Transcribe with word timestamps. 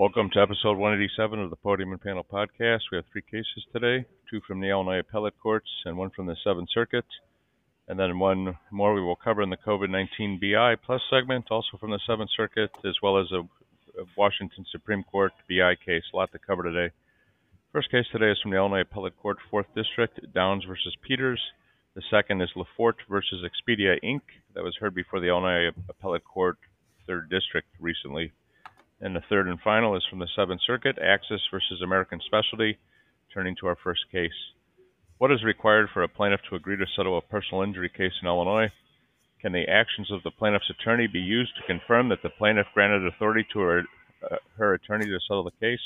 Welcome 0.00 0.30
to 0.32 0.40
episode 0.40 0.78
187 0.78 1.38
of 1.40 1.50
the 1.50 1.56
Podium 1.56 1.92
and 1.92 2.00
Panel 2.00 2.24
podcast. 2.24 2.88
We 2.90 2.96
have 2.96 3.04
three 3.12 3.20
cases 3.20 3.66
today 3.70 4.06
two 4.30 4.40
from 4.46 4.58
the 4.58 4.70
Illinois 4.70 5.00
Appellate 5.00 5.38
Courts 5.38 5.68
and 5.84 5.98
one 5.98 6.08
from 6.16 6.24
the 6.24 6.36
Seventh 6.42 6.70
Circuit. 6.72 7.04
And 7.86 8.00
then 8.00 8.18
one 8.18 8.56
more 8.70 8.94
we 8.94 9.02
will 9.02 9.14
cover 9.22 9.42
in 9.42 9.50
the 9.50 9.58
COVID 9.58 9.90
19 9.90 10.40
BI 10.40 10.76
Plus 10.76 11.02
segment, 11.10 11.48
also 11.50 11.76
from 11.78 11.90
the 11.90 12.00
Seventh 12.06 12.30
Circuit, 12.34 12.70
as 12.82 12.94
well 13.02 13.18
as 13.18 13.26
a, 13.30 13.42
Washington 14.16 14.64
Supreme 14.72 15.02
Court 15.02 15.32
BI 15.50 15.74
case. 15.84 16.04
A 16.14 16.16
lot 16.16 16.32
to 16.32 16.38
cover 16.38 16.62
today. 16.62 16.94
First 17.70 17.90
case 17.90 18.06
today 18.10 18.30
is 18.30 18.38
from 18.40 18.52
the 18.52 18.56
Illinois 18.56 18.80
Appellate 18.80 19.20
Court, 19.20 19.36
4th 19.52 19.66
District, 19.76 20.18
Downs 20.32 20.64
versus 20.66 20.96
Peters. 21.06 21.42
The 21.94 22.02
second 22.10 22.40
is 22.40 22.48
LaForte 22.56 23.04
versus 23.10 23.44
Expedia 23.44 24.02
Inc., 24.02 24.22
that 24.54 24.64
was 24.64 24.78
heard 24.80 24.94
before 24.94 25.20
the 25.20 25.28
Illinois 25.28 25.68
Appellate 25.90 26.24
Court, 26.24 26.56
3rd 27.06 27.28
District, 27.28 27.68
recently. 27.78 28.32
And 29.00 29.16
the 29.16 29.22
third 29.28 29.48
and 29.48 29.58
final 29.60 29.96
is 29.96 30.04
from 30.10 30.18
the 30.18 30.28
Seventh 30.36 30.60
Circuit, 30.66 30.98
Axis 30.98 31.40
versus 31.50 31.80
American 31.82 32.20
Specialty. 32.26 32.78
Turning 33.32 33.56
to 33.60 33.66
our 33.66 33.76
first 33.82 34.00
case. 34.10 34.34
What 35.18 35.32
is 35.32 35.44
required 35.44 35.88
for 35.92 36.02
a 36.02 36.08
plaintiff 36.08 36.40
to 36.48 36.56
agree 36.56 36.76
to 36.76 36.86
settle 36.96 37.16
a 37.16 37.22
personal 37.22 37.62
injury 37.62 37.88
case 37.88 38.12
in 38.20 38.28
Illinois? 38.28 38.72
Can 39.40 39.52
the 39.52 39.68
actions 39.68 40.10
of 40.10 40.22
the 40.22 40.30
plaintiff's 40.30 40.68
attorney 40.68 41.06
be 41.06 41.20
used 41.20 41.52
to 41.56 41.66
confirm 41.66 42.08
that 42.08 42.22
the 42.22 42.30
plaintiff 42.30 42.66
granted 42.74 43.06
authority 43.06 43.46
to 43.52 43.60
her, 43.60 43.82
uh, 44.30 44.36
her 44.58 44.74
attorney 44.74 45.06
to 45.06 45.18
settle 45.26 45.44
the 45.44 45.66
case? 45.66 45.80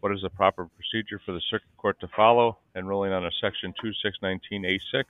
What 0.00 0.12
is 0.12 0.20
the 0.20 0.30
proper 0.30 0.68
procedure 0.76 1.20
for 1.24 1.32
the 1.32 1.40
circuit 1.48 1.76
court 1.78 1.98
to 2.00 2.08
follow? 2.14 2.58
And 2.74 2.86
ruling 2.86 3.12
on 3.12 3.24
a 3.24 3.30
section 3.40 3.72
2619A6, 3.82 5.04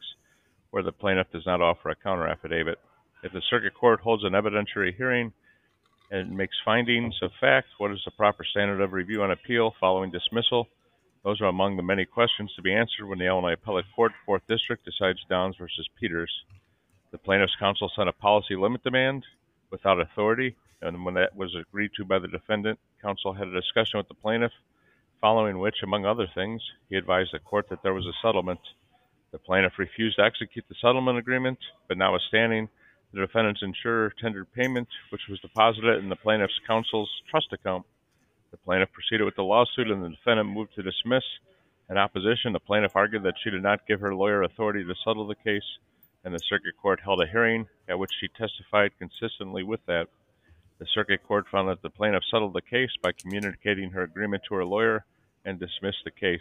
where 0.71 0.85
the 0.85 0.93
plaintiff 0.93 1.33
does 1.33 1.47
not 1.47 1.61
offer 1.61 1.91
a 1.91 1.97
counter 1.97 2.29
affidavit. 2.29 2.79
If 3.25 3.33
the 3.33 3.43
circuit 3.51 3.75
court 3.75 4.01
holds 4.01 4.23
an 4.23 4.35
evidentiary 4.35 4.95
hearing 4.95 5.33
and 6.15 6.37
makes 6.37 6.57
findings 6.65 7.17
of 7.23 7.33
fact, 7.41 7.67
what 7.79 7.91
is 7.91 8.01
the 8.05 8.11
proper 8.13 8.45
standard 8.45 8.81
of 8.81 8.93
review 8.93 9.25
on 9.25 9.33
appeal 9.33 9.75
following 9.81 10.13
dismissal? 10.13 10.69
Those 11.25 11.41
are 11.41 11.47
among 11.47 11.77
the 11.77 11.83
many 11.83 12.05
questions 12.05 12.53
to 12.55 12.63
be 12.63 12.73
answered 12.73 13.07
when 13.07 13.19
the 13.19 13.27
Illinois 13.27 13.55
Appellate 13.55 13.87
Court, 13.97 14.13
4th 14.29 14.43
District, 14.49 14.85
decides 14.85 15.19
Downs 15.29 15.57
versus 15.59 15.89
Peters. 15.99 16.31
The 17.11 17.19
plaintiff's 17.19 17.57
counsel 17.59 17.91
sent 17.97 18.09
a 18.09 18.13
policy 18.13 18.55
limit 18.55 18.85
demand 18.85 19.25
without 19.73 20.01
authority, 20.01 20.55
and 20.81 21.05
when 21.05 21.15
that 21.15 21.35
was 21.35 21.57
agreed 21.57 21.91
to 21.97 22.05
by 22.05 22.21
the 22.21 22.29
defendant, 22.29 22.79
counsel 23.03 23.33
had 23.33 23.49
a 23.49 23.61
discussion 23.61 23.99
with 23.99 24.07
the 24.07 24.15
plaintiff, 24.15 24.53
following 25.21 25.59
which, 25.59 25.83
among 25.83 26.07
other 26.07 26.29
things, 26.33 26.63
he 26.89 26.95
advised 26.95 27.31
the 27.33 27.41
court 27.41 27.69
that 27.71 27.83
there 27.83 27.95
was 27.95 28.07
a 28.07 28.15
settlement. 28.23 28.61
The 29.33 29.39
plaintiff 29.39 29.81
refused 29.81 30.19
to 30.19 30.25
execute 30.25 30.65
the 30.69 30.77
settlement 30.81 31.19
agreement, 31.19 31.59
but 31.89 31.99
notwithstanding, 31.99 32.69
the 33.15 33.21
defendant's 33.21 33.63
insurer 33.63 34.13
tendered 34.21 34.53
payment, 34.53 34.89
which 35.11 35.23
was 35.31 35.39
deposited 35.39 36.03
in 36.03 36.09
the 36.09 36.17
plaintiff's 36.17 36.59
counsel's 36.67 37.11
trust 37.31 37.53
account. 37.53 37.87
The 38.51 38.57
plaintiff 38.57 38.91
proceeded 38.93 39.25
with 39.25 39.37
the 39.37 39.45
lawsuit, 39.45 39.89
and 39.89 40.03
the 40.03 40.09
defendant 40.09 40.51
moved 40.51 40.75
to 40.75 40.83
dismiss. 40.83 41.23
In 41.89 41.97
opposition, 41.97 42.53
the 42.53 42.59
plaintiff 42.59 42.97
argued 42.97 43.23
that 43.23 43.35
she 43.43 43.51
did 43.51 43.63
not 43.63 43.87
give 43.87 44.01
her 44.01 44.15
lawyer 44.15 44.43
authority 44.43 44.85
to 44.85 44.95
settle 45.05 45.29
the 45.29 45.37
case, 45.37 45.79
and 46.25 46.35
the 46.35 46.41
circuit 46.49 46.75
court 46.81 47.01
held 47.05 47.23
a 47.23 47.31
hearing 47.31 47.69
at 47.89 47.99
which 47.99 48.11
she 48.21 48.27
testified 48.29 48.91
consistently 48.99 49.63
with 49.63 49.81
that. 49.87 50.09
The 50.79 50.87
circuit 50.93 51.23
court 51.23 51.47
found 51.53 51.69
that 51.69 51.83
the 51.83 51.91
plaintiff 51.91 52.25
settled 52.29 52.55
the 52.55 52.63
case 52.63 52.91
by 53.01 53.13
communicating 53.13 53.91
her 53.91 54.03
agreement 54.03 54.43
to 54.49 54.57
her 54.57 54.65
lawyer 54.65 55.05
and 55.45 55.61
dismissed 55.61 56.03
the 56.05 56.11
case. 56.11 56.41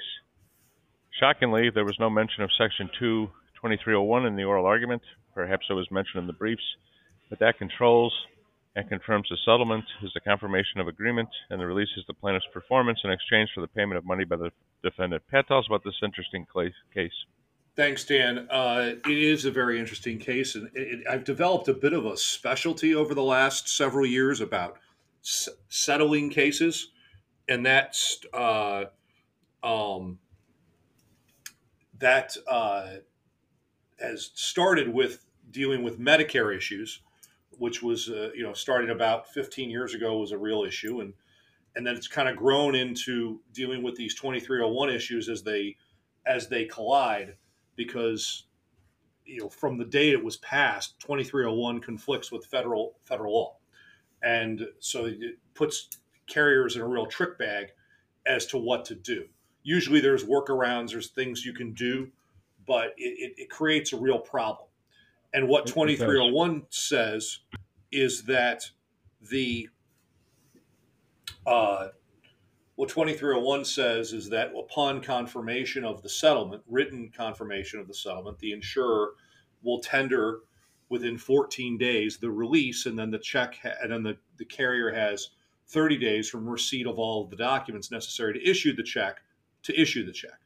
Shockingly, 1.19 1.69
there 1.69 1.85
was 1.85 1.99
no 1.99 2.09
mention 2.09 2.41
of 2.41 2.49
Section 2.57 2.89
2 2.97 3.29
2301 3.63 4.25
in 4.25 4.35
the 4.35 4.43
oral 4.43 4.65
argument. 4.65 5.01
Perhaps 5.33 5.67
it 5.69 5.73
was 5.73 5.89
mentioned 5.89 6.19
in 6.19 6.27
the 6.27 6.33
briefs, 6.33 6.63
but 7.29 7.39
that 7.39 7.57
controls 7.57 8.13
and 8.75 8.89
confirms 8.89 9.27
the 9.29 9.37
settlement 9.45 9.85
is 10.03 10.11
the 10.13 10.19
confirmation 10.19 10.81
of 10.81 10.89
agreement 10.89 11.29
and 11.49 11.61
the 11.61 11.65
release 11.65 11.87
is 11.95 12.03
the 12.07 12.13
plaintiff's 12.13 12.45
performance 12.51 12.99
in 13.05 13.11
exchange 13.11 13.49
for 13.55 13.61
the 13.61 13.67
payment 13.67 13.97
of 13.97 14.05
money 14.05 14.25
by 14.25 14.35
the 14.35 14.51
defendant. 14.83 15.23
Pat, 15.31 15.47
tell 15.47 15.59
us 15.59 15.65
about 15.67 15.83
this 15.85 15.93
interesting 16.03 16.45
case. 16.93 17.13
Thanks, 17.75 18.03
Dan. 18.03 18.47
Uh, 18.51 18.95
it 19.07 19.17
is 19.17 19.45
a 19.45 19.51
very 19.51 19.79
interesting 19.79 20.19
case, 20.19 20.55
and 20.55 20.69
it, 20.75 20.99
it, 20.99 21.07
I've 21.09 21.23
developed 21.23 21.69
a 21.69 21.73
bit 21.73 21.93
of 21.93 22.05
a 22.05 22.17
specialty 22.17 22.93
over 22.93 23.15
the 23.15 23.23
last 23.23 23.69
several 23.69 24.05
years 24.05 24.41
about 24.41 24.77
s- 25.23 25.49
settling 25.69 26.29
cases, 26.29 26.89
and 27.47 27.65
that's 27.65 28.19
uh, 28.33 28.85
um, 29.63 30.19
that 31.99 32.35
uh, 32.47 32.87
has 33.99 34.31
started 34.33 34.93
with 34.93 35.25
dealing 35.51 35.83
with 35.83 35.99
Medicare 35.99 36.55
issues, 36.55 37.01
which 37.51 37.81
was 37.81 38.09
uh, 38.09 38.29
you 38.35 38.43
know 38.43 38.53
starting 38.53 38.89
about 38.89 39.27
15 39.29 39.69
years 39.69 39.93
ago 39.93 40.17
was 40.17 40.31
a 40.31 40.37
real 40.37 40.63
issue, 40.63 41.01
and 41.01 41.13
and 41.75 41.85
then 41.85 41.95
it's 41.95 42.07
kind 42.07 42.29
of 42.29 42.35
grown 42.35 42.75
into 42.75 43.41
dealing 43.53 43.81
with 43.83 43.95
these 43.95 44.15
2301 44.15 44.89
issues 44.89 45.29
as 45.29 45.43
they 45.43 45.75
as 46.25 46.47
they 46.47 46.65
collide 46.65 47.35
because 47.75 48.45
you 49.25 49.39
know 49.39 49.49
from 49.49 49.77
the 49.77 49.85
day 49.85 50.11
it 50.11 50.23
was 50.23 50.37
passed 50.37 50.99
2301 50.99 51.79
conflicts 51.79 52.31
with 52.31 52.45
federal 52.45 52.95
federal 53.05 53.33
law. 53.33 53.57
And 54.21 54.67
so 54.79 55.05
it 55.05 55.37
puts 55.53 55.89
carriers 56.27 56.77
in 56.77 56.81
a 56.81 56.87
real 56.87 57.05
trick 57.05 57.37
bag 57.37 57.71
as 58.25 58.45
to 58.47 58.57
what 58.57 58.85
to 58.85 58.95
do. 58.95 59.25
Usually 59.63 59.99
there's 59.99 60.23
workarounds 60.23 60.91
there's 60.91 61.09
things 61.09 61.45
you 61.45 61.53
can 61.53 61.73
do 61.73 62.09
but 62.65 62.93
it, 62.97 63.17
it, 63.19 63.33
it 63.37 63.49
creates 63.49 63.93
a 63.93 63.97
real 63.97 64.19
problem 64.19 64.67
and 65.33 65.47
what 65.47 65.65
2301 65.65 66.63
says 66.69 67.39
is 67.91 68.23
that 68.23 68.69
the 69.29 69.67
uh, 71.45 71.87
what 72.75 72.89
2301 72.89 73.65
says 73.65 74.13
is 74.13 74.29
that 74.29 74.51
upon 74.57 75.01
confirmation 75.01 75.83
of 75.83 76.01
the 76.01 76.09
settlement, 76.09 76.63
written 76.67 77.11
confirmation 77.15 77.79
of 77.79 77.87
the 77.87 77.93
settlement, 77.93 78.39
the 78.39 78.51
insurer 78.51 79.13
will 79.61 79.79
tender 79.79 80.39
within 80.89 81.17
14 81.17 81.77
days 81.77 82.17
the 82.17 82.29
release, 82.29 82.85
and 82.85 82.97
then 82.97 83.11
the 83.11 83.19
check, 83.19 83.59
ha- 83.61 83.75
and 83.81 83.91
then 83.91 84.03
the, 84.03 84.17
the 84.37 84.45
carrier 84.45 84.91
has 84.91 85.29
30 85.67 85.97
days 85.97 86.29
from 86.29 86.47
receipt 86.47 86.87
of 86.87 86.99
all 86.99 87.23
of 87.23 87.29
the 87.29 87.35
documents 87.35 87.91
necessary 87.91 88.33
to 88.33 88.49
issue 88.49 88.75
the 88.75 88.83
check 88.83 89.21
to 89.63 89.79
issue 89.79 90.05
the 90.05 90.11
check. 90.11 90.39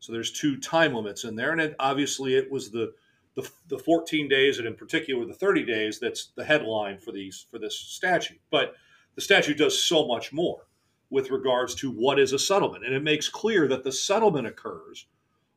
So 0.00 0.12
there's 0.12 0.30
two 0.30 0.56
time 0.58 0.94
limits 0.94 1.24
in 1.24 1.36
there, 1.36 1.52
and 1.52 1.60
it, 1.60 1.76
obviously 1.78 2.36
it 2.36 2.50
was 2.50 2.70
the, 2.70 2.92
the 3.34 3.48
the 3.68 3.78
14 3.78 4.28
days, 4.28 4.58
and 4.58 4.66
in 4.66 4.74
particular 4.74 5.24
the 5.24 5.34
30 5.34 5.64
days, 5.64 5.98
that's 5.98 6.32
the 6.36 6.44
headline 6.44 6.98
for 6.98 7.12
these 7.12 7.46
for 7.50 7.58
this 7.58 7.76
statute. 7.76 8.40
But 8.50 8.74
the 9.14 9.20
statute 9.20 9.58
does 9.58 9.82
so 9.82 10.06
much 10.06 10.32
more 10.32 10.68
with 11.10 11.30
regards 11.30 11.74
to 11.76 11.90
what 11.90 12.18
is 12.18 12.32
a 12.32 12.38
settlement. 12.38 12.84
And 12.84 12.94
it 12.94 13.02
makes 13.02 13.28
clear 13.28 13.66
that 13.68 13.82
the 13.82 13.92
settlement 13.92 14.46
occurs 14.46 15.06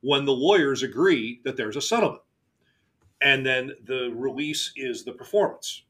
when 0.01 0.25
the 0.25 0.33
lawyers 0.33 0.83
agree 0.83 1.41
that 1.43 1.57
there's 1.57 1.75
a 1.75 1.81
settlement. 1.81 2.23
And 3.21 3.45
then 3.45 3.73
the 3.83 4.11
release 4.15 4.71
is 4.75 5.03
the 5.03 5.11
performance. 5.11 5.83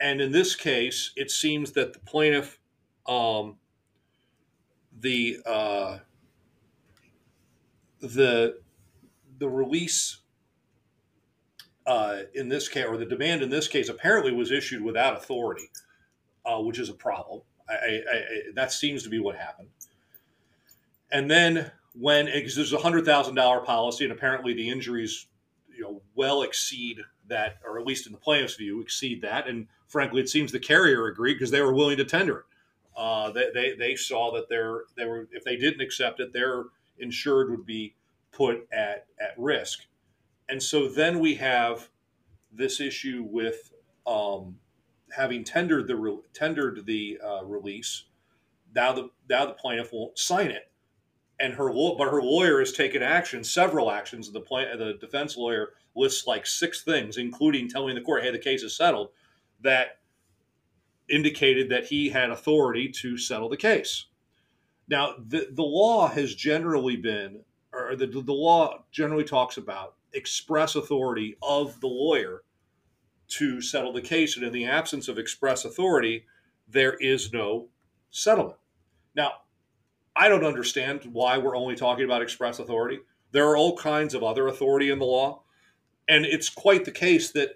And 0.00 0.20
in 0.20 0.32
this 0.32 0.54
case, 0.54 1.12
it 1.16 1.30
seems 1.30 1.72
that 1.72 1.92
the 1.92 2.00
plaintiff, 2.00 2.58
um, 3.06 3.56
the 4.98 5.38
uh, 5.46 5.98
the 8.00 8.60
the 9.38 9.48
release 9.48 10.18
uh, 11.86 12.20
in 12.34 12.48
this 12.48 12.68
case, 12.68 12.86
or 12.86 12.96
the 12.96 13.06
demand 13.06 13.42
in 13.42 13.50
this 13.50 13.66
case, 13.66 13.88
apparently 13.88 14.32
was 14.32 14.50
issued 14.50 14.82
without 14.82 15.16
authority, 15.16 15.70
uh, 16.44 16.60
which 16.60 16.78
is 16.78 16.88
a 16.88 16.94
problem. 16.94 17.42
I, 17.68 17.72
I, 17.72 17.76
I, 17.76 18.24
that 18.54 18.72
seems 18.72 19.02
to 19.02 19.08
be 19.08 19.18
what 19.18 19.36
happened. 19.36 19.68
And 21.10 21.30
then 21.30 21.70
when 21.94 22.26
because 22.26 22.54
there's 22.54 22.72
a 22.72 22.78
hundred 22.78 23.04
thousand 23.04 23.34
dollar 23.34 23.60
policy, 23.60 24.04
and 24.04 24.12
apparently 24.12 24.54
the 24.54 24.68
injuries, 24.68 25.26
you 25.74 25.82
know, 25.82 26.02
well 26.14 26.42
exceed 26.42 27.00
that, 27.28 27.58
or 27.64 27.78
at 27.78 27.86
least 27.86 28.06
in 28.06 28.12
the 28.12 28.18
plaintiff's 28.18 28.56
view, 28.56 28.80
exceed 28.80 29.22
that. 29.22 29.48
And 29.48 29.66
frankly, 29.88 30.20
it 30.20 30.28
seems 30.28 30.52
the 30.52 30.58
carrier 30.58 31.06
agreed 31.06 31.34
because 31.34 31.50
they 31.50 31.60
were 31.60 31.74
willing 31.74 31.96
to 31.96 32.04
tender 32.04 32.40
it. 32.40 32.44
Uh, 32.96 33.30
they, 33.30 33.50
they, 33.54 33.74
they 33.74 33.96
saw 33.96 34.32
that 34.32 34.48
they're, 34.48 34.82
they 34.96 35.06
were 35.06 35.28
if 35.32 35.42
they 35.44 35.56
didn't 35.56 35.80
accept 35.80 36.20
it, 36.20 36.32
their 36.32 36.64
insured 37.00 37.50
would 37.50 37.66
be 37.66 37.96
put 38.32 38.68
at 38.72 39.06
at 39.20 39.34
risk. 39.36 39.86
And 40.48 40.62
so 40.62 40.88
then 40.88 41.20
we 41.20 41.36
have 41.36 41.88
this 42.52 42.80
issue 42.80 43.24
with 43.28 43.72
um, 44.06 44.56
having 45.12 45.44
tendered 45.44 45.86
the 45.86 45.96
re- 45.96 46.18
tendered 46.32 46.86
the 46.86 47.20
uh, 47.24 47.44
release, 47.44 48.04
now 48.74 48.92
the 48.92 49.10
now 49.28 49.46
the 49.46 49.52
plaintiff 49.52 49.92
won't 49.92 50.18
sign 50.18 50.50
it, 50.50 50.70
and 51.38 51.54
her 51.54 51.72
but 51.72 52.10
her 52.10 52.22
lawyer 52.22 52.58
has 52.58 52.72
taken 52.72 53.02
action, 53.02 53.44
several 53.44 53.90
actions. 53.90 54.30
The 54.30 54.40
plan, 54.40 54.78
the 54.78 54.94
defense 54.94 55.36
lawyer 55.36 55.70
lists 55.94 56.26
like 56.26 56.46
six 56.46 56.82
things, 56.82 57.16
including 57.16 57.68
telling 57.68 57.94
the 57.94 58.00
court, 58.00 58.22
"Hey, 58.22 58.30
the 58.30 58.38
case 58.38 58.62
is 58.62 58.76
settled," 58.76 59.10
that 59.60 59.98
indicated 61.08 61.68
that 61.70 61.86
he 61.86 62.08
had 62.08 62.30
authority 62.30 62.88
to 62.88 63.18
settle 63.18 63.48
the 63.48 63.56
case. 63.56 64.06
Now, 64.90 65.14
the 65.24 65.48
the 65.52 65.62
law 65.62 66.08
has 66.08 66.34
generally 66.34 66.96
been, 66.96 67.42
or 67.72 67.96
the 67.96 68.06
the 68.06 68.32
law 68.32 68.84
generally 68.90 69.24
talks 69.24 69.56
about 69.56 69.94
express 70.12 70.74
authority 70.74 71.36
of 71.42 71.80
the 71.80 71.86
lawyer 71.86 72.42
to 73.28 73.60
settle 73.62 73.92
the 73.92 74.02
case, 74.02 74.36
and 74.36 74.44
in 74.44 74.52
the 74.52 74.66
absence 74.66 75.06
of 75.08 75.16
express 75.16 75.64
authority, 75.64 76.26
there 76.68 76.94
is 76.94 77.32
no 77.32 77.68
settlement. 78.10 78.58
Now, 79.14 79.32
I 80.16 80.28
don't 80.28 80.44
understand 80.44 81.02
why 81.12 81.38
we're 81.38 81.56
only 81.56 81.76
talking 81.76 82.04
about 82.04 82.22
express 82.22 82.58
authority. 82.58 82.98
There 83.32 83.48
are 83.48 83.56
all 83.56 83.76
kinds 83.76 84.14
of 84.14 84.24
other 84.24 84.48
authority 84.48 84.90
in 84.90 84.98
the 84.98 85.04
law. 85.04 85.42
And 86.08 86.26
it's 86.26 86.50
quite 86.50 86.84
the 86.84 86.90
case 86.90 87.30
that 87.32 87.50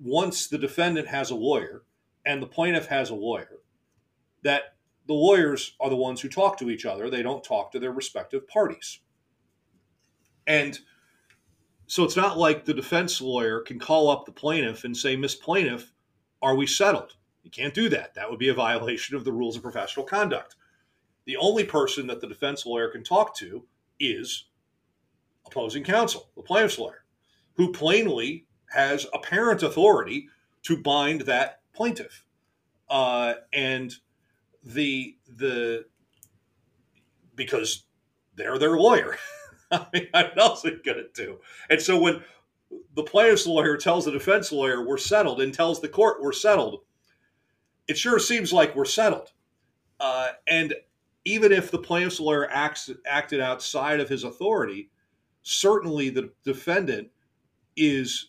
once 0.00 0.46
the 0.46 0.58
defendant 0.58 1.08
has 1.08 1.30
a 1.30 1.34
lawyer 1.34 1.82
and 2.24 2.40
the 2.40 2.46
plaintiff 2.46 2.86
has 2.86 3.10
a 3.10 3.14
lawyer, 3.14 3.58
that 4.42 4.71
the 5.06 5.14
lawyers 5.14 5.76
are 5.80 5.90
the 5.90 5.96
ones 5.96 6.20
who 6.20 6.28
talk 6.28 6.58
to 6.58 6.70
each 6.70 6.86
other. 6.86 7.10
They 7.10 7.22
don't 7.22 7.44
talk 7.44 7.72
to 7.72 7.78
their 7.78 7.92
respective 7.92 8.46
parties. 8.46 9.00
And 10.46 10.78
so 11.86 12.04
it's 12.04 12.16
not 12.16 12.38
like 12.38 12.64
the 12.64 12.74
defense 12.74 13.20
lawyer 13.20 13.60
can 13.60 13.78
call 13.78 14.08
up 14.08 14.24
the 14.24 14.32
plaintiff 14.32 14.84
and 14.84 14.96
say, 14.96 15.16
Miss 15.16 15.34
Plaintiff, 15.34 15.92
are 16.40 16.54
we 16.54 16.66
settled? 16.66 17.16
You 17.42 17.50
can't 17.50 17.74
do 17.74 17.88
that. 17.90 18.14
That 18.14 18.30
would 18.30 18.38
be 18.38 18.48
a 18.48 18.54
violation 18.68 19.16
of 19.16 19.24
the 19.24 19.32
rules 19.32 19.56
of 19.56 19.62
professional 19.62 20.06
conduct. 20.06 20.56
The 21.24 21.36
only 21.36 21.64
person 21.64 22.06
that 22.08 22.20
the 22.20 22.26
defense 22.26 22.66
lawyer 22.66 22.88
can 22.88 23.04
talk 23.04 23.36
to 23.36 23.64
is 24.00 24.46
opposing 25.46 25.84
counsel, 25.84 26.30
the 26.36 26.42
plaintiff's 26.42 26.78
lawyer, 26.78 27.04
who 27.54 27.72
plainly 27.72 28.46
has 28.70 29.06
apparent 29.12 29.62
authority 29.62 30.28
to 30.62 30.76
bind 30.76 31.22
that 31.22 31.60
plaintiff. 31.74 32.24
Uh, 32.88 33.34
and 33.52 33.94
the 34.64 35.16
the 35.36 35.84
because 37.34 37.84
they're 38.36 38.58
their 38.58 38.76
lawyer. 38.76 39.16
I 39.70 39.86
mean, 39.92 40.08
what 40.10 40.38
else 40.38 40.64
are 40.64 40.70
you 40.70 40.82
to 40.82 41.06
do? 41.14 41.38
And 41.70 41.80
so 41.80 41.98
when 41.98 42.22
the 42.94 43.02
plaintiff's 43.02 43.46
lawyer 43.46 43.76
tells 43.76 44.04
the 44.04 44.10
defense 44.10 44.52
lawyer 44.52 44.86
we're 44.86 44.98
settled 44.98 45.40
and 45.40 45.52
tells 45.52 45.80
the 45.80 45.88
court 45.88 46.22
we're 46.22 46.32
settled, 46.32 46.80
it 47.88 47.96
sure 47.96 48.18
seems 48.18 48.52
like 48.52 48.76
we're 48.76 48.84
settled. 48.84 49.32
Uh, 49.98 50.32
and 50.46 50.74
even 51.24 51.52
if 51.52 51.70
the 51.70 51.78
plaintiff's 51.78 52.20
lawyer 52.20 52.48
acts, 52.50 52.90
acted 53.06 53.40
outside 53.40 54.00
of 54.00 54.08
his 54.08 54.24
authority, 54.24 54.90
certainly 55.42 56.10
the 56.10 56.30
defendant 56.44 57.08
is 57.76 58.28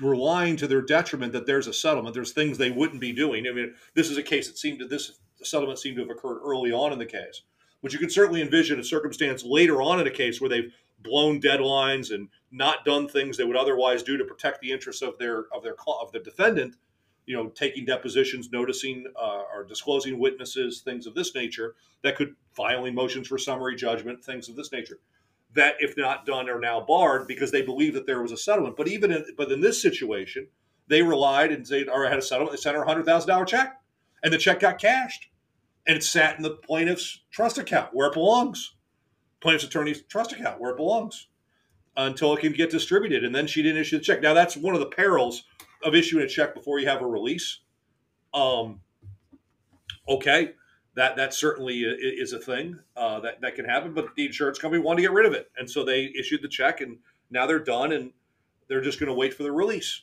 relying 0.00 0.56
to 0.56 0.66
their 0.66 0.82
detriment 0.82 1.32
that 1.32 1.46
there's 1.46 1.66
a 1.66 1.72
settlement. 1.72 2.14
There's 2.14 2.32
things 2.32 2.58
they 2.58 2.70
wouldn't 2.70 3.00
be 3.00 3.12
doing. 3.12 3.46
I 3.46 3.52
mean, 3.52 3.74
this 3.94 4.10
is 4.10 4.16
a 4.16 4.22
case 4.22 4.48
that 4.48 4.58
seemed 4.58 4.80
to 4.80 4.86
this 4.86 5.18
settlement 5.46 5.78
seemed 5.78 5.96
to 5.96 6.02
have 6.02 6.10
occurred 6.10 6.40
early 6.44 6.72
on 6.72 6.92
in 6.92 6.98
the 6.98 7.06
case, 7.06 7.42
but 7.82 7.92
you 7.92 7.98
can 7.98 8.10
certainly 8.10 8.42
envision 8.42 8.80
a 8.80 8.84
circumstance 8.84 9.44
later 9.44 9.82
on 9.82 10.00
in 10.00 10.06
a 10.06 10.10
case 10.10 10.40
where 10.40 10.50
they've 10.50 10.72
blown 11.00 11.40
deadlines 11.40 12.14
and 12.14 12.28
not 12.50 12.84
done 12.84 13.06
things 13.08 13.36
they 13.36 13.44
would 13.44 13.56
otherwise 13.56 14.02
do 14.02 14.16
to 14.16 14.24
protect 14.24 14.60
the 14.60 14.72
interests 14.72 15.02
of 15.02 15.18
their 15.18 15.44
of 15.52 15.62
their 15.62 15.76
of 16.00 16.12
the 16.12 16.20
defendant. 16.20 16.76
You 17.26 17.36
know, 17.36 17.48
taking 17.48 17.86
depositions, 17.86 18.50
noticing 18.52 19.06
uh, 19.16 19.44
or 19.54 19.64
disclosing 19.64 20.18
witnesses, 20.18 20.82
things 20.82 21.06
of 21.06 21.14
this 21.14 21.34
nature 21.34 21.74
that 22.02 22.16
could 22.16 22.36
filing 22.52 22.94
motions 22.94 23.28
for 23.28 23.38
summary 23.38 23.76
judgment, 23.76 24.22
things 24.22 24.50
of 24.50 24.56
this 24.56 24.72
nature 24.72 24.98
that, 25.54 25.76
if 25.78 25.96
not 25.96 26.26
done, 26.26 26.50
are 26.50 26.60
now 26.60 26.80
barred 26.80 27.26
because 27.26 27.50
they 27.50 27.62
believe 27.62 27.94
that 27.94 28.06
there 28.06 28.20
was 28.20 28.32
a 28.32 28.36
settlement. 28.36 28.76
But 28.76 28.88
even 28.88 29.10
in, 29.10 29.24
but 29.36 29.50
in 29.50 29.60
this 29.60 29.80
situation, 29.80 30.48
they 30.88 31.02
relied 31.02 31.52
and 31.52 31.66
said, 31.66 31.88
"All 31.88 32.00
right, 32.00 32.10
had 32.10 32.18
a 32.18 32.22
settlement." 32.22 32.56
They 32.56 32.60
sent 32.60 32.76
her 32.76 32.82
a 32.82 32.86
hundred 32.86 33.06
thousand 33.06 33.28
dollar 33.28 33.44
check, 33.44 33.80
and 34.22 34.32
the 34.32 34.38
check 34.38 34.60
got 34.60 34.78
cashed, 34.78 35.28
and 35.86 35.96
it 35.96 36.02
sat 36.02 36.36
in 36.36 36.42
the 36.42 36.50
plaintiff's 36.50 37.20
trust 37.30 37.58
account 37.58 37.90
where 37.92 38.08
it 38.08 38.14
belongs, 38.14 38.74
plaintiff's 39.40 39.64
attorney's 39.64 40.02
trust 40.02 40.32
account 40.32 40.60
where 40.60 40.70
it 40.70 40.76
belongs, 40.76 41.28
until 41.96 42.34
it 42.34 42.40
can 42.40 42.52
get 42.52 42.70
distributed. 42.70 43.24
And 43.24 43.34
then 43.34 43.46
she 43.46 43.62
didn't 43.62 43.80
issue 43.80 43.98
the 43.98 44.04
check. 44.04 44.20
Now 44.20 44.34
that's 44.34 44.56
one 44.56 44.74
of 44.74 44.80
the 44.80 44.86
perils 44.86 45.44
of 45.84 45.94
issuing 45.94 46.24
a 46.24 46.28
check 46.28 46.54
before 46.54 46.80
you 46.80 46.88
have 46.88 47.02
a 47.02 47.06
release. 47.06 47.60
Um, 48.32 48.80
okay, 50.08 50.52
that 50.96 51.16
that 51.16 51.34
certainly 51.34 51.80
is 51.80 52.32
a 52.32 52.38
thing 52.38 52.78
uh, 52.96 53.20
that 53.20 53.40
that 53.42 53.54
can 53.54 53.64
happen. 53.64 53.94
But 53.94 54.14
the 54.16 54.26
insurance 54.26 54.58
company 54.58 54.82
wanted 54.82 55.02
to 55.02 55.02
get 55.02 55.12
rid 55.12 55.26
of 55.26 55.32
it, 55.32 55.50
and 55.56 55.70
so 55.70 55.84
they 55.84 56.12
issued 56.18 56.42
the 56.42 56.48
check, 56.48 56.80
and 56.80 56.98
now 57.30 57.46
they're 57.46 57.58
done, 57.58 57.92
and 57.92 58.12
they're 58.68 58.80
just 58.80 58.98
going 58.98 59.08
to 59.08 59.14
wait 59.14 59.34
for 59.34 59.42
the 59.42 59.52
release. 59.52 60.02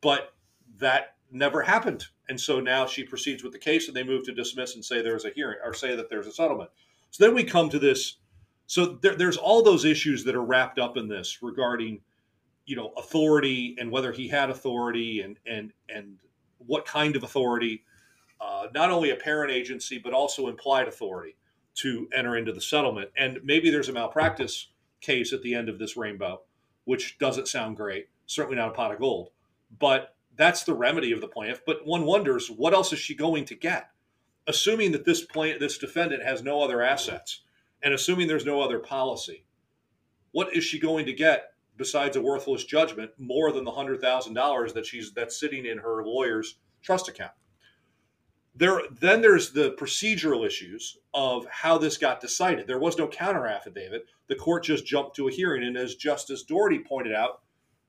But 0.00 0.34
that 0.78 1.16
never 1.30 1.62
happened, 1.62 2.06
and 2.28 2.40
so 2.40 2.60
now 2.60 2.86
she 2.86 3.04
proceeds 3.04 3.42
with 3.42 3.52
the 3.52 3.58
case, 3.58 3.88
and 3.88 3.96
they 3.96 4.02
move 4.02 4.24
to 4.24 4.32
dismiss 4.32 4.74
and 4.74 4.84
say 4.84 5.00
there's 5.00 5.24
a 5.24 5.30
hearing 5.30 5.58
or 5.64 5.72
say 5.74 5.94
that 5.94 6.10
there's 6.10 6.26
a 6.26 6.32
settlement. 6.32 6.70
So 7.10 7.24
then 7.24 7.34
we 7.34 7.44
come 7.44 7.68
to 7.70 7.78
this. 7.78 8.16
So 8.66 8.98
there, 9.00 9.14
there's 9.14 9.36
all 9.36 9.62
those 9.62 9.84
issues 9.84 10.24
that 10.24 10.34
are 10.34 10.44
wrapped 10.44 10.78
up 10.78 10.96
in 10.96 11.08
this 11.08 11.38
regarding, 11.42 12.00
you 12.64 12.74
know, 12.74 12.92
authority 12.96 13.76
and 13.78 13.90
whether 13.90 14.12
he 14.12 14.28
had 14.28 14.50
authority 14.50 15.20
and 15.20 15.38
and 15.46 15.72
and 15.88 16.18
what 16.58 16.84
kind 16.84 17.14
of 17.14 17.22
authority 17.22 17.84
uh, 18.40 18.66
not 18.74 18.90
only 18.90 19.10
apparent 19.10 19.52
agency, 19.52 19.98
but 19.98 20.12
also 20.12 20.48
implied 20.48 20.88
authority 20.88 21.36
to 21.76 22.08
enter 22.12 22.36
into 22.36 22.52
the 22.52 22.60
settlement. 22.60 23.10
And 23.16 23.38
maybe 23.44 23.70
there's 23.70 23.88
a 23.88 23.92
malpractice 23.92 24.68
case 25.00 25.32
at 25.32 25.42
the 25.42 25.54
end 25.54 25.68
of 25.68 25.78
this 25.78 25.96
rainbow, 25.96 26.42
which 26.84 27.18
doesn't 27.18 27.48
sound 27.48 27.76
great. 27.76 28.08
Certainly 28.26 28.56
not 28.56 28.70
a 28.70 28.72
pot 28.72 28.92
of 28.92 28.98
gold. 28.98 29.30
But 29.78 30.15
that's 30.36 30.64
the 30.64 30.74
remedy 30.74 31.12
of 31.12 31.20
the 31.20 31.28
plaintiff. 31.28 31.62
But 31.66 31.86
one 31.86 32.04
wonders 32.04 32.50
what 32.50 32.74
else 32.74 32.92
is 32.92 32.98
she 32.98 33.14
going 33.14 33.44
to 33.46 33.54
get? 33.54 33.90
Assuming 34.46 34.92
that 34.92 35.04
this 35.04 35.24
plaintiff, 35.24 35.60
this 35.60 35.78
defendant 35.78 36.22
has 36.22 36.42
no 36.42 36.60
other 36.60 36.82
assets, 36.82 37.42
and 37.82 37.92
assuming 37.92 38.28
there's 38.28 38.46
no 38.46 38.60
other 38.60 38.78
policy, 38.78 39.44
what 40.32 40.54
is 40.54 40.64
she 40.64 40.78
going 40.78 41.06
to 41.06 41.12
get 41.12 41.52
besides 41.76 42.16
a 42.16 42.22
worthless 42.22 42.64
judgment 42.64 43.10
more 43.18 43.52
than 43.52 43.64
the 43.64 43.70
hundred 43.70 44.00
thousand 44.00 44.34
dollars 44.34 44.72
that 44.72 44.86
she's 44.86 45.12
that's 45.12 45.38
sitting 45.38 45.66
in 45.66 45.78
her 45.78 46.04
lawyer's 46.04 46.58
trust 46.82 47.08
account? 47.08 47.32
there 48.56 48.80
then 49.00 49.20
there's 49.20 49.50
the 49.50 49.72
procedural 49.72 50.46
issues 50.46 50.98
of 51.12 51.46
how 51.50 51.76
this 51.76 51.98
got 51.98 52.20
decided. 52.20 52.66
There 52.66 52.78
was 52.78 52.96
no 52.96 53.06
counter 53.06 53.46
affidavit. 53.46 54.06
The 54.28 54.34
court 54.34 54.64
just 54.64 54.86
jumped 54.86 55.14
to 55.16 55.28
a 55.28 55.32
hearing, 55.32 55.62
and 55.62 55.76
as 55.76 55.94
Justice 55.94 56.42
Doherty 56.42 56.78
pointed 56.78 57.14
out, 57.14 57.42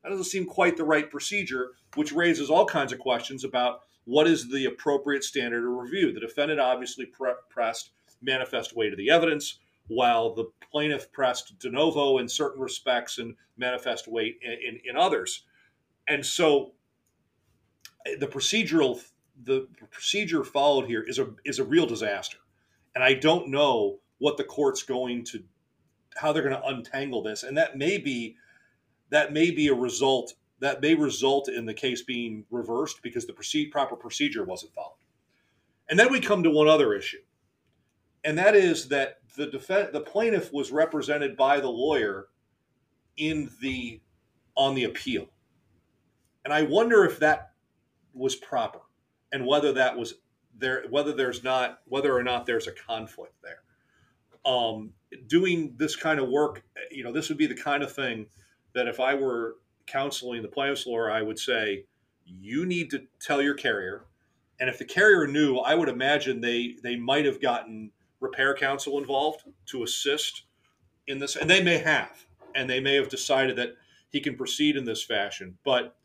that 0.07 0.11
doesn't 0.11 0.31
seem 0.31 0.45
quite 0.45 0.77
the 0.77 0.85
right 0.85 1.11
procedure, 1.11 1.71
which 1.95 2.13
raises 2.13 2.49
all 2.49 2.65
kinds 2.65 2.93
of 2.93 2.99
questions 2.99 3.43
about 3.43 3.81
what 4.05 4.25
is 4.25 4.49
the 4.49 4.63
appropriate 4.63 5.21
standard 5.21 5.67
of 5.67 5.73
review. 5.73 6.13
The 6.13 6.21
defendant 6.21 6.61
obviously 6.61 7.05
pre- 7.05 7.33
pressed 7.49 7.91
manifest 8.21 8.73
weight 8.73 8.93
of 8.93 8.97
the 8.97 9.09
evidence, 9.09 9.59
while 9.87 10.33
the 10.33 10.45
plaintiff 10.71 11.11
pressed 11.11 11.59
de 11.59 11.69
novo 11.69 12.19
in 12.19 12.29
certain 12.29 12.61
respects 12.61 13.17
and 13.17 13.35
manifest 13.57 14.07
weight 14.07 14.39
in, 14.41 14.51
in, 14.51 14.79
in 14.85 14.97
others. 14.97 15.43
And 16.07 16.25
so 16.25 16.71
the 18.17 18.27
procedural 18.27 19.03
the 19.43 19.67
procedure 19.91 20.43
followed 20.45 20.87
here 20.87 21.03
is 21.03 21.19
a 21.19 21.27
is 21.43 21.59
a 21.59 21.65
real 21.65 21.85
disaster, 21.85 22.37
and 22.95 23.03
I 23.03 23.13
don't 23.13 23.49
know 23.49 23.99
what 24.19 24.37
the 24.37 24.45
court's 24.45 24.83
going 24.83 25.25
to 25.25 25.43
how 26.15 26.31
they're 26.31 26.43
going 26.43 26.55
to 26.55 26.65
untangle 26.65 27.21
this, 27.21 27.43
and 27.43 27.57
that 27.57 27.77
may 27.77 27.97
be 27.97 28.37
that 29.09 29.33
may 29.33 29.51
be 29.51 29.67
a 29.67 29.73
result 29.73 30.33
that 30.59 30.81
may 30.81 30.95
result 30.95 31.49
in 31.49 31.65
the 31.65 31.73
case 31.73 32.01
being 32.01 32.43
reversed 32.49 33.03
because 33.03 33.27
the 33.27 33.33
proceed, 33.33 33.71
proper 33.71 33.95
procedure 33.95 34.43
wasn't 34.43 34.73
followed. 34.73 34.97
And 35.87 35.99
then 35.99 36.11
we 36.11 36.19
come 36.19 36.41
to 36.41 36.49
one 36.49 36.67
other 36.67 36.93
issue, 36.95 37.21
and 38.23 38.37
that 38.37 38.55
is 38.55 38.87
that 38.89 39.19
the 39.35 39.47
defense 39.47 39.89
the 39.93 40.01
plaintiff 40.01 40.51
was 40.51 40.71
represented 40.71 41.37
by 41.37 41.59
the 41.59 41.69
lawyer 41.69 42.27
in 43.17 43.51
the 43.61 44.01
on 44.55 44.75
the 44.75 44.85
appeal, 44.85 45.27
and 46.43 46.53
I 46.53 46.63
wonder 46.63 47.05
if 47.05 47.19
that 47.19 47.51
was 48.13 48.35
proper 48.35 48.79
and 49.31 49.45
whether 49.45 49.71
that 49.73 49.97
was 49.97 50.15
there, 50.57 50.85
whether 50.89 51.13
there's 51.13 51.43
not, 51.43 51.79
whether 51.85 52.15
or 52.15 52.23
not 52.23 52.45
there's 52.45 52.67
a 52.67 52.71
conflict 52.71 53.35
there. 53.43 53.61
Um, 54.45 54.93
doing 55.27 55.73
this 55.77 55.95
kind 55.95 56.19
of 56.19 56.29
work, 56.29 56.63
you 56.91 57.03
know, 57.03 57.11
this 57.11 57.29
would 57.29 57.37
be 57.37 57.47
the 57.47 57.55
kind 57.55 57.83
of 57.83 57.93
thing 57.93 58.27
that 58.77 58.87
if 58.87 58.99
I 58.99 59.15
were 59.15 59.55
counseling 59.87 60.41
the 60.41 60.47
plaintiff's 60.47 60.85
lawyer, 60.85 61.11
I 61.11 61.21
would 61.21 61.39
say, 61.39 61.85
you 62.25 62.65
need 62.65 62.91
to 62.91 63.03
tell 63.19 63.41
your 63.41 63.55
carrier. 63.55 64.05
And 64.59 64.69
if 64.69 64.77
the 64.77 64.85
carrier 64.85 65.27
knew, 65.27 65.57
I 65.57 65.75
would 65.75 65.89
imagine 65.89 66.41
they 66.41 66.75
they 66.83 66.95
might 66.95 67.25
have 67.25 67.41
gotten 67.41 67.91
repair 68.19 68.55
counsel 68.55 68.97
involved 68.97 69.43
to 69.67 69.83
assist 69.83 70.43
in 71.07 71.19
this, 71.19 71.35
and 71.35 71.49
they 71.49 71.63
may 71.63 71.77
have, 71.77 72.25
and 72.55 72.69
they 72.69 72.79
may 72.79 72.95
have 72.95 73.09
decided 73.09 73.55
that 73.57 73.75
he 74.09 74.19
can 74.19 74.35
proceed 74.35 74.75
in 74.75 74.85
this 74.85 75.03
fashion. 75.03 75.57
But 75.63 75.95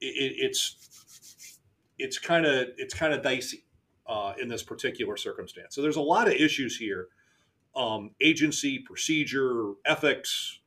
it, 0.00 0.34
it's 0.36 1.58
it's 1.98 2.18
kind 2.18 2.46
of 2.46 2.68
it's 2.76 2.94
kind 2.94 3.12
of 3.12 3.22
dicey 3.22 3.64
uh, 4.06 4.34
in 4.40 4.48
this 4.48 4.62
particular 4.62 5.16
circumstance. 5.16 5.74
So 5.74 5.82
there's 5.82 5.96
a 5.96 6.00
lot 6.00 6.28
of 6.28 6.34
issues 6.34 6.76
here: 6.76 7.08
um, 7.74 8.12
agency, 8.20 8.78
procedure, 8.78 9.72
ethics, 9.84 10.59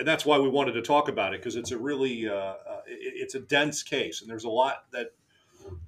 and 0.00 0.08
that's 0.08 0.24
why 0.24 0.38
we 0.38 0.48
wanted 0.48 0.72
to 0.72 0.82
talk 0.82 1.08
about 1.08 1.34
it 1.34 1.40
because 1.40 1.56
it's 1.56 1.72
a 1.72 1.78
really 1.78 2.26
uh, 2.26 2.32
uh, 2.32 2.80
it's 2.86 3.34
a 3.34 3.40
dense 3.40 3.82
case, 3.82 4.22
and 4.22 4.30
there's 4.30 4.44
a 4.44 4.50
lot 4.50 4.86
that 4.92 5.12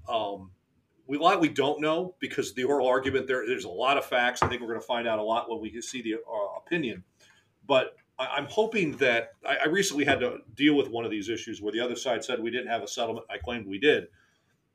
um, 0.06 0.50
we 1.06 1.16
a 1.16 1.20
lot 1.20 1.40
we 1.40 1.48
don't 1.48 1.80
know 1.80 2.14
because 2.20 2.52
the 2.52 2.62
oral 2.62 2.86
argument 2.86 3.26
there 3.26 3.46
there's 3.46 3.64
a 3.64 3.70
lot 3.70 3.96
of 3.96 4.04
facts. 4.04 4.42
I 4.42 4.48
think 4.48 4.60
we're 4.60 4.68
going 4.68 4.80
to 4.80 4.86
find 4.86 5.08
out 5.08 5.18
a 5.18 5.22
lot 5.22 5.48
when 5.48 5.60
we 5.60 5.80
see 5.80 6.02
the 6.02 6.16
uh, 6.16 6.58
opinion, 6.58 7.02
but 7.66 7.96
I, 8.18 8.36
am 8.36 8.46
hoping 8.50 8.98
that 8.98 9.32
I, 9.46 9.56
I, 9.64 9.66
recently 9.68 10.04
had 10.04 10.20
to 10.20 10.40
deal 10.54 10.76
with 10.76 10.88
one 10.88 11.06
of 11.06 11.10
these 11.10 11.30
issues 11.30 11.62
where 11.62 11.72
the 11.72 11.80
other 11.80 11.96
side 11.96 12.22
said 12.22 12.38
we 12.38 12.50
didn't 12.50 12.68
have 12.68 12.82
a 12.82 12.88
settlement. 12.88 13.26
I 13.30 13.38
claimed 13.38 13.66
we 13.66 13.78
did. 13.78 14.08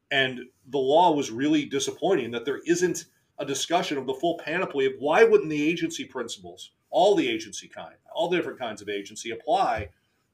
And 0.10 0.40
the 0.70 0.80
law 0.80 1.12
was 1.12 1.30
really 1.30 1.66
disappointing 1.66 2.32
that 2.32 2.44
there 2.44 2.62
isn't 2.66 3.06
a 3.38 3.46
discussion 3.46 4.00
of 4.00 4.08
the 4.08 4.16
full 4.16 4.40
panoply 4.44 4.88
of 4.88 4.94
why 4.98 5.24
wouldn't 5.24 5.50
the 5.50 5.70
agency 5.70 6.06
principles, 6.06 6.72
all 6.98 7.14
the 7.14 7.30
agency 7.30 7.68
kind, 7.68 7.94
all 8.12 8.28
different 8.28 8.58
kinds 8.58 8.82
of 8.82 8.90
agency 8.90 9.30
apply 9.30 9.90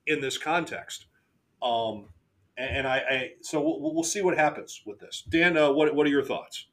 in 0.08 0.22
this 0.22 0.38
context. 0.38 1.08
Um, 1.62 2.06
and, 2.58 2.78
and 2.78 2.88
I, 2.88 2.98
I, 2.98 3.32
so 3.42 3.60
we'll, 3.60 3.94
we'll, 3.94 4.04
see 4.06 4.22
what 4.22 4.38
happens 4.38 4.82
with 4.86 4.98
this. 5.02 5.24
Dan, 5.28 5.58
uh, 5.58 5.74
what, 5.74 5.94
what 5.94 6.08
are 6.08 6.10
your 6.10 6.24
thoughts? 6.24 6.68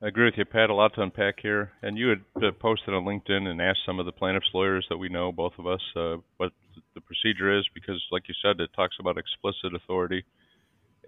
I 0.00 0.06
agree 0.06 0.26
with 0.26 0.34
you, 0.36 0.44
Pat. 0.44 0.70
A 0.70 0.74
lot 0.74 0.94
to 0.94 1.02
unpack 1.02 1.40
here. 1.42 1.72
And 1.82 1.98
you 1.98 2.10
had 2.10 2.20
uh, 2.36 2.52
posted 2.52 2.94
on 2.94 3.04
LinkedIn 3.04 3.48
and 3.48 3.60
asked 3.60 3.80
some 3.84 3.98
of 3.98 4.06
the 4.06 4.12
plaintiffs' 4.12 4.54
lawyers 4.54 4.86
that 4.90 4.98
we 4.98 5.08
know, 5.08 5.32
both 5.32 5.54
of 5.58 5.66
us, 5.66 5.82
uh, 5.96 6.18
what 6.36 6.52
the 6.94 7.00
procedure 7.00 7.58
is, 7.58 7.66
because, 7.74 8.00
like 8.12 8.28
you 8.28 8.34
said, 8.40 8.60
it 8.60 8.70
talks 8.76 8.94
about 9.00 9.18
explicit 9.18 9.74
authority, 9.74 10.24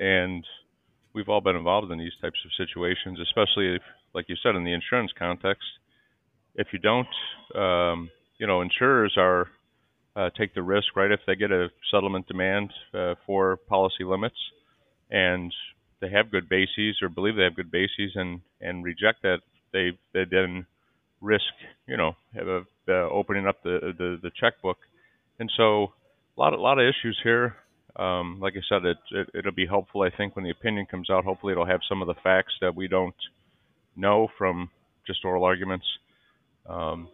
and 0.00 0.44
we've 1.12 1.28
all 1.28 1.40
been 1.40 1.56
involved 1.56 1.92
in 1.92 1.98
these 1.98 2.16
types 2.20 2.38
of 2.44 2.50
situations, 2.56 3.20
especially 3.20 3.76
if, 3.76 3.82
like 4.12 4.28
you 4.28 4.36
said, 4.42 4.56
in 4.56 4.64
the 4.64 4.72
insurance 4.72 5.12
context. 5.16 5.66
If 6.54 6.68
you 6.72 6.78
don't, 6.78 7.08
um, 7.54 8.10
you 8.38 8.46
know, 8.46 8.60
insurers 8.62 9.14
are 9.16 9.48
uh, 10.16 10.30
take 10.38 10.54
the 10.54 10.62
risk, 10.62 10.94
right? 10.96 11.10
If 11.10 11.20
they 11.26 11.34
get 11.34 11.50
a 11.50 11.68
settlement 11.90 12.28
demand 12.28 12.70
uh, 12.92 13.14
for 13.26 13.56
policy 13.68 14.04
limits, 14.04 14.36
and 15.10 15.52
they 16.00 16.10
have 16.10 16.30
good 16.30 16.48
bases 16.48 16.98
or 17.02 17.08
believe 17.08 17.36
they 17.36 17.44
have 17.44 17.56
good 17.56 17.70
bases 17.70 18.12
and 18.14 18.40
and 18.60 18.84
reject 18.84 19.22
that, 19.22 19.38
they 19.72 19.98
they 20.12 20.24
then 20.30 20.66
risk 21.20 21.44
you 21.86 21.96
know 21.96 22.12
have 22.34 22.46
a, 22.46 22.60
uh, 22.88 23.08
opening 23.10 23.46
up 23.46 23.62
the, 23.62 23.92
the 23.98 24.18
the 24.22 24.30
checkbook, 24.38 24.78
and 25.38 25.50
so 25.56 25.92
a 26.36 26.40
lot 26.40 26.52
a 26.52 26.60
lot 26.60 26.78
of 26.78 26.86
issues 26.86 27.18
here. 27.22 27.56
Um, 27.96 28.40
like 28.40 28.54
I 28.56 28.62
said, 28.68 28.84
it, 28.84 28.96
it 29.12 29.28
it'll 29.34 29.52
be 29.52 29.66
helpful 29.66 30.02
I 30.02 30.10
think 30.16 30.36
when 30.36 30.44
the 30.44 30.50
opinion 30.50 30.86
comes 30.86 31.10
out. 31.10 31.24
Hopefully, 31.24 31.52
it'll 31.52 31.66
have 31.66 31.80
some 31.88 32.02
of 32.02 32.08
the 32.08 32.20
facts 32.22 32.54
that 32.60 32.74
we 32.74 32.88
don't 32.88 33.14
know 33.96 34.28
from 34.38 34.70
just 35.06 35.24
oral 35.24 35.44
arguments. 35.44 35.86
Um, 36.68 37.08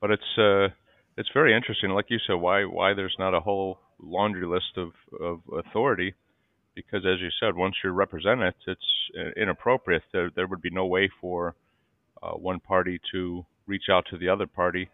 but 0.00 0.10
it's 0.10 0.38
uh, 0.38 0.68
it's 1.16 1.30
very 1.32 1.54
interesting, 1.54 1.90
like 1.90 2.06
you 2.08 2.18
said, 2.26 2.34
why 2.34 2.64
why 2.64 2.94
there's 2.94 3.16
not 3.18 3.34
a 3.34 3.40
whole 3.40 3.78
laundry 3.98 4.46
list 4.46 4.76
of, 4.76 4.90
of 5.20 5.40
authority 5.52 6.14
because 6.76 7.04
as 7.06 7.20
you 7.20 7.30
said, 7.40 7.56
once 7.56 7.74
you're 7.82 7.92
represented, 7.92 8.54
it's 8.66 8.80
uh, 9.18 9.40
inappropriate. 9.40 10.02
There, 10.12 10.30
there 10.36 10.46
would 10.46 10.60
be 10.60 10.70
no 10.70 10.86
way 10.86 11.10
for 11.20 11.56
uh, 12.22 12.32
one 12.32 12.60
party 12.60 13.00
to 13.12 13.44
reach 13.66 13.84
out 13.90 14.04
to 14.10 14.18
the 14.18 14.28
other 14.28 14.46
party 14.46 14.88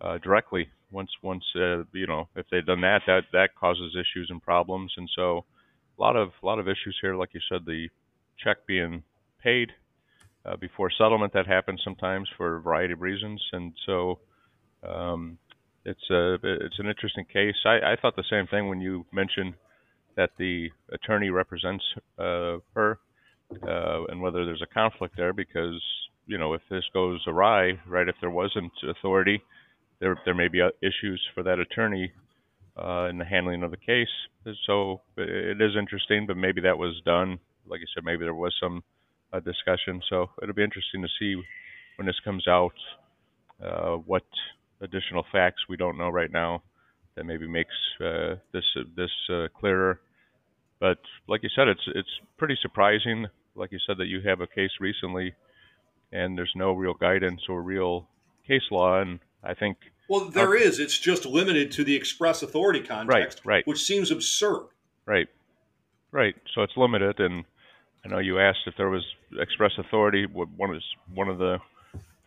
uh, 0.00 0.18
directly. 0.18 0.68
Once, 0.92 1.10
once 1.22 1.42
uh, 1.56 1.82
you 1.92 2.06
know, 2.06 2.28
if 2.36 2.46
they've 2.50 2.64
done 2.64 2.80
that, 2.82 3.00
that 3.08 3.22
that 3.32 3.48
causes 3.58 3.94
issues 3.94 4.28
and 4.30 4.40
problems. 4.40 4.92
And 4.96 5.10
so, 5.16 5.44
a 5.98 6.00
lot 6.00 6.14
of 6.14 6.30
a 6.42 6.46
lot 6.46 6.60
of 6.60 6.68
issues 6.68 6.96
here. 7.02 7.16
Like 7.16 7.34
you 7.34 7.40
said, 7.50 7.66
the 7.66 7.88
check 8.42 8.58
being 8.66 9.02
paid 9.42 9.72
uh, 10.46 10.56
before 10.56 10.90
settlement 10.90 11.32
that 11.32 11.46
happens 11.46 11.80
sometimes 11.84 12.28
for 12.36 12.56
a 12.56 12.60
variety 12.60 12.92
of 12.92 13.00
reasons. 13.00 13.42
And 13.52 13.72
so, 13.84 14.20
um, 14.86 15.38
it's 15.86 16.10
a 16.10 16.34
it's 16.42 16.78
an 16.78 16.88
interesting 16.88 17.24
case. 17.32 17.54
I, 17.64 17.92
I 17.92 17.96
thought 18.00 18.16
the 18.16 18.24
same 18.28 18.46
thing 18.48 18.68
when 18.68 18.80
you 18.80 19.06
mentioned 19.12 19.54
that 20.16 20.30
the 20.38 20.68
attorney 20.92 21.30
represents 21.30 21.84
uh, 22.18 22.58
her, 22.74 22.98
uh, 23.62 24.04
and 24.08 24.20
whether 24.20 24.44
there's 24.44 24.62
a 24.62 24.74
conflict 24.74 25.14
there, 25.16 25.32
because 25.32 25.80
you 26.26 26.38
know 26.38 26.54
if 26.54 26.62
this 26.68 26.82
goes 26.92 27.20
awry, 27.28 27.72
right? 27.86 28.08
If 28.08 28.16
there 28.20 28.30
wasn't 28.30 28.72
authority, 28.88 29.42
there 30.00 30.18
there 30.24 30.34
may 30.34 30.48
be 30.48 30.60
uh, 30.60 30.70
issues 30.82 31.22
for 31.34 31.44
that 31.44 31.60
attorney 31.60 32.12
uh, 32.76 33.04
in 33.04 33.18
the 33.18 33.24
handling 33.24 33.62
of 33.62 33.70
the 33.70 33.76
case. 33.76 34.08
So 34.66 35.02
it 35.16 35.60
is 35.60 35.76
interesting, 35.78 36.26
but 36.26 36.36
maybe 36.36 36.62
that 36.62 36.78
was 36.78 37.00
done. 37.04 37.38
Like 37.66 37.80
I 37.80 37.86
said, 37.94 38.04
maybe 38.04 38.24
there 38.24 38.34
was 38.34 38.54
some 38.60 38.82
uh, 39.32 39.40
discussion. 39.40 40.00
So 40.08 40.30
it'll 40.42 40.54
be 40.54 40.64
interesting 40.64 41.02
to 41.02 41.08
see 41.18 41.40
when 41.96 42.06
this 42.06 42.20
comes 42.24 42.46
out 42.46 42.74
uh, 43.64 43.96
what 43.96 44.24
additional 44.80 45.24
facts 45.32 45.62
we 45.68 45.76
don't 45.76 45.96
know 45.96 46.10
right 46.10 46.30
now 46.30 46.62
that 47.16 47.24
maybe 47.24 47.48
makes 47.48 47.74
uh, 48.00 48.36
this 48.52 48.64
this 48.94 49.10
uh, 49.32 49.46
clearer. 49.58 50.00
But 50.78 50.98
like 51.28 51.42
you 51.42 51.48
said, 51.56 51.68
it's 51.68 51.80
it's 51.94 52.20
pretty 52.36 52.56
surprising. 52.60 53.26
Like 53.54 53.72
you 53.72 53.78
said, 53.86 53.96
that 53.98 54.06
you 54.06 54.20
have 54.20 54.40
a 54.40 54.46
case 54.46 54.72
recently, 54.80 55.34
and 56.12 56.36
there's 56.36 56.52
no 56.54 56.72
real 56.72 56.94
guidance 56.94 57.40
or 57.48 57.62
real 57.62 58.06
case 58.46 58.62
law. 58.70 59.00
And 59.00 59.18
I 59.42 59.54
think 59.54 59.78
well, 60.08 60.26
there 60.26 60.50
uh, 60.50 60.60
is. 60.60 60.78
It's 60.78 60.98
just 60.98 61.24
limited 61.24 61.72
to 61.72 61.84
the 61.84 61.96
express 61.96 62.42
authority 62.42 62.80
context, 62.80 63.40
right, 63.44 63.56
right. 63.56 63.66
which 63.66 63.82
seems 63.82 64.10
absurd. 64.10 64.68
Right, 65.06 65.28
right. 66.12 66.34
So 66.54 66.62
it's 66.62 66.76
limited, 66.76 67.18
and 67.18 67.44
I 68.06 68.08
know 68.08 68.18
you 68.20 68.38
asked 68.38 68.60
if 68.66 68.74
there 68.76 68.88
was 68.88 69.04
express 69.36 69.72
authority. 69.78 70.26
One 70.26 70.76
is 70.76 70.84
one 71.12 71.28
of 71.28 71.38
the 71.38 71.58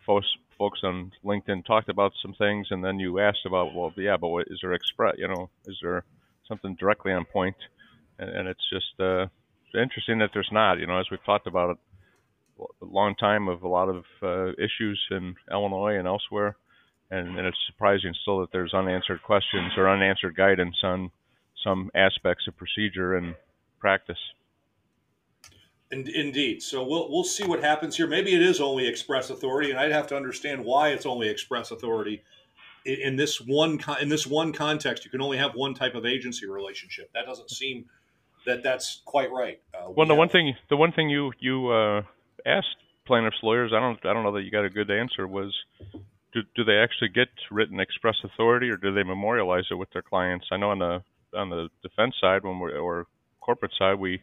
folks 0.04 0.26
folks 0.58 0.80
on 0.82 1.10
LinkedIn 1.24 1.64
talked 1.64 1.88
about 1.88 2.12
some 2.20 2.34
things, 2.34 2.66
and 2.70 2.84
then 2.84 2.98
you 2.98 3.18
asked 3.18 3.46
about, 3.46 3.74
well, 3.74 3.90
yeah, 3.96 4.18
but 4.18 4.28
what, 4.28 4.48
is 4.50 4.58
there 4.60 4.74
express? 4.74 5.14
You 5.16 5.28
know, 5.28 5.48
is 5.64 5.78
there 5.80 6.04
something 6.46 6.76
directly 6.78 7.12
on 7.12 7.24
point? 7.24 7.56
And, 8.18 8.28
and 8.28 8.46
it's 8.46 8.68
just 8.70 9.00
uh, 9.00 9.28
interesting 9.74 10.18
that 10.18 10.30
there's 10.34 10.50
not. 10.52 10.78
You 10.78 10.86
know, 10.86 11.00
as 11.00 11.06
we've 11.10 11.24
talked 11.24 11.46
about 11.46 11.70
it, 11.70 11.76
a 12.82 12.84
long 12.84 13.14
time 13.14 13.48
of 13.48 13.62
a 13.62 13.68
lot 13.68 13.88
of 13.88 14.04
uh, 14.22 14.52
issues 14.62 15.02
in 15.10 15.34
Illinois 15.50 15.96
and 15.96 16.06
elsewhere, 16.06 16.56
and, 17.10 17.38
and 17.38 17.46
it's 17.46 17.56
surprising 17.66 18.12
still 18.20 18.40
that 18.40 18.52
there's 18.52 18.74
unanswered 18.74 19.22
questions 19.22 19.72
or 19.78 19.88
unanswered 19.88 20.36
guidance 20.36 20.76
on 20.82 21.10
some 21.64 21.90
aspects 21.94 22.46
of 22.46 22.56
procedure 22.58 23.16
and 23.16 23.34
practice. 23.78 24.18
Indeed. 25.92 26.62
So 26.62 26.84
we'll 26.84 27.10
we'll 27.10 27.24
see 27.24 27.44
what 27.44 27.60
happens 27.60 27.96
here. 27.96 28.06
Maybe 28.06 28.32
it 28.34 28.42
is 28.42 28.60
only 28.60 28.86
express 28.86 29.30
authority, 29.30 29.70
and 29.70 29.78
I'd 29.78 29.90
have 29.90 30.06
to 30.08 30.16
understand 30.16 30.64
why 30.64 30.90
it's 30.90 31.04
only 31.04 31.28
express 31.28 31.72
authority. 31.72 32.22
In, 32.84 32.94
in 33.00 33.16
this 33.16 33.40
one 33.40 33.80
in 34.00 34.08
this 34.08 34.24
one 34.24 34.52
context, 34.52 35.04
you 35.04 35.10
can 35.10 35.20
only 35.20 35.36
have 35.38 35.54
one 35.54 35.74
type 35.74 35.96
of 35.96 36.06
agency 36.06 36.46
relationship. 36.46 37.10
That 37.12 37.26
doesn't 37.26 37.50
seem 37.50 37.86
that 38.46 38.62
that's 38.62 39.02
quite 39.04 39.32
right. 39.32 39.60
Uh, 39.74 39.90
well, 39.90 40.06
the 40.06 40.12
have, 40.12 40.18
one 40.18 40.28
thing 40.28 40.54
the 40.68 40.76
one 40.76 40.92
thing 40.92 41.10
you 41.10 41.32
you 41.40 41.68
uh, 41.70 42.02
asked 42.46 42.76
plaintiffs 43.04 43.38
lawyers, 43.42 43.72
I 43.74 43.80
don't 43.80 43.98
I 44.06 44.12
don't 44.12 44.22
know 44.22 44.32
that 44.32 44.42
you 44.42 44.52
got 44.52 44.64
a 44.64 44.70
good 44.70 44.90
answer 44.90 45.26
was. 45.26 45.52
Do, 46.32 46.42
do 46.54 46.62
they 46.62 46.76
actually 46.76 47.08
get 47.08 47.26
written 47.50 47.80
express 47.80 48.14
authority, 48.22 48.70
or 48.70 48.76
do 48.76 48.94
they 48.94 49.02
memorialize 49.02 49.64
it 49.68 49.74
with 49.74 49.90
their 49.90 50.02
clients? 50.02 50.46
I 50.52 50.58
know 50.58 50.70
on 50.70 50.78
the 50.78 51.02
on 51.34 51.50
the 51.50 51.68
defense 51.82 52.14
side, 52.20 52.44
when 52.44 52.60
we 52.60 52.70
or 52.72 53.08
corporate 53.40 53.72
side, 53.76 53.98
we 53.98 54.22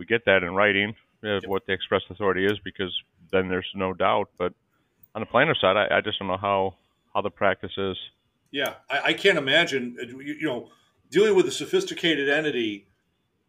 we 0.00 0.06
get 0.06 0.24
that 0.24 0.42
in 0.42 0.54
writing 0.54 0.94
of 1.22 1.44
what 1.46 1.66
the 1.66 1.74
express 1.74 2.00
authority 2.08 2.46
is 2.46 2.58
because 2.64 2.90
then 3.30 3.48
there's 3.48 3.70
no 3.74 3.92
doubt. 3.92 4.30
But 4.38 4.54
on 5.14 5.20
the 5.20 5.26
plaintiff 5.26 5.58
side, 5.60 5.76
I, 5.76 5.98
I 5.98 6.00
just 6.00 6.18
don't 6.18 6.26
know 6.26 6.38
how 6.38 6.74
how 7.14 7.20
the 7.20 7.30
practice 7.30 7.72
is. 7.76 7.98
Yeah, 8.50 8.74
I, 8.88 9.00
I 9.04 9.12
can't 9.12 9.36
imagine. 9.36 9.96
Uh, 10.00 10.06
you, 10.06 10.36
you, 10.40 10.46
know, 10.46 10.70
dealing 11.10 11.36
with 11.36 11.46
a 11.46 11.52
sophisticated 11.52 12.30
entity. 12.30 12.86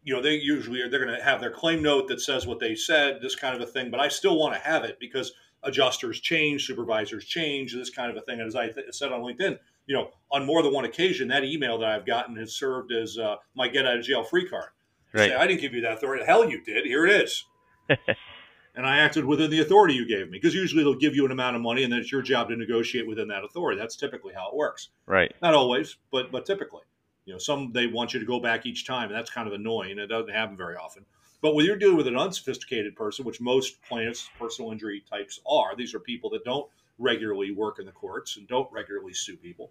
You 0.04 0.14
know, 0.14 0.20
they 0.20 0.34
usually 0.34 0.82
are, 0.82 0.90
they're 0.90 1.02
going 1.02 1.16
to 1.16 1.24
have 1.24 1.40
their 1.40 1.50
claim 1.50 1.82
note 1.82 2.08
that 2.08 2.20
says 2.20 2.46
what 2.46 2.58
they 2.58 2.74
said, 2.74 3.20
this 3.22 3.36
kind 3.36 3.54
of 3.54 3.62
a 3.62 3.70
thing. 3.70 3.90
But 3.90 4.00
I 4.00 4.08
still 4.08 4.36
want 4.36 4.52
to 4.52 4.60
have 4.60 4.84
it 4.84 4.98
because 5.00 5.32
adjusters 5.62 6.20
change, 6.20 6.66
supervisors 6.66 7.24
change, 7.24 7.72
this 7.72 7.88
kind 7.88 8.10
of 8.10 8.16
a 8.16 8.20
thing. 8.20 8.40
And 8.40 8.48
as 8.48 8.56
I 8.56 8.68
th- 8.68 8.86
said 8.90 9.12
on 9.12 9.20
LinkedIn, 9.20 9.58
you 9.86 9.94
know, 9.96 10.10
on 10.32 10.44
more 10.44 10.62
than 10.62 10.74
one 10.74 10.84
occasion, 10.84 11.28
that 11.28 11.44
email 11.44 11.78
that 11.78 11.88
I've 11.88 12.04
gotten 12.04 12.36
has 12.36 12.54
served 12.54 12.92
as 12.92 13.16
uh, 13.16 13.36
my 13.54 13.68
get 13.68 13.86
out 13.86 13.96
of 13.96 14.04
jail 14.04 14.24
free 14.24 14.48
card. 14.48 14.70
Right. 15.12 15.30
Say, 15.30 15.34
I 15.34 15.46
didn't 15.46 15.60
give 15.60 15.74
you 15.74 15.82
that 15.82 15.94
authority. 15.94 16.24
Hell, 16.24 16.48
you 16.48 16.62
did. 16.62 16.86
Here 16.86 17.06
it 17.06 17.22
is. 17.22 17.44
and 17.88 18.86
I 18.86 18.98
acted 18.98 19.24
within 19.24 19.50
the 19.50 19.60
authority 19.60 19.94
you 19.94 20.06
gave 20.06 20.30
me 20.30 20.38
because 20.38 20.54
usually 20.54 20.82
they'll 20.82 20.94
give 20.94 21.14
you 21.14 21.24
an 21.26 21.32
amount 21.32 21.56
of 21.56 21.62
money 21.62 21.84
and 21.84 21.92
then 21.92 22.00
it's 22.00 22.10
your 22.10 22.22
job 22.22 22.48
to 22.48 22.56
negotiate 22.56 23.06
within 23.06 23.28
that 23.28 23.44
authority. 23.44 23.78
That's 23.78 23.96
typically 23.96 24.32
how 24.34 24.48
it 24.48 24.54
works. 24.54 24.88
Right. 25.06 25.34
Not 25.42 25.54
always, 25.54 25.96
but 26.10 26.32
but 26.32 26.46
typically. 26.46 26.82
You 27.24 27.34
know, 27.34 27.38
some 27.38 27.70
they 27.72 27.86
want 27.86 28.14
you 28.14 28.20
to 28.20 28.26
go 28.26 28.40
back 28.40 28.66
each 28.66 28.86
time, 28.86 29.08
and 29.08 29.14
that's 29.14 29.30
kind 29.30 29.46
of 29.46 29.54
annoying. 29.54 29.98
It 29.98 30.08
doesn't 30.08 30.32
happen 30.32 30.56
very 30.56 30.76
often. 30.76 31.04
But 31.40 31.54
when 31.54 31.66
you're 31.66 31.76
dealing 31.76 31.96
with 31.96 32.06
an 32.06 32.16
unsophisticated 32.16 32.94
person, 32.96 33.24
which 33.24 33.40
most 33.40 33.82
plaintiffs, 33.82 34.30
personal 34.38 34.70
injury 34.70 35.02
types 35.10 35.40
are, 35.46 35.74
these 35.76 35.92
are 35.94 36.00
people 36.00 36.30
that 36.30 36.44
don't 36.44 36.68
regularly 36.98 37.50
work 37.50 37.78
in 37.80 37.86
the 37.86 37.92
courts 37.92 38.36
and 38.36 38.46
don't 38.46 38.70
regularly 38.72 39.12
sue 39.12 39.36
people. 39.36 39.70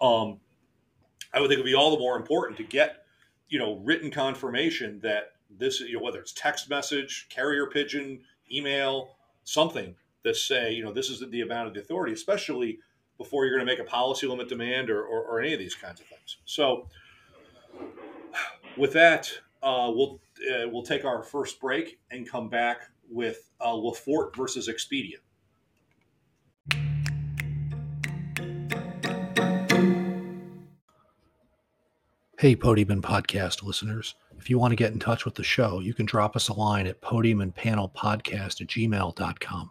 Um, 0.00 0.40
I 1.32 1.40
would 1.40 1.48
think 1.48 1.58
it 1.58 1.62
would 1.62 1.70
be 1.70 1.74
all 1.74 1.90
the 1.90 1.98
more 1.98 2.16
important 2.16 2.58
to 2.58 2.64
get, 2.64 3.04
you 3.50 3.58
know, 3.58 3.76
written 3.84 4.10
confirmation 4.10 5.00
that 5.02 5.32
this 5.50 5.80
you 5.80 5.94
know 5.94 6.02
whether 6.02 6.20
it's 6.20 6.32
text 6.32 6.70
message, 6.70 7.26
carrier 7.28 7.66
pigeon, 7.66 8.20
email, 8.50 9.16
something 9.44 9.94
that 10.22 10.36
say 10.36 10.72
you 10.72 10.82
know 10.82 10.92
this 10.92 11.10
is 11.10 11.22
the 11.30 11.40
amount 11.42 11.68
of 11.68 11.74
the 11.74 11.80
authority, 11.80 12.12
especially 12.12 12.78
before 13.18 13.44
you're 13.44 13.54
going 13.54 13.66
to 13.66 13.70
make 13.70 13.80
a 13.80 13.90
policy 13.90 14.26
limit 14.26 14.48
demand 14.48 14.88
or, 14.88 15.02
or, 15.02 15.22
or 15.24 15.40
any 15.42 15.52
of 15.52 15.58
these 15.58 15.74
kinds 15.74 16.00
of 16.00 16.06
things. 16.06 16.38
So 16.46 16.88
with 18.78 18.94
that, 18.94 19.30
uh, 19.62 19.92
we'll 19.94 20.20
uh, 20.50 20.68
we'll 20.68 20.82
take 20.82 21.04
our 21.04 21.22
first 21.22 21.60
break 21.60 21.98
and 22.10 22.26
come 22.28 22.48
back 22.48 22.88
with 23.10 23.50
uh, 23.60 23.72
LaForte 23.72 24.34
versus 24.34 24.68
Expedia. 24.68 25.16
Hey, 32.40 32.56
Podium 32.56 33.02
Podcast 33.02 33.62
listeners. 33.62 34.14
If 34.38 34.48
you 34.48 34.58
want 34.58 34.72
to 34.72 34.76
get 34.76 34.94
in 34.94 34.98
touch 34.98 35.26
with 35.26 35.34
the 35.34 35.44
show, 35.44 35.80
you 35.80 35.92
can 35.92 36.06
drop 36.06 36.36
us 36.36 36.48
a 36.48 36.54
line 36.54 36.86
at 36.86 37.02
podiumandpanelpodcast 37.02 38.62
at 38.62 38.66
gmail.com. 38.66 39.70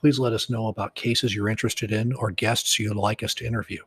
Please 0.00 0.18
let 0.18 0.32
us 0.32 0.50
know 0.50 0.66
about 0.66 0.96
cases 0.96 1.36
you're 1.36 1.48
interested 1.48 1.92
in 1.92 2.12
or 2.14 2.32
guests 2.32 2.80
you'd 2.80 2.96
like 2.96 3.22
us 3.22 3.32
to 3.34 3.46
interview. 3.46 3.80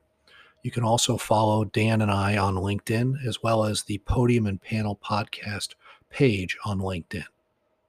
You 0.64 0.72
can 0.72 0.86
also 0.86 1.18
follow 1.18 1.66
Dan 1.66 2.02
and 2.02 2.10
I 2.10 2.38
on 2.38 2.56
LinkedIn, 2.56 3.28
as 3.28 3.44
well 3.44 3.66
as 3.66 3.84
the 3.84 3.98
Podium 3.98 4.46
and 4.46 4.62
Panel 4.62 4.98
Podcast 5.04 5.76
page 6.10 6.56
on 6.64 6.80
LinkedIn. 6.80 7.26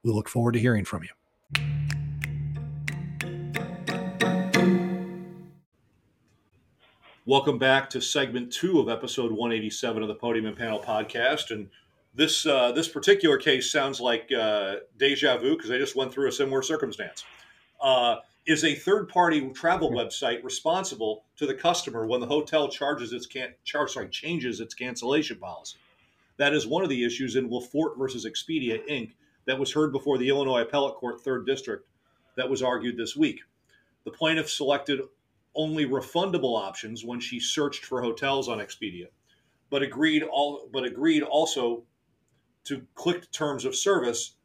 We 0.03 0.11
look 0.11 0.27
forward 0.27 0.51
to 0.51 0.59
hearing 0.59 0.83
from 0.83 1.03
you. 1.03 1.11
Welcome 7.29 7.59
back 7.59 7.91
to 7.91 8.01
segment 8.01 8.51
two 8.51 8.79
of 8.79 8.89
episode 8.89 9.31
187 9.31 10.01
of 10.01 10.07
the 10.07 10.15
Podium 10.15 10.47
and 10.47 10.57
Panel 10.57 10.79
podcast. 10.79 11.51
And 11.51 11.69
this 12.15 12.43
uh, 12.47 12.71
this 12.71 12.87
particular 12.87 13.37
case 13.37 13.71
sounds 13.71 14.01
like 14.01 14.31
uh, 14.31 14.77
deja 14.97 15.37
vu 15.37 15.55
because 15.55 15.69
I 15.69 15.77
just 15.77 15.95
went 15.95 16.11
through 16.11 16.27
a 16.27 16.31
similar 16.31 16.63
circumstance. 16.63 17.23
Uh, 17.79 18.15
is 18.47 18.63
a 18.63 18.73
third 18.73 19.09
party 19.09 19.47
travel 19.49 19.91
website 19.91 20.43
responsible 20.43 21.25
to 21.37 21.45
the 21.45 21.53
customer 21.53 22.07
when 22.07 22.19
the 22.19 22.25
hotel 22.25 22.67
charges 22.67 23.13
its 23.13 23.27
can 23.27 23.53
charge 23.63 23.91
sorry 23.91 24.09
changes 24.09 24.59
its 24.59 24.73
cancellation 24.73 25.37
policy? 25.37 25.77
That 26.37 26.55
is 26.55 26.65
one 26.65 26.81
of 26.81 26.89
the 26.89 27.05
issues 27.05 27.35
in 27.35 27.47
LaForte 27.47 27.95
versus 27.95 28.25
Expedia 28.25 28.79
Inc. 28.89 29.11
that 29.45 29.59
was 29.59 29.71
heard 29.71 29.91
before 29.91 30.17
the 30.17 30.29
Illinois 30.29 30.63
Appellate 30.63 30.95
Court 30.95 31.21
Third 31.21 31.45
District 31.45 31.87
that 32.37 32.49
was 32.49 32.63
argued 32.63 32.97
this 32.97 33.15
week. 33.15 33.41
The 34.03 34.11
plaintiff 34.11 34.49
selected 34.49 35.01
only 35.55 35.85
refundable 35.85 36.59
options 36.59 37.03
when 37.03 37.19
she 37.19 37.39
searched 37.39 37.85
for 37.85 38.01
hotels 38.01 38.47
on 38.47 38.59
Expedia, 38.59 39.07
but 39.69 39.81
agreed 39.81 40.23
all 40.23 40.69
but 40.71 40.83
agreed 40.83 41.23
also 41.23 41.83
to 42.65 42.85
click 42.95 43.31
terms 43.31 43.65
of 43.65 43.75
service 43.75 44.35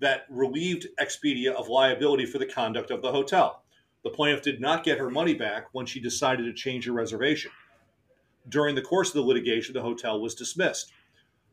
that 0.00 0.26
relieved 0.28 0.86
Expedia 1.00 1.52
of 1.52 1.68
liability 1.68 2.26
for 2.26 2.38
the 2.38 2.46
conduct 2.46 2.90
of 2.90 3.02
the 3.02 3.12
hotel. 3.12 3.62
The 4.04 4.10
plaintiff 4.10 4.42
did 4.42 4.60
not 4.60 4.84
get 4.84 4.98
her 4.98 5.10
money 5.10 5.34
back 5.34 5.68
when 5.72 5.86
she 5.86 6.00
decided 6.00 6.44
to 6.44 6.52
change 6.52 6.86
her 6.86 6.92
reservation. 6.92 7.50
During 8.48 8.74
the 8.74 8.82
course 8.82 9.08
of 9.08 9.14
the 9.14 9.22
litigation, 9.22 9.74
the 9.74 9.82
hotel 9.82 10.20
was 10.20 10.34
dismissed. 10.34 10.92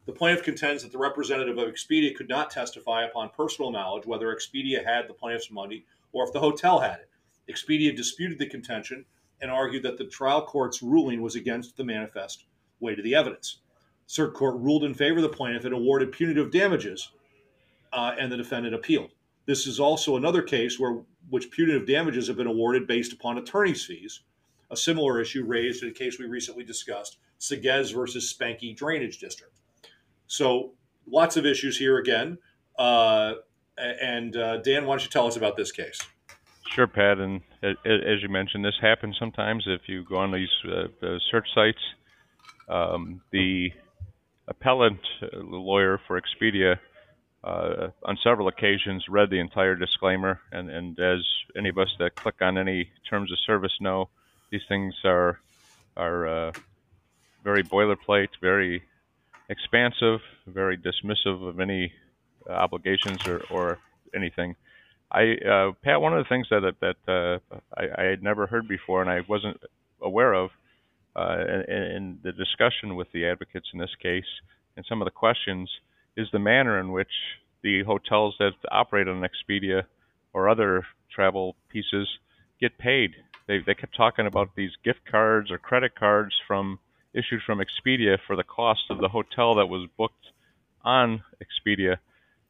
The 0.06 0.14
plaintiff 0.14 0.46
contends 0.46 0.84
that 0.84 0.92
the 0.92 1.00
representative 1.00 1.58
of 1.58 1.68
Expedia 1.68 2.16
could 2.16 2.30
not 2.30 2.52
testify 2.52 3.04
upon 3.04 3.30
personal 3.30 3.72
knowledge 3.72 4.06
whether 4.06 4.28
Expedia 4.28 4.86
had 4.86 5.08
the 5.08 5.14
plaintiff's 5.14 5.50
money 5.50 5.86
or 6.12 6.26
if 6.26 6.32
the 6.32 6.40
hotel 6.40 6.80
had 6.80 7.00
it. 7.00 7.10
Expedia 7.50 7.96
disputed 7.96 8.40
the 8.40 8.48
contention 8.48 9.06
and 9.42 9.52
argued 9.52 9.84
that 9.84 9.98
the 9.98 10.06
trial 10.06 10.46
court's 10.46 10.82
ruling 10.82 11.22
was 11.22 11.36
against 11.36 11.78
the 11.78 11.84
manifest 11.84 12.46
weight 12.80 12.98
of 12.98 13.04
the 13.04 13.16
evidence. 13.16 13.60
Cert 14.08 14.34
court 14.34 14.56
ruled 14.58 14.84
in 14.84 14.94
favor 14.94 15.18
of 15.18 15.24
the 15.24 15.30
plaintiff 15.30 15.66
and 15.66 15.74
awarded 15.74 16.12
punitive 16.12 16.52
damages, 16.52 17.12
uh, 17.94 18.16
and 18.20 18.32
the 18.32 18.38
defendant 18.38 18.76
appealed. 18.76 19.12
This 19.46 19.68
is 19.68 19.80
also 19.80 20.16
another 20.16 20.42
case 20.42 20.80
where 20.80 21.02
which 21.30 21.52
punitive 21.52 21.88
damages 21.88 22.28
have 22.28 22.38
been 22.38 22.48
awarded 22.48 22.88
based 22.88 23.14
upon 23.14 23.38
attorney's 23.38 23.84
fees. 23.84 24.22
A 24.72 24.78
similar 24.78 25.20
issue 25.20 25.44
raised 25.44 25.84
in 25.84 25.90
a 25.90 25.94
case 25.94 26.20
we 26.20 26.26
recently 26.26 26.64
discussed, 26.64 27.18
Seguez 27.40 27.94
versus 27.94 28.34
Spanky 28.34 28.76
Drainage 28.76 29.20
District. 29.20 29.54
So 30.28 30.74
lots 31.08 31.38
of 31.38 31.46
issues 31.46 31.78
here 31.78 31.98
again. 31.98 32.38
Uh, 32.78 33.34
and 33.78 34.36
uh, 34.36 34.58
Dan, 34.58 34.86
why 34.86 34.94
don't 34.94 35.04
you 35.04 35.10
tell 35.10 35.28
us 35.28 35.38
about 35.38 35.58
this 35.58 35.72
case? 35.72 36.00
Sure, 36.76 36.88
Pat. 36.88 37.20
And 37.20 37.42
as 37.64 38.22
you 38.22 38.28
mentioned, 38.28 38.66
this 38.66 38.76
happens 38.82 39.16
sometimes 39.18 39.64
if 39.66 39.88
you 39.88 40.04
go 40.04 40.18
on 40.18 40.34
these 40.34 40.50
uh, 40.70 40.88
search 41.32 41.48
sites. 41.56 41.80
Um, 42.68 43.22
the 43.32 43.72
appellant 44.50 45.00
uh, 45.22 45.38
lawyer 45.38 46.02
for 46.06 46.20
Expedia 46.20 46.78
uh, 47.46 47.92
on 48.04 48.18
several 48.22 48.50
occasions 48.50 49.06
read 49.08 49.30
the 49.30 49.40
entire 49.40 49.76
disclaimer, 49.76 50.42
and, 50.52 50.70
and 50.70 51.00
as 51.00 51.20
any 51.56 51.70
of 51.70 51.78
us 51.78 51.88
that 52.00 52.16
click 52.16 52.42
on 52.42 52.58
any 52.58 52.90
terms 53.10 53.32
of 53.32 53.38
service 53.48 53.78
know, 53.80 54.10
these 54.52 54.64
things 54.68 54.94
are 55.06 55.40
are 55.96 56.28
uh, 56.28 56.52
very 57.46 57.64
boilerplate, 57.64 58.32
very 58.42 58.84
expansive, 59.48 60.20
very 60.46 60.78
dismissive 60.78 61.48
of 61.48 61.62
any 61.62 61.94
obligations 62.50 63.26
or, 63.26 63.42
or 63.50 63.80
anything. 64.14 64.58
I 65.16 65.36
uh, 65.50 65.72
Pat, 65.82 66.02
one 66.02 66.14
of 66.14 66.24
the 66.24 66.28
things 66.28 66.48
that 66.50 66.76
that 66.82 66.98
uh, 67.08 67.58
I, 67.74 68.02
I, 68.02 68.04
had 68.04 68.22
never 68.22 68.48
heard 68.48 68.68
before 68.68 69.02
and 69.02 69.10
I 69.10 69.22
wasn't 69.22 69.62
aware 70.02 70.34
of 70.34 70.50
uh, 71.16 71.38
in, 71.70 71.84
in, 71.84 72.20
the 72.22 72.34
discussion 72.34 72.98
with 72.98 73.10
the 73.14 73.26
advocates 73.26 73.68
in 73.74 73.80
this 73.80 73.96
case 74.04 74.28
and 74.76 74.86
some 74.90 75.02
of 75.02 75.06
the 75.06 75.12
questions 75.12 75.72
is 76.18 76.28
the 76.34 76.40
manner 76.40 76.78
in 76.82 76.92
which 76.92 77.14
the 77.64 77.84
hotels 77.84 78.36
that 78.40 78.52
operate 78.70 79.08
on 79.08 79.24
Expedia 79.24 79.84
or 80.34 80.50
other 80.50 80.86
travel 81.10 81.56
pieces 81.70 82.10
get 82.60 82.78
paid. 82.78 83.12
They 83.48 83.60
they 83.60 83.74
kept 83.74 83.96
talking 83.96 84.28
about 84.28 84.50
these 84.58 84.72
gift 84.84 85.06
cards 85.10 85.50
or 85.50 85.58
credit 85.58 85.96
cards 85.96 86.36
from 86.46 86.80
issued 87.14 87.42
from 87.46 87.60
Expedia 87.60 88.18
for 88.28 88.36
the 88.36 88.44
cost 88.44 88.84
of 88.90 89.00
the 89.00 89.08
hotel 89.08 89.56
that 89.56 89.68
was 89.68 89.88
booked 89.98 90.28
on 90.84 91.24
Expedia 91.42 92.00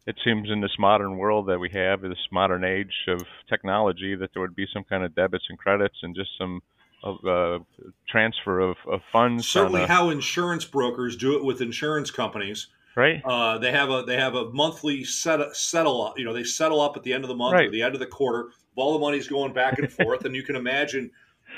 it 0.08 0.16
seems 0.24 0.50
in 0.50 0.62
this 0.62 0.76
modern 0.78 1.18
world 1.18 1.48
that 1.48 1.60
we 1.60 1.70
have, 1.72 2.02
this 2.02 2.18
modern 2.32 2.64
age 2.64 2.94
of 3.08 3.24
technology, 3.50 4.16
that 4.16 4.32
there 4.34 4.42
would 4.42 4.56
be 4.56 4.68
some 4.72 4.84
kind 4.84 5.04
of 5.04 5.16
debits 5.16 5.46
and 5.50 5.58
credits 5.58 5.96
and 6.04 6.16
just 6.16 6.30
some 6.38 6.62
uh, 7.04 7.60
transfer 8.08 8.60
of, 8.60 8.78
of 8.88 9.02
funds. 9.12 9.48
Certainly, 9.48 9.84
a, 9.84 9.88
how 9.88 10.10
insurance 10.10 10.66
brokers 10.66 11.16
do 11.16 11.36
it 11.38 11.44
with 11.44 11.62
insurance 11.62 12.12
companies. 12.12 12.68
Right. 12.96 13.22
Uh, 13.26 13.58
they 13.58 13.72
have 13.72 13.90
a 13.90 14.04
they 14.04 14.16
have 14.16 14.36
a 14.36 14.52
monthly 14.52 15.04
set 15.04 15.56
settle 15.56 16.02
up. 16.02 16.18
You 16.18 16.24
know, 16.24 16.34
they 16.34 16.46
settle 16.46 16.80
up 16.80 16.96
at 16.96 17.04
the 17.04 17.12
end 17.12 17.24
of 17.24 17.28
the 17.28 17.36
month 17.36 17.54
right. 17.54 17.68
or 17.68 17.72
the 17.72 17.82
end 17.82 17.94
of 17.94 18.00
the 18.00 18.06
quarter. 18.06 18.52
All 18.76 18.94
the 18.94 19.00
money's 19.00 19.28
going 19.28 19.54
back 19.54 19.80
and 19.80 19.92
forth, 19.92 20.26
and 20.26 20.36
you 20.36 20.44
can 20.44 20.56
imagine, 20.56 21.12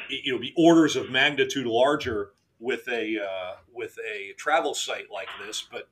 you 0.09 0.33
know, 0.33 0.39
be 0.39 0.53
orders 0.57 0.95
of 0.95 1.09
magnitude 1.11 1.67
larger 1.67 2.31
with 2.59 2.87
a 2.87 3.19
uh, 3.19 3.55
with 3.71 3.95
a 3.99 4.33
travel 4.37 4.73
site 4.73 5.11
like 5.11 5.27
this. 5.45 5.67
But 5.69 5.89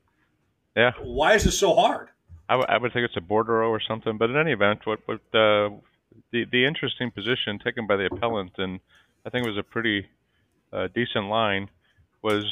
yeah, 0.76 0.94
why 1.02 1.34
is 1.36 1.44
this 1.44 1.60
so 1.60 1.76
hard? 1.76 2.10
I, 2.48 2.54
w- 2.54 2.68
I 2.70 2.78
would 2.78 2.94
think 2.94 3.06
it's 3.06 3.18
a 3.18 3.22
bordereau 3.22 3.70
or 3.70 3.82
something. 3.86 4.18
But 4.18 4.30
in 4.30 4.38
any 4.38 4.52
event, 4.52 4.86
what, 4.86 5.00
what 5.06 5.22
uh, 5.34 5.70
the 6.32 6.46
the 6.52 6.66
interesting 6.66 7.12
position 7.12 7.60
taken 7.64 7.88
by 7.88 7.96
the 7.96 8.10
appellant, 8.12 8.54
and 8.58 8.80
I 9.26 9.30
think 9.30 9.46
it 9.46 9.50
was 9.50 9.58
a 9.58 9.64
pretty 9.64 10.08
uh, 10.72 10.88
decent 10.94 11.28
line, 11.28 11.70
was 12.22 12.46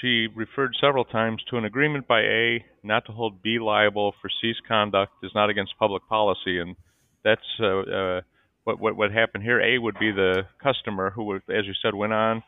she 0.00 0.28
referred 0.34 0.76
several 0.80 1.04
times 1.04 1.42
to 1.48 1.56
an 1.56 1.64
agreement 1.64 2.06
by 2.06 2.20
A 2.20 2.64
not 2.82 3.06
to 3.06 3.12
hold 3.12 3.42
B 3.42 3.58
liable 3.58 4.14
for 4.20 4.28
C's 4.40 4.56
conduct 4.68 5.12
is 5.22 5.32
not 5.34 5.48
against 5.48 5.78
public 5.78 6.06
policy, 6.08 6.58
and 6.58 6.76
that's 7.24 7.40
uh, 7.60 7.78
uh, 7.80 8.20
what 8.64 8.78
what 8.78 8.96
what 8.96 9.12
happened 9.12 9.44
here. 9.44 9.60
A 9.60 9.78
would 9.78 9.98
be 9.98 10.12
the 10.12 10.46
customer 10.62 11.10
who, 11.10 11.24
would, 11.24 11.42
as 11.48 11.66
you 11.66 11.74
said, 11.82 11.94
went 11.94 12.12
on. 12.12 12.42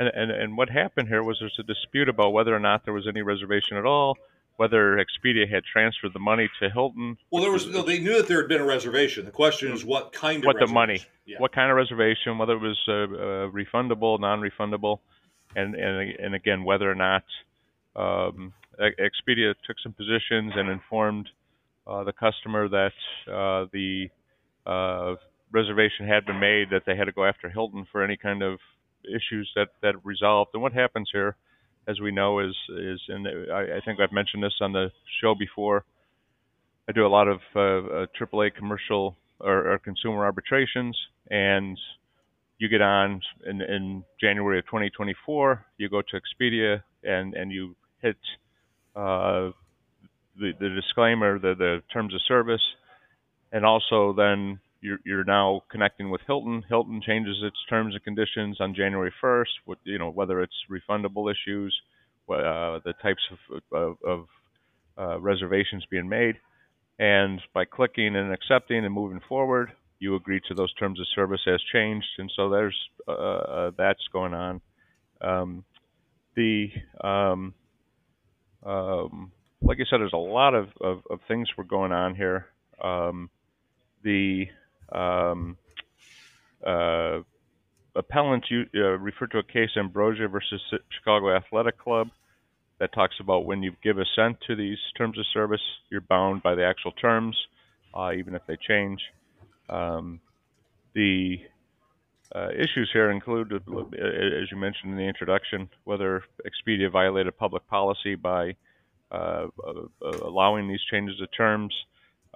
And, 0.00 0.08
and, 0.14 0.30
and 0.30 0.56
what 0.56 0.70
happened 0.70 1.08
here 1.08 1.24
was 1.24 1.38
there's 1.40 1.58
a 1.58 1.64
dispute 1.64 2.08
about 2.08 2.32
whether 2.32 2.54
or 2.54 2.60
not 2.60 2.84
there 2.84 2.94
was 2.94 3.08
any 3.08 3.20
reservation 3.20 3.76
at 3.76 3.84
all 3.84 4.16
whether 4.58 4.96
Expedia 4.96 5.48
had 5.48 5.62
transferred 5.64 6.12
the 6.12 6.18
money 6.18 6.50
to 6.60 6.68
Hilton. 6.68 7.16
Well, 7.30 7.42
there 7.44 7.52
was 7.52 7.68
no. 7.68 7.82
They 7.82 8.00
knew 8.00 8.16
that 8.16 8.26
there 8.26 8.38
had 8.38 8.48
been 8.48 8.60
a 8.60 8.66
reservation. 8.66 9.24
The 9.24 9.30
question 9.30 9.72
is 9.72 9.84
what 9.84 10.12
kind 10.12 10.42
of 10.42 10.46
what 10.46 10.56
the 10.58 10.66
money, 10.66 11.00
yeah. 11.26 11.38
what 11.38 11.52
kind 11.52 11.70
of 11.70 11.76
reservation, 11.76 12.38
whether 12.38 12.54
it 12.54 12.60
was 12.60 12.78
uh, 12.88 12.92
uh, 12.92 13.50
refundable, 13.50 14.18
non-refundable, 14.18 14.98
and 15.54 15.76
and 15.76 16.10
and 16.18 16.34
again 16.34 16.64
whether 16.64 16.90
or 16.90 16.96
not 16.96 17.22
um, 17.94 18.52
Expedia 18.80 19.54
took 19.64 19.76
some 19.80 19.92
positions 19.92 20.52
and 20.56 20.68
informed 20.68 21.28
uh, 21.86 22.02
the 22.02 22.12
customer 22.12 22.68
that 22.68 22.92
uh, 23.32 23.66
the 23.72 24.08
uh, 24.66 25.14
reservation 25.52 26.04
had 26.08 26.26
been 26.26 26.40
made, 26.40 26.70
that 26.70 26.82
they 26.84 26.96
had 26.96 27.04
to 27.04 27.12
go 27.12 27.24
after 27.24 27.48
Hilton 27.48 27.86
for 27.92 28.02
any 28.02 28.16
kind 28.16 28.42
of 28.42 28.58
issues 29.04 29.48
that 29.54 29.68
that 29.82 29.94
resolved. 30.04 30.50
And 30.52 30.62
what 30.64 30.72
happens 30.72 31.10
here? 31.12 31.36
As 31.88 32.00
we 32.00 32.10
know, 32.12 32.40
is 32.40 32.54
is 32.68 33.00
and 33.08 33.26
I, 33.52 33.78
I 33.78 33.80
think 33.84 33.98
I've 33.98 34.12
mentioned 34.12 34.42
this 34.42 34.54
on 34.60 34.72
the 34.72 34.90
show 35.20 35.34
before. 35.34 35.84
I 36.88 36.92
do 36.92 37.06
a 37.06 37.08
lot 37.08 37.28
of 37.28 37.40
uh, 37.56 37.60
uh, 37.60 38.06
AAA 38.18 38.54
commercial 38.54 39.16
or, 39.40 39.72
or, 39.72 39.78
consumer 39.78 40.24
arbitrations, 40.24 40.98
and 41.30 41.78
you 42.58 42.68
get 42.68 42.80
on 42.80 43.20
in, 43.46 43.60
in, 43.60 44.04
January 44.20 44.58
of 44.58 44.64
2024. 44.66 45.64
You 45.76 45.88
go 45.88 46.02
to 46.02 46.20
Expedia 46.20 46.82
and 47.04 47.34
and 47.34 47.52
you 47.52 47.74
hit 48.02 48.16
uh, 48.96 49.50
the, 50.38 50.52
the 50.58 50.68
disclaimer, 50.80 51.38
the, 51.38 51.54
the 51.54 51.82
terms 51.92 52.14
of 52.14 52.20
service, 52.26 52.62
and 53.52 53.64
also 53.64 54.12
then 54.12 54.60
you're, 54.80 54.98
you're 55.04 55.24
now 55.24 55.62
connecting 55.70 56.10
with 56.10 56.20
Hilton. 56.26 56.64
Hilton 56.68 57.00
changes 57.04 57.36
its 57.42 57.56
terms 57.68 57.94
and 57.94 58.04
conditions 58.04 58.60
on 58.60 58.74
January 58.74 59.12
1st. 59.22 59.44
With, 59.66 59.78
you 59.84 59.98
know 59.98 60.10
whether 60.10 60.40
it's 60.40 60.54
refundable 60.70 61.30
issues, 61.30 61.74
uh, 62.28 62.78
the 62.84 62.94
types 63.02 63.22
of, 63.30 63.62
of, 63.72 63.96
of 64.04 64.26
uh, 64.98 65.20
reservations 65.20 65.84
being 65.90 66.08
made, 66.08 66.36
and 66.98 67.40
by 67.54 67.64
clicking 67.64 68.16
and 68.16 68.32
accepting 68.32 68.84
and 68.84 68.94
moving 68.94 69.20
forward, 69.28 69.72
you 69.98 70.14
agree 70.14 70.40
to 70.48 70.54
those 70.54 70.72
terms 70.74 71.00
of 71.00 71.06
service 71.14 71.40
as 71.46 71.60
changed, 71.72 72.06
and 72.18 72.30
so 72.36 72.48
there's 72.50 72.76
uh, 73.08 73.12
uh 73.12 73.70
that's 73.76 74.06
going 74.12 74.34
on. 74.34 74.60
Um, 75.20 75.64
the 76.36 76.68
um, 77.02 77.54
um, 78.64 79.32
like 79.62 79.78
I 79.80 79.84
said, 79.90 80.00
there's 80.00 80.12
a 80.12 80.16
lot 80.16 80.54
of, 80.54 80.68
of, 80.80 81.02
of 81.10 81.20
things 81.26 81.48
were 81.56 81.64
going 81.64 81.92
on 81.92 82.14
here. 82.14 82.46
Um, 82.82 83.30
the 84.02 84.46
um, 84.92 85.56
uh, 86.66 87.20
appellant 87.94 88.44
you, 88.50 88.64
uh, 88.74 88.98
referred 88.98 89.30
to 89.32 89.38
a 89.38 89.42
case 89.42 89.70
Ambrosia 89.76 90.28
versus 90.28 90.60
Chicago 90.90 91.34
Athletic 91.34 91.78
Club 91.78 92.08
that 92.78 92.92
talks 92.92 93.16
about 93.20 93.44
when 93.44 93.62
you 93.62 93.72
give 93.82 93.98
assent 93.98 94.38
to 94.46 94.54
these 94.54 94.78
terms 94.96 95.18
of 95.18 95.26
service, 95.32 95.60
you're 95.90 96.00
bound 96.00 96.42
by 96.42 96.54
the 96.54 96.64
actual 96.64 96.92
terms, 96.92 97.36
uh, 97.94 98.12
even 98.12 98.34
if 98.34 98.42
they 98.46 98.56
change. 98.56 99.00
Um, 99.68 100.20
the 100.94 101.40
uh, 102.34 102.50
issues 102.50 102.90
here 102.92 103.10
include, 103.10 103.52
uh, 103.52 103.78
as 103.78 104.50
you 104.50 104.56
mentioned 104.56 104.92
in 104.92 104.96
the 104.96 105.08
introduction, 105.08 105.68
whether 105.84 106.22
Expedia 106.46 106.90
violated 106.90 107.36
public 107.36 107.66
policy 107.68 108.14
by 108.14 108.54
uh, 109.10 109.46
allowing 110.22 110.68
these 110.68 110.82
changes 110.90 111.20
of 111.20 111.28
terms. 111.36 111.74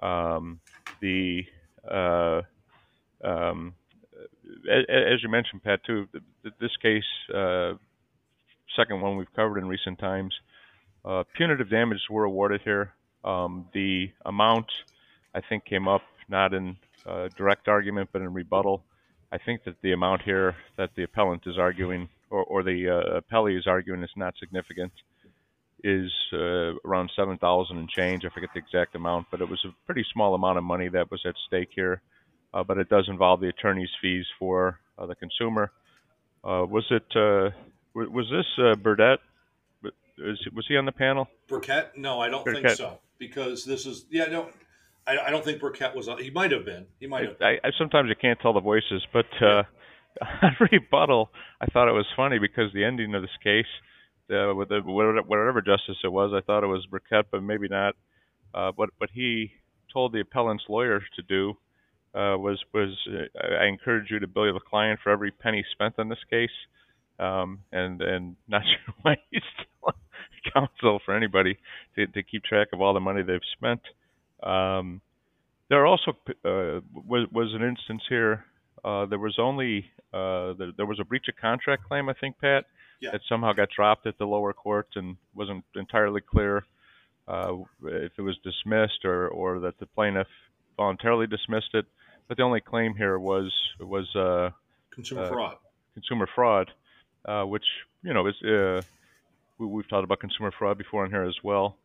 Um, 0.01 0.59
the 0.99 1.45
um, 1.91 3.73
as 4.69 5.21
you 5.21 5.29
mentioned, 5.29 5.63
Pat, 5.63 5.83
too, 5.85 6.07
this 6.59 6.75
case, 6.81 7.03
uh, 7.33 7.73
second 8.75 9.01
one 9.01 9.17
we've 9.17 9.33
covered 9.35 9.57
in 9.57 9.67
recent 9.67 9.99
times, 9.99 10.33
uh, 11.05 11.23
punitive 11.35 11.69
damages 11.69 12.03
were 12.09 12.23
awarded 12.23 12.61
here. 12.63 12.93
Um, 13.23 13.67
the 13.73 14.11
amount, 14.25 14.67
I 15.33 15.41
think, 15.41 15.65
came 15.65 15.87
up 15.87 16.01
not 16.29 16.53
in 16.53 16.77
uh, 17.05 17.27
direct 17.37 17.67
argument 17.67 18.09
but 18.13 18.21
in 18.21 18.33
rebuttal. 18.33 18.83
I 19.31 19.37
think 19.37 19.63
that 19.65 19.75
the 19.81 19.91
amount 19.93 20.21
here 20.21 20.55
that 20.77 20.91
the 20.95 21.03
appellant 21.03 21.43
is 21.47 21.57
arguing, 21.57 22.07
or, 22.29 22.43
or 22.43 22.63
the 22.63 22.89
uh, 22.89 23.19
appellee 23.19 23.57
is 23.57 23.67
arguing, 23.67 24.03
is 24.03 24.11
not 24.15 24.35
significant. 24.39 24.91
Is 25.83 26.11
uh, 26.31 26.75
around 26.85 27.11
seven 27.15 27.37
thousand 27.37 27.77
and 27.77 27.89
change. 27.89 28.23
I 28.25 28.29
forget 28.33 28.49
the 28.53 28.59
exact 28.59 28.95
amount, 28.95 29.27
but 29.29 29.41
it 29.41 29.49
was 29.49 29.59
a 29.65 29.73
pretty 29.85 30.05
small 30.13 30.33
amount 30.33 30.57
of 30.57 30.63
money 30.63 30.87
that 30.87 31.11
was 31.11 31.21
at 31.25 31.35
stake 31.47 31.69
here. 31.75 32.01
Uh, 32.53 32.63
but 32.63 32.77
it 32.77 32.87
does 32.87 33.05
involve 33.09 33.41
the 33.41 33.49
attorney's 33.49 33.89
fees 34.01 34.25
for 34.39 34.79
uh, 34.97 35.05
the 35.05 35.15
consumer. 35.15 35.71
Uh, 36.43 36.65
was 36.69 36.85
it? 36.89 37.03
Uh, 37.15 37.49
was 37.93 38.27
this 38.31 38.45
uh, 38.63 38.75
Burdett? 38.75 39.19
was 40.53 40.65
he 40.67 40.77
on 40.77 40.85
the 40.85 40.91
panel? 40.91 41.27
Burkett? 41.47 41.97
No, 41.97 42.19
I 42.19 42.29
don't 42.29 42.45
Burkett. 42.45 42.63
think 42.63 42.77
so. 42.77 42.99
Because 43.17 43.65
this 43.65 43.85
is 43.85 44.05
yeah, 44.09 44.25
no, 44.25 44.49
I, 45.07 45.17
I 45.17 45.31
don't 45.31 45.43
think 45.43 45.59
Burkett 45.59 45.95
was 45.95 46.07
on. 46.07 46.21
He 46.21 46.29
might 46.29 46.51
have 46.51 46.65
been. 46.65 46.85
He 46.99 47.07
might 47.07 47.25
have. 47.25 47.41
I, 47.41 47.59
I 47.63 47.71
sometimes 47.77 48.09
you 48.09 48.15
can't 48.15 48.39
tell 48.39 48.53
the 48.53 48.61
voices, 48.61 49.05
but 49.11 49.25
uh, 49.41 49.63
on 50.41 50.55
rebuttal, 50.71 51.29
I 51.61 51.65
thought 51.67 51.87
it 51.87 51.93
was 51.93 52.05
funny 52.15 52.39
because 52.39 52.71
the 52.73 52.83
ending 52.83 53.13
of 53.15 53.21
this 53.21 53.31
case, 53.43 53.65
uh, 54.31 54.53
with 54.55 54.69
the, 54.69 54.81
whatever 54.83 55.61
justice 55.61 55.97
it 56.03 56.11
was, 56.11 56.31
I 56.33 56.41
thought 56.45 56.63
it 56.63 56.67
was 56.67 56.85
Burkett, 56.85 57.27
but 57.31 57.43
maybe 57.43 57.67
not. 57.67 57.95
Uh, 58.53 58.71
but 58.75 58.89
what 58.97 59.09
he 59.13 59.51
told 59.91 60.13
the 60.13 60.21
appellant's 60.21 60.63
lawyer 60.69 60.99
to 60.99 61.21
do 61.23 61.53
uh, 62.15 62.37
was 62.37 62.59
was 62.73 62.95
uh, 63.09 63.55
I 63.59 63.65
encourage 63.65 64.11
you 64.11 64.19
to 64.19 64.27
bill 64.27 64.53
the 64.53 64.59
client 64.59 64.99
for 65.03 65.11
every 65.11 65.31
penny 65.31 65.65
spent 65.71 65.95
on 65.97 66.09
this 66.09 66.23
case, 66.29 66.49
um, 67.19 67.59
and 67.71 68.01
and 68.01 68.35
not 68.47 68.61
sure 68.85 68.95
why 69.01 69.17
he's 69.31 69.41
still 69.55 69.93
counsel 70.53 70.99
for 71.05 71.15
anybody 71.15 71.57
to, 71.95 72.05
to 72.07 72.21
keep 72.21 72.43
track 72.43 72.67
of 72.73 72.81
all 72.81 72.93
the 72.93 72.99
money 72.99 73.23
they've 73.23 73.39
spent. 73.57 73.81
Um, 74.43 75.01
there 75.69 75.85
also 75.85 76.11
uh, 76.27 76.81
was, 76.93 77.27
was 77.31 77.53
an 77.53 77.63
instance 77.63 78.03
here. 78.09 78.45
Uh, 78.83 79.05
there 79.05 79.17
was 79.17 79.37
only 79.39 79.85
there, 80.11 80.71
there, 80.75 80.85
was 80.85 80.99
a 80.99 81.05
breach 81.05 81.25
of 81.29 81.35
contract 81.41 81.85
claim, 81.85 82.09
I 82.09 82.13
think, 82.13 82.37
Pat, 82.39 82.65
yeah. 83.03 83.11
that 83.11 83.21
somehow 83.27 83.53
got 83.53 83.69
dropped 83.69 84.07
at 84.07 84.17
the 84.17 84.25
lower 84.25 84.53
court 84.53 84.87
and 84.95 85.17
wasn't 85.35 85.63
entirely 85.75 86.21
clear 86.21 86.65
uh, 87.27 87.53
if 87.83 88.11
it 88.17 88.21
was 88.21 88.37
dismissed 88.43 89.05
or, 89.05 89.27
or 89.27 89.59
that 89.59 89.77
the 89.79 89.85
plaintiff 89.85 90.27
voluntarily 90.77 91.27
dismissed 91.27 91.73
it. 91.73 91.85
But 92.27 92.37
the 92.37 92.43
only 92.43 92.61
claim 92.61 92.95
here 92.95 93.19
was 93.19 93.51
was 93.79 94.07
uh, 94.15 94.51
consumer 94.91 95.23
uh, 95.23 95.29
fraud. 95.29 95.57
Consumer 95.93 96.27
fraud, 96.33 96.71
which 97.45 97.65
you 98.01 98.13
know 98.13 98.25
is 98.27 98.35
we, 99.57 99.81
have 99.81 99.89
talked 99.89 100.05
about 100.05 100.19
consumer 100.19 100.51
fraud 100.57 100.77
before 100.77 101.05
in 101.05 101.11
here 101.11 101.23
as 101.23 101.35
well. 101.43 101.77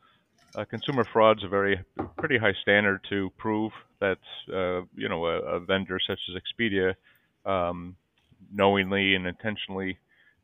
Uh, 0.54 0.64
consumer 0.64 1.04
fraud 1.04 1.38
is 1.38 1.44
a 1.44 1.48
very 1.48 1.78
pretty 2.16 2.38
high 2.38 2.54
standard 2.62 3.00
to 3.08 3.30
prove 3.36 3.72
that 4.00 4.18
uh, 4.52 4.82
you 4.96 5.08
know 5.08 5.26
a, 5.26 5.38
a, 5.40 5.60
vendor 5.60 6.00
such 6.04 6.20
as 6.30 6.40
Expedia 6.40 6.94
um, 7.44 7.96
knowingly 8.52 9.14
and 9.14 9.26
intentionally 9.26 9.98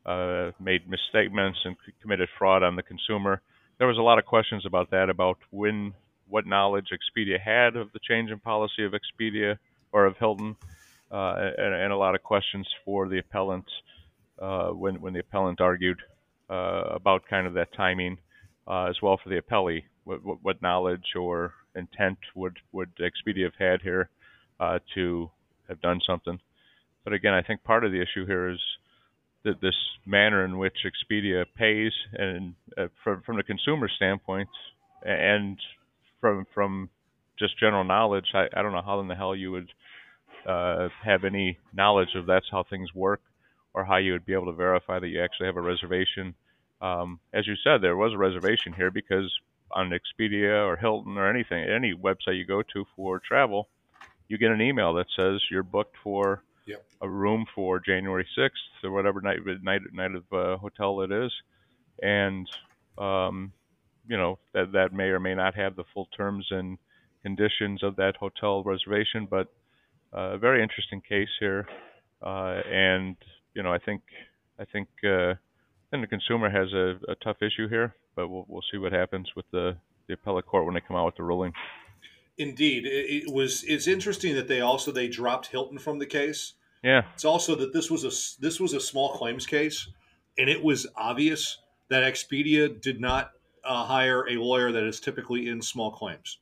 uh, 0.06 0.50
made 0.60 0.88
misstatements 0.88 1.58
and 1.64 1.76
committed 2.02 2.28
fraud 2.38 2.62
on 2.62 2.76
the 2.76 2.82
consumer. 2.82 3.40
There 3.78 3.88
was 3.88 3.98
a 3.98 4.02
lot 4.02 4.18
of 4.18 4.24
questions 4.24 4.66
about 4.66 4.90
that, 4.90 5.10
about 5.10 5.38
when, 5.50 5.94
what 6.28 6.46
knowledge 6.46 6.88
Expedia 6.92 7.40
had 7.40 7.76
of 7.76 7.92
the 7.92 7.98
change 7.98 8.30
in 8.30 8.38
policy 8.38 8.84
of 8.84 8.92
Expedia 8.92 9.58
or 9.92 10.06
of 10.06 10.16
Hilton, 10.18 10.56
uh, 11.10 11.34
and, 11.58 11.74
and, 11.74 11.92
a 11.92 11.96
lot 11.96 12.14
of 12.14 12.22
questions 12.22 12.68
for 12.84 13.08
the 13.08 13.18
appellant 13.18 13.64
uh, 14.40 14.68
when 14.68 15.00
when 15.00 15.12
the 15.12 15.20
appellant 15.20 15.60
argued 15.60 15.98
uh, 16.50 16.82
about 16.90 17.22
kind 17.28 17.46
of 17.46 17.54
that 17.54 17.72
timing 17.74 18.18
uh, 18.66 18.86
as 18.86 18.96
well 19.00 19.18
for 19.22 19.28
the 19.28 19.40
appellee. 19.40 19.84
What, 20.04 20.24
what, 20.24 20.38
what, 20.42 20.62
knowledge 20.62 21.14
or 21.16 21.54
intent 21.76 22.18
would 22.34 22.58
would 22.72 22.90
Expedia 22.96 23.44
have 23.44 23.54
had 23.58 23.80
here 23.82 24.08
uh, 24.60 24.80
to 24.94 25.30
have 25.68 25.80
done 25.80 26.00
something? 26.06 26.40
But 27.04 27.12
again, 27.12 27.32
I 27.32 27.42
think 27.42 27.62
part 27.62 27.84
of 27.84 27.92
the 27.92 28.00
issue 28.00 28.26
here 28.26 28.48
is 28.50 28.60
that 29.44 29.60
this 29.60 29.76
manner 30.06 30.44
in 30.44 30.58
which 30.58 30.76
Expedia 30.84 31.44
pays, 31.56 31.92
and 32.12 32.54
uh, 32.76 32.88
from 33.02 33.22
from 33.22 33.36
the 33.36 33.42
consumer 33.42 33.88
standpoint, 33.88 34.48
and 35.02 35.58
from 36.20 36.46
from 36.54 36.90
just 37.38 37.58
general 37.58 37.84
knowledge, 37.84 38.26
I, 38.34 38.46
I 38.54 38.62
don't 38.62 38.72
know 38.72 38.82
how 38.84 39.00
in 39.00 39.08
the 39.08 39.14
hell 39.14 39.34
you 39.34 39.52
would 39.52 39.70
uh, 40.48 40.88
have 41.04 41.24
any 41.24 41.58
knowledge 41.72 42.14
of 42.14 42.26
that's 42.26 42.46
how 42.50 42.64
things 42.68 42.94
work 42.94 43.20
or 43.72 43.84
how 43.84 43.96
you 43.96 44.12
would 44.12 44.26
be 44.26 44.34
able 44.34 44.46
to 44.46 44.52
verify 44.52 44.98
that 44.98 45.08
you 45.08 45.22
actually 45.22 45.46
have 45.46 45.56
a 45.56 45.62
reservation. 45.62 46.34
Um, 46.80 47.18
as 47.32 47.46
you 47.46 47.54
said, 47.64 47.82
there 47.82 47.96
was 47.96 48.12
a 48.12 48.18
reservation 48.18 48.72
here 48.72 48.90
because 48.90 49.32
on 49.70 49.90
Expedia 49.90 50.64
or 50.64 50.76
Hilton 50.76 51.16
or 51.18 51.28
anything, 51.28 51.64
any 51.64 51.92
website 51.92 52.38
you 52.38 52.46
go 52.46 52.62
to 52.62 52.84
for 52.94 53.20
travel, 53.20 53.68
you 54.28 54.38
get 54.38 54.52
an 54.52 54.60
email 54.60 54.94
that 54.94 55.06
says 55.18 55.40
you're 55.50 55.62
booked 55.62 55.96
for 56.02 56.42
yep. 56.66 56.84
a 57.00 57.08
room 57.08 57.46
for 57.54 57.80
January 57.80 58.26
6th 58.38 58.84
or 58.84 58.90
whatever 58.90 59.20
night 59.20 59.38
night 59.62 59.80
night 59.92 60.12
of 60.14 60.24
uh, 60.32 60.56
hotel 60.58 61.00
it 61.02 61.12
is, 61.12 61.32
and 62.02 62.48
um, 62.98 63.52
you 64.06 64.16
know 64.16 64.38
that 64.52 64.72
that 64.72 64.92
may 64.92 65.04
or 65.04 65.20
may 65.20 65.34
not 65.34 65.54
have 65.54 65.76
the 65.76 65.84
full 65.92 66.08
terms 66.16 66.46
and 66.50 66.78
conditions 67.22 67.82
of 67.82 67.96
that 67.96 68.16
hotel 68.16 68.62
reservation, 68.62 69.26
but 69.28 69.48
uh, 70.14 70.34
a 70.34 70.38
very 70.38 70.62
interesting 70.62 71.00
case 71.08 71.28
here, 71.40 71.66
uh, 72.22 72.60
and 72.70 73.16
you 73.54 73.62
know, 73.62 73.72
I 73.72 73.78
think 73.78 74.02
I 74.58 74.64
think 74.64 74.88
uh, 75.04 75.34
then 75.90 76.00
the 76.00 76.06
consumer 76.06 76.50
has 76.50 76.72
a, 76.72 76.98
a 77.10 77.14
tough 77.22 77.38
issue 77.40 77.68
here, 77.68 77.94
but 78.14 78.28
we'll 78.28 78.44
we'll 78.48 78.64
see 78.70 78.78
what 78.78 78.92
happens 78.92 79.28
with 79.34 79.46
the 79.52 79.76
the 80.06 80.14
appellate 80.14 80.46
court 80.46 80.66
when 80.66 80.74
they 80.74 80.80
come 80.80 80.96
out 80.96 81.06
with 81.06 81.16
the 81.16 81.22
ruling. 81.22 81.52
Indeed, 82.38 82.86
it, 82.86 83.24
it 83.26 83.32
was. 83.32 83.64
It's 83.64 83.86
interesting 83.86 84.34
that 84.34 84.48
they 84.48 84.60
also 84.60 84.90
they 84.90 85.08
dropped 85.08 85.46
Hilton 85.46 85.78
from 85.78 85.98
the 85.98 86.06
case. 86.06 86.54
Yeah, 86.82 87.04
it's 87.14 87.24
also 87.24 87.54
that 87.56 87.72
this 87.72 87.90
was 87.90 88.04
a 88.04 88.40
this 88.40 88.60
was 88.60 88.72
a 88.72 88.80
small 88.80 89.12
claims 89.12 89.46
case, 89.46 89.88
and 90.38 90.48
it 90.50 90.62
was 90.62 90.86
obvious 90.96 91.58
that 91.88 92.02
Expedia 92.02 92.80
did 92.80 93.00
not 93.00 93.30
uh, 93.64 93.84
hire 93.84 94.26
a 94.28 94.34
lawyer 94.34 94.72
that 94.72 94.84
is 94.84 95.00
typically 95.00 95.48
in 95.48 95.62
small 95.62 95.90
claims. 95.90 96.38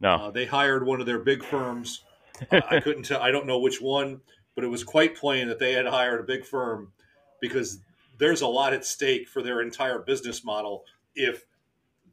No, 0.00 0.14
uh, 0.14 0.30
they 0.30 0.46
hired 0.46 0.86
one 0.86 1.00
of 1.00 1.06
their 1.06 1.18
big 1.18 1.44
firms. 1.44 2.02
uh, 2.50 2.60
I 2.70 2.80
couldn't 2.80 3.04
tell. 3.04 3.20
I 3.20 3.30
don't 3.30 3.46
know 3.46 3.58
which 3.58 3.80
one 3.80 4.20
but 4.54 4.64
it 4.64 4.68
was 4.68 4.84
quite 4.84 5.16
plain 5.16 5.48
that 5.48 5.58
they 5.58 5.72
had 5.72 5.86
hired 5.86 6.20
a 6.20 6.24
big 6.24 6.44
firm 6.44 6.92
because 7.40 7.80
there's 8.18 8.42
a 8.42 8.46
lot 8.46 8.72
at 8.72 8.84
stake 8.84 9.28
for 9.28 9.42
their 9.42 9.62
entire 9.62 9.98
business 9.98 10.44
model 10.44 10.84
if 11.14 11.44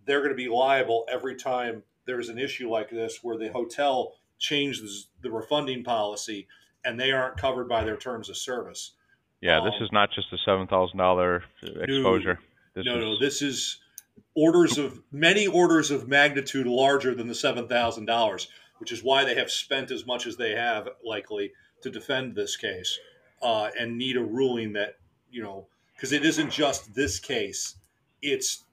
they're 0.05 0.19
going 0.19 0.31
to 0.31 0.35
be 0.35 0.49
liable 0.49 1.05
every 1.11 1.35
time 1.35 1.83
there's 2.09 2.29
an 2.29 2.39
issue 2.39 2.69
like 2.69 2.89
this 2.89 3.19
where 3.21 3.37
the 3.37 3.51
hotel 3.51 4.15
changes 4.39 5.09
the 5.21 5.29
refunding 5.29 5.83
policy 5.83 6.47
and 6.83 6.99
they 6.99 7.11
aren't 7.11 7.37
covered 7.37 7.69
by 7.69 7.83
their 7.83 7.97
terms 7.97 8.29
of 8.29 8.37
service. 8.37 8.93
Yeah, 9.41 9.59
um, 9.59 9.65
this 9.65 9.75
is 9.79 9.91
not 9.91 10.09
just 10.11 10.33
a 10.33 10.37
seven 10.43 10.65
thousand 10.65 10.97
dollar 10.97 11.43
exposure. 11.61 12.39
This 12.73 12.85
no, 12.85 12.97
is... 12.97 13.03
no, 13.03 13.19
this 13.19 13.41
is 13.43 13.77
orders 14.35 14.77
of 14.79 15.01
many 15.11 15.45
orders 15.45 15.91
of 15.91 16.07
magnitude 16.07 16.65
larger 16.65 17.13
than 17.13 17.27
the 17.27 17.35
seven 17.35 17.67
thousand 17.67 18.05
dollars, 18.05 18.47
which 18.79 18.91
is 18.91 19.03
why 19.03 19.23
they 19.23 19.35
have 19.35 19.51
spent 19.51 19.91
as 19.91 20.05
much 20.07 20.25
as 20.25 20.35
they 20.35 20.55
have 20.55 20.89
likely 21.05 21.51
to 21.81 21.91
defend 21.91 22.35
this 22.35 22.57
case 22.57 22.97
uh, 23.41 23.69
and 23.79 23.97
need 23.97 24.17
a 24.17 24.23
ruling 24.23 24.73
that 24.73 24.95
you 25.31 25.43
know 25.43 25.67
because 25.95 26.11
it 26.11 26.25
isn't 26.25 26.49
just 26.49 26.95
this 26.95 27.19
case; 27.19 27.75
it's 28.21 28.63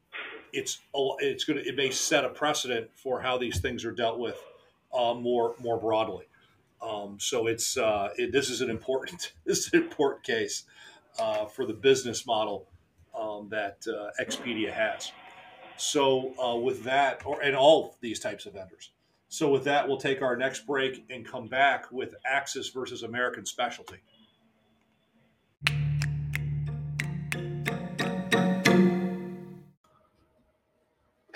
it's 0.56 0.78
it's 1.20 1.44
going 1.44 1.58
to 1.58 1.68
it 1.68 1.76
may 1.76 1.90
set 1.90 2.24
a 2.24 2.28
precedent 2.28 2.90
for 2.94 3.20
how 3.20 3.36
these 3.36 3.60
things 3.60 3.84
are 3.84 3.92
dealt 3.92 4.18
with 4.18 4.42
uh, 4.92 5.14
more 5.14 5.54
more 5.60 5.78
broadly. 5.78 6.24
Um, 6.82 7.18
so 7.20 7.46
it's 7.46 7.76
uh, 7.76 8.08
it, 8.16 8.32
this 8.32 8.50
is 8.50 8.60
an 8.60 8.70
important 8.70 9.32
this 9.44 9.66
is 9.66 9.72
an 9.72 9.82
important 9.82 10.24
case 10.24 10.64
uh, 11.18 11.46
for 11.46 11.66
the 11.66 11.74
business 11.74 12.26
model 12.26 12.66
um, 13.18 13.48
that 13.50 13.84
uh, 13.88 14.10
Expedia 14.22 14.72
has. 14.72 15.12
So 15.76 16.32
uh, 16.42 16.56
with 16.56 16.84
that, 16.84 17.24
or 17.26 17.42
and 17.42 17.54
all 17.54 17.96
these 18.00 18.18
types 18.18 18.46
of 18.46 18.54
vendors. 18.54 18.90
So 19.28 19.50
with 19.50 19.64
that, 19.64 19.86
we'll 19.86 19.98
take 19.98 20.22
our 20.22 20.36
next 20.36 20.66
break 20.66 21.04
and 21.10 21.26
come 21.26 21.48
back 21.48 21.90
with 21.90 22.14
Axis 22.24 22.70
versus 22.70 23.02
American 23.02 23.44
Specialty. 23.44 23.98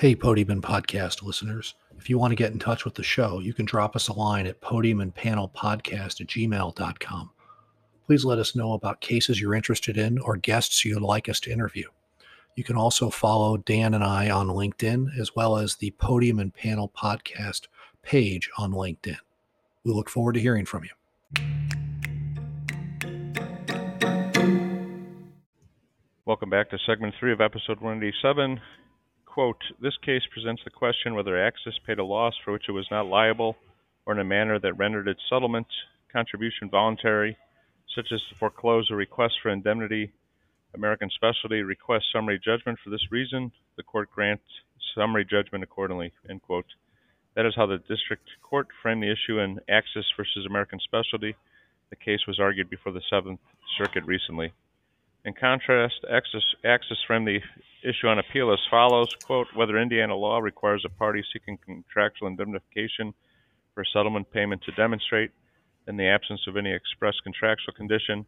Hey, 0.01 0.15
Podium 0.15 0.63
Podcast 0.63 1.23
listeners. 1.23 1.75
If 1.99 2.09
you 2.09 2.17
want 2.17 2.31
to 2.31 2.35
get 2.35 2.53
in 2.53 2.59
touch 2.59 2.87
with 2.87 2.95
the 2.95 3.03
show, 3.03 3.39
you 3.39 3.53
can 3.53 3.67
drop 3.67 3.95
us 3.95 4.09
a 4.09 4.15
line 4.15 4.47
at 4.47 4.63
podiumandpanelpodcast 4.63 6.23
at 6.23 6.27
gmail.com. 6.27 7.31
Please 8.07 8.25
let 8.25 8.39
us 8.39 8.57
know 8.57 8.73
about 8.73 9.03
cases 9.03 9.39
you're 9.39 9.53
interested 9.55 9.99
in 9.99 10.19
or 10.19 10.39
guests 10.39 10.87
you'd 10.87 11.03
like 11.03 11.29
us 11.29 11.39
to 11.41 11.53
interview. 11.53 11.87
You 12.57 12.65
can 12.65 12.77
also 12.77 13.11
follow 13.11 13.59
Dan 13.59 13.93
and 13.93 14.03
I 14.03 14.31
on 14.31 14.49
LinkedIn, 14.49 15.19
as 15.21 15.37
well 15.37 15.59
as 15.59 15.77
the 15.77 15.91
Podium 15.91 16.39
and 16.39 16.55
Panel 16.55 16.91
Podcast 16.97 17.67
page 18.01 18.49
on 18.57 18.73
LinkedIn. 18.73 19.19
We 19.85 19.93
look 19.93 20.09
forward 20.09 20.33
to 20.33 20.41
hearing 20.41 20.65
from 20.65 20.85
you. 20.85 20.91
Welcome 26.25 26.49
back 26.49 26.71
to 26.71 26.79
segment 26.87 27.13
three 27.21 27.35
of 27.35 27.43
episode 27.43 27.83
187 27.83 28.63
quote, 29.31 29.63
This 29.81 29.97
case 30.05 30.23
presents 30.33 30.63
the 30.65 30.71
question 30.71 31.15
whether 31.15 31.41
Axis 31.41 31.79
paid 31.87 32.01
a 32.01 32.05
loss 32.05 32.35
for 32.45 32.53
which 32.53 32.69
it 32.69 32.73
was 32.73 32.89
not 32.91 33.07
liable 33.07 33.57
or 34.05 34.13
in 34.13 34.19
a 34.19 34.25
manner 34.25 34.59
that 34.59 34.75
rendered 34.75 35.07
its 35.07 35.21
settlement 35.31 35.69
contribution 36.13 36.69
voluntary, 36.69 37.37
such 37.95 38.09
as 38.13 38.21
to 38.29 38.35
foreclose 38.39 38.91
a 38.91 38.95
request 38.97 39.35
for 39.41 39.51
indemnity. 39.51 40.11
American 40.75 41.09
Specialty 41.15 41.63
requests 41.63 42.11
summary 42.13 42.41
judgment 42.45 42.79
for 42.83 42.91
this 42.91 43.07
reason. 43.13 43.53
The 43.77 43.85
court 43.85 44.11
grants 44.11 44.43
summary 44.97 45.25
judgment 45.25 45.63
accordingly. 45.63 46.13
End 46.29 46.43
quote. 46.43 46.67
That 47.37 47.47
is 47.47 47.55
how 47.55 47.67
the 47.67 47.79
district 47.79 48.29
court 48.43 48.67
framed 48.83 49.05
the 49.05 49.13
issue 49.13 49.39
in 49.39 49.61
Axis 49.69 50.07
versus 50.17 50.45
American 50.47 50.81
Specialty. 50.81 51.37
The 51.91 51.97
case 51.97 52.27
was 52.27 52.41
argued 52.41 52.69
before 52.69 52.93
the 52.93 53.03
Seventh 53.09 53.41
Circuit 53.79 54.05
recently. 54.05 54.53
In 55.23 55.35
contrast, 55.35 56.03
Axis, 56.11 57.05
from 57.07 57.27
the 57.27 57.41
issue 57.85 58.09
on 58.09 58.19
appeal 58.19 58.53
as 58.53 58.61
follows, 58.71 59.15
quote, 59.27 59.49
whether 59.55 59.77
Indiana 59.77 60.17
law 60.17 60.39
requires 60.39 60.83
a 60.87 60.89
party 60.89 61.23
seeking 61.31 61.59
contractual 61.59 62.29
indemnification 62.29 63.13
for 63.75 63.85
settlement 63.85 64.31
payment 64.31 64.63
to 64.63 64.73
demonstrate, 64.73 65.31
in 65.87 65.99
the 65.99 66.07
absence 66.07 66.41
of 66.47 66.57
any 66.57 66.73
express 66.73 67.15
contractual 67.23 67.75
condition, 67.75 68.25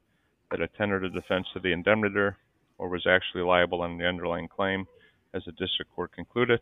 that 0.50 0.60
it 0.60 0.70
tendered 0.76 1.04
a 1.04 1.08
defense 1.08 1.46
to 1.54 1.60
the 1.60 1.72
indemnitor 1.72 2.36
or 2.76 2.90
was 2.90 3.06
actually 3.06 3.42
liable 3.42 3.80
on 3.80 3.96
the 3.96 4.06
underlying 4.06 4.48
claim, 4.48 4.86
as 5.32 5.42
the 5.46 5.52
district 5.52 5.90
court 5.94 6.12
concluded, 6.12 6.60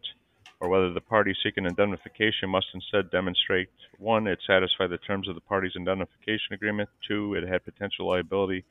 or 0.60 0.68
whether 0.68 0.92
the 0.92 1.00
party 1.00 1.34
seeking 1.42 1.64
indemnification 1.64 2.48
must 2.48 2.66
instead 2.72 3.10
demonstrate 3.10 3.68
one, 3.98 4.28
it 4.28 4.38
satisfied 4.46 4.90
the 4.90 4.98
terms 4.98 5.26
of 5.28 5.34
the 5.34 5.40
party's 5.40 5.74
indemnification 5.74 6.52
agreement, 6.52 6.88
two, 7.08 7.34
it 7.34 7.48
had 7.48 7.64
potential 7.64 8.08
liability 8.08 8.64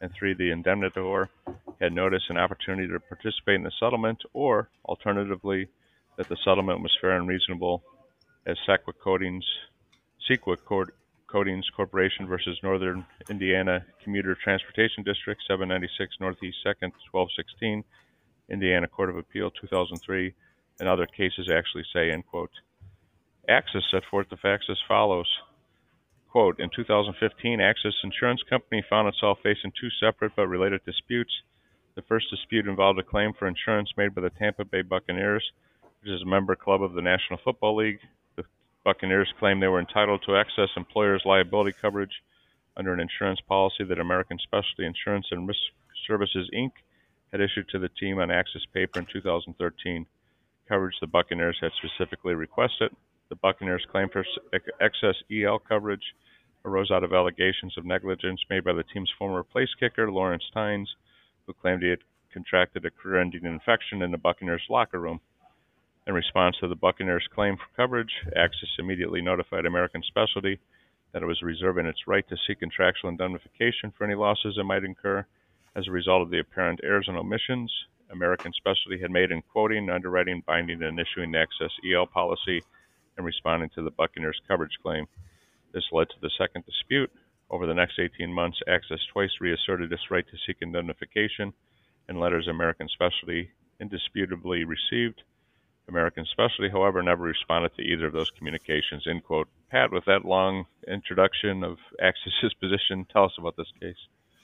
and 0.00 0.10
three, 0.18 0.34
the 0.34 0.50
indemnitor 0.50 1.28
had 1.80 1.92
notice 1.92 2.22
and 2.28 2.38
opportunity 2.38 2.88
to 2.88 3.00
participate 3.00 3.56
in 3.56 3.62
the 3.62 3.72
settlement, 3.78 4.22
or 4.32 4.68
alternatively, 4.84 5.68
that 6.16 6.28
the 6.28 6.36
settlement 6.44 6.82
was 6.82 6.96
fair 7.00 7.16
and 7.16 7.28
reasonable 7.28 7.82
as 8.46 8.56
Sequoia 8.66 8.94
Coatings, 9.02 9.44
Sequoia 10.26 10.56
Coatings 11.26 11.68
Corporation 11.76 12.26
versus 12.26 12.58
Northern 12.62 13.06
Indiana 13.28 13.84
Commuter 14.02 14.36
Transportation 14.42 15.04
District, 15.04 15.40
796 15.46 16.16
Northeast 16.20 16.58
2nd, 16.64 16.92
1216, 17.12 17.84
Indiana 18.48 18.88
Court 18.88 19.10
of 19.10 19.16
Appeal, 19.16 19.50
2003, 19.50 20.34
and 20.80 20.88
other 20.88 21.06
cases 21.06 21.50
actually 21.50 21.84
say, 21.92 22.10
end 22.10 22.26
quote. 22.26 22.50
Axis 23.48 23.84
set 23.90 24.02
forth 24.10 24.28
the 24.30 24.36
facts 24.36 24.66
as 24.70 24.78
follows. 24.88 25.28
Quote, 26.30 26.60
in 26.60 26.70
2015, 26.70 27.60
Axis 27.60 27.94
Insurance 28.04 28.42
Company 28.48 28.84
found 28.88 29.08
itself 29.08 29.38
facing 29.42 29.72
two 29.72 29.90
separate 29.90 30.32
but 30.36 30.46
related 30.46 30.80
disputes. 30.84 31.42
The 31.96 32.02
first 32.02 32.30
dispute 32.30 32.68
involved 32.68 33.00
a 33.00 33.02
claim 33.02 33.32
for 33.32 33.48
insurance 33.48 33.90
made 33.96 34.14
by 34.14 34.20
the 34.22 34.30
Tampa 34.30 34.64
Bay 34.64 34.82
Buccaneers, 34.82 35.42
which 36.00 36.12
is 36.12 36.22
a 36.22 36.26
member 36.26 36.54
club 36.54 36.84
of 36.84 36.92
the 36.92 37.02
National 37.02 37.40
Football 37.42 37.76
League. 37.76 37.98
The 38.36 38.44
Buccaneers 38.84 39.34
claimed 39.40 39.60
they 39.60 39.66
were 39.66 39.80
entitled 39.80 40.22
to 40.26 40.36
excess 40.36 40.68
employers' 40.76 41.22
liability 41.24 41.76
coverage 41.80 42.22
under 42.76 42.94
an 42.94 43.00
insurance 43.00 43.40
policy 43.40 43.82
that 43.82 43.98
American 43.98 44.38
Specialty 44.38 44.86
Insurance 44.86 45.26
and 45.32 45.48
Risk 45.48 45.60
Services 46.06 46.48
Inc. 46.54 46.70
had 47.32 47.40
issued 47.40 47.68
to 47.70 47.80
the 47.80 47.88
team 47.88 48.20
on 48.20 48.30
Axis 48.30 48.64
paper 48.72 49.00
in 49.00 49.06
2013. 49.12 50.06
Coverage 50.68 50.94
the 51.00 51.08
Buccaneers 51.08 51.58
had 51.60 51.72
specifically 51.72 52.34
requested. 52.34 52.94
The 53.30 53.36
Buccaneers' 53.36 53.86
claim 53.88 54.08
for 54.08 54.24
excess 54.80 55.22
EL 55.30 55.60
coverage 55.60 56.16
arose 56.64 56.90
out 56.90 57.04
of 57.04 57.12
allegations 57.12 57.78
of 57.78 57.86
negligence 57.86 58.44
made 58.50 58.64
by 58.64 58.72
the 58.72 58.82
team's 58.82 59.12
former 59.16 59.44
place 59.44 59.72
kicker, 59.78 60.10
Lawrence 60.10 60.50
Tynes, 60.52 60.92
who 61.46 61.52
claimed 61.52 61.80
he 61.80 61.90
had 61.90 62.02
contracted 62.32 62.84
a 62.84 62.90
career 62.90 63.20
ending 63.20 63.44
infection 63.44 64.02
in 64.02 64.10
the 64.10 64.18
Buccaneers' 64.18 64.66
locker 64.68 64.98
room. 64.98 65.20
In 66.08 66.14
response 66.14 66.56
to 66.58 66.66
the 66.66 66.74
Buccaneers' 66.74 67.28
claim 67.32 67.56
for 67.56 67.68
coverage, 67.76 68.12
Axis 68.34 68.76
immediately 68.80 69.22
notified 69.22 69.64
American 69.64 70.02
Specialty 70.02 70.58
that 71.12 71.22
it 71.22 71.26
was 71.26 71.40
reserving 71.40 71.86
its 71.86 72.08
right 72.08 72.26
to 72.28 72.36
seek 72.36 72.58
contractual 72.58 73.10
indemnification 73.10 73.92
for 73.92 74.02
any 74.02 74.16
losses 74.16 74.58
it 74.58 74.64
might 74.64 74.82
incur 74.82 75.24
as 75.76 75.86
a 75.86 75.92
result 75.92 76.22
of 76.22 76.30
the 76.30 76.40
apparent 76.40 76.80
errors 76.82 77.06
and 77.06 77.16
omissions 77.16 77.72
American 78.10 78.52
Specialty 78.52 79.00
had 79.00 79.12
made 79.12 79.30
in 79.30 79.40
quoting, 79.42 79.88
underwriting, 79.88 80.42
binding, 80.44 80.82
and 80.82 80.98
issuing 80.98 81.30
the 81.30 81.38
excess 81.38 81.70
EL 81.88 82.06
policy 82.06 82.60
in 83.20 83.24
responding 83.24 83.70
to 83.74 83.82
the 83.82 83.90
Buccaneers' 83.90 84.40
coverage 84.48 84.76
claim. 84.82 85.06
This 85.72 85.84
led 85.92 86.08
to 86.08 86.20
the 86.20 86.30
second 86.36 86.64
dispute. 86.66 87.10
Over 87.50 87.66
the 87.66 87.74
next 87.74 87.98
18 87.98 88.32
months, 88.32 88.58
Axis 88.66 89.00
twice 89.12 89.30
reasserted 89.40 89.92
its 89.92 90.10
right 90.10 90.24
to 90.26 90.36
seek 90.46 90.56
indemnification 90.60 91.52
in 92.08 92.18
letters 92.18 92.48
American 92.48 92.88
Specialty 92.88 93.50
indisputably 93.80 94.64
received. 94.64 95.22
American 95.88 96.24
Specialty, 96.32 96.70
however, 96.70 97.02
never 97.02 97.24
responded 97.24 97.74
to 97.76 97.82
either 97.82 98.06
of 98.06 98.12
those 98.12 98.30
communications. 98.36 99.06
End 99.08 99.24
quote. 99.24 99.48
Pat, 99.70 99.92
with 99.92 100.04
that 100.06 100.24
long 100.24 100.66
introduction 100.88 101.62
of 101.64 101.78
Axis's 102.00 102.54
position, 102.60 103.06
tell 103.12 103.24
us 103.24 103.32
about 103.38 103.56
this 103.56 103.72
case. 103.80 103.96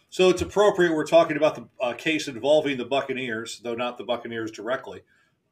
So 0.09 0.31
it's 0.31 0.43
appropriate 0.43 0.95
we're 0.95 1.05
talking 1.05 1.37
about 1.37 1.57
the 1.57 1.69
uh, 1.81 1.93
case 1.95 2.29
involving 2.29 2.77
the 2.77 2.85
Buccaneers, 2.85 3.61
though 3.61 3.75
not 3.75 3.99
the 3.99 4.05
Buccaneers 4.05 4.51
directly 4.51 5.03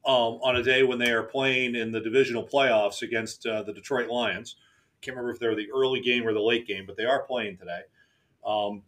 um, 0.06 0.38
on 0.42 0.56
a 0.56 0.62
day 0.62 0.82
when 0.82 0.98
they 0.98 1.10
are 1.12 1.22
playing 1.22 1.74
in 1.74 1.90
the 1.90 2.00
divisional 2.00 2.46
playoffs 2.46 3.02
against 3.02 3.46
uh, 3.46 3.62
the 3.62 3.72
Detroit 3.72 4.08
Lions. 4.08 4.56
Can't 5.00 5.16
remember 5.16 5.32
if 5.32 5.38
they're 5.38 5.54
the 5.54 5.70
early 5.74 6.00
game 6.00 6.26
or 6.26 6.32
the 6.32 6.40
late 6.40 6.66
game, 6.66 6.84
but 6.86 6.96
they 6.96 7.04
are 7.04 7.22
playing 7.22 7.58
today. 7.58 7.82
Um, 8.46 8.82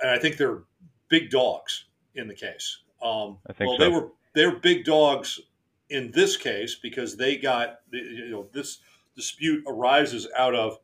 and 0.00 0.10
I 0.10 0.18
think 0.18 0.36
they're 0.36 0.62
big 1.08 1.30
dogs 1.30 1.84
in 2.14 2.28
the 2.28 2.34
case. 2.34 2.78
Um, 3.02 3.38
I 3.48 3.52
think 3.52 3.68
well, 3.68 3.78
so. 3.78 3.84
they 3.84 3.90
were 3.90 4.08
they're 4.34 4.56
big 4.56 4.84
dogs 4.84 5.40
in 5.88 6.10
this 6.12 6.36
case 6.36 6.76
because 6.76 7.16
they 7.16 7.36
got 7.36 7.80
you 7.92 8.30
know 8.30 8.48
this 8.52 8.78
dispute 9.16 9.64
arises 9.66 10.28
out 10.36 10.54
of 10.54 10.78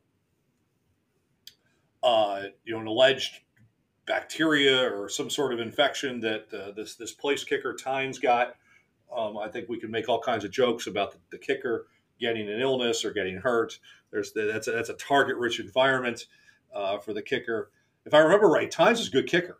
uh, 2.02 2.44
you 2.64 2.74
know 2.74 2.80
an 2.80 2.86
alleged 2.86 3.40
bacteria 4.06 4.88
or 4.88 5.08
some 5.08 5.28
sort 5.28 5.52
of 5.52 5.60
infection 5.60 6.20
that 6.20 6.52
uh, 6.52 6.70
this 6.72 6.94
this 6.94 7.12
place 7.12 7.44
kicker 7.44 7.74
Tynes 7.74 8.18
got 8.18 8.56
um, 9.14 9.38
I 9.38 9.48
think 9.48 9.68
we 9.68 9.78
can 9.78 9.90
make 9.90 10.08
all 10.08 10.20
kinds 10.20 10.44
of 10.44 10.50
jokes 10.50 10.86
about 10.86 11.12
the, 11.12 11.18
the, 11.30 11.38
kicker 11.38 11.86
getting 12.20 12.48
an 12.48 12.60
illness 12.60 13.04
or 13.04 13.12
getting 13.12 13.36
hurt. 13.36 13.78
There's 14.10 14.32
that's 14.32 14.68
a, 14.68 14.72
that's 14.72 14.88
a 14.88 14.94
target 14.94 15.36
rich 15.36 15.60
environment 15.60 16.26
uh, 16.74 16.98
for 16.98 17.12
the 17.12 17.22
kicker. 17.22 17.70
If 18.04 18.14
I 18.14 18.18
remember 18.18 18.48
right, 18.48 18.70
Tynes 18.70 19.00
is 19.00 19.08
a 19.08 19.10
good 19.10 19.26
kicker, 19.26 19.58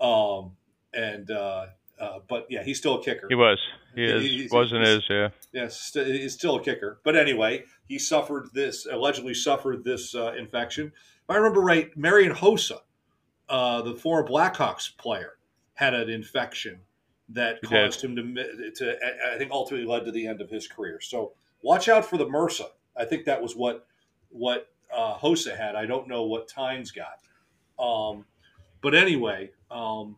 um, 0.00 0.52
and 0.92 1.30
uh, 1.30 1.66
uh, 2.00 2.18
but 2.28 2.46
yeah, 2.48 2.62
he's 2.62 2.78
still 2.78 3.00
a 3.00 3.02
kicker. 3.02 3.26
He 3.28 3.34
was. 3.34 3.58
He 3.94 4.04
is. 4.04 4.22
He, 4.22 4.48
wasn't 4.50 4.84
is. 4.84 5.02
Yeah. 5.08 5.28
Yes, 5.52 5.92
yeah, 5.94 6.04
he's 6.04 6.34
still 6.34 6.56
a 6.56 6.62
kicker. 6.62 7.00
But 7.04 7.16
anyway, 7.16 7.64
he 7.86 7.98
suffered 7.98 8.48
this 8.52 8.86
allegedly 8.86 9.34
suffered 9.34 9.84
this 9.84 10.14
uh, 10.14 10.34
infection. 10.38 10.86
If 10.86 11.30
I 11.30 11.36
remember 11.36 11.60
right, 11.60 11.94
Marian 11.96 12.34
Hossa, 12.34 12.78
uh, 13.48 13.82
the 13.82 13.94
former 13.94 14.28
Blackhawks 14.28 14.96
player, 14.96 15.38
had 15.74 15.94
an 15.94 16.08
infection 16.10 16.80
that 17.30 17.58
He 17.62 17.66
did. 17.68 17.84
caused 17.90 18.02
him 18.04 18.16
to 18.16 18.70
to 18.76 18.96
I 19.32 19.36
think 19.38 19.50
ultimately 19.50 19.86
led 19.86 20.04
to 20.06 20.12
the 20.12 20.26
end 20.26 20.40
of 20.40 20.50
his 20.50 20.66
career. 20.66 21.00
So 21.00 21.32
watch 21.62 21.88
out 21.88 22.04
for 22.04 22.16
the 22.16 22.26
MRSA. 22.26 22.66
I 22.96 23.04
think 23.04 23.24
that 23.26 23.40
was 23.42 23.54
what 23.56 23.86
what 24.30 24.68
uh, 24.94 25.16
Hossa 25.18 25.56
had. 25.56 25.74
I 25.76 25.86
don't 25.86 26.08
know 26.08 26.22
what 26.24 26.48
Tynes 26.48 26.90
got. 26.90 27.20
Um, 27.78 28.24
but 28.80 28.94
anyway, 28.94 29.50
um, 29.70 30.16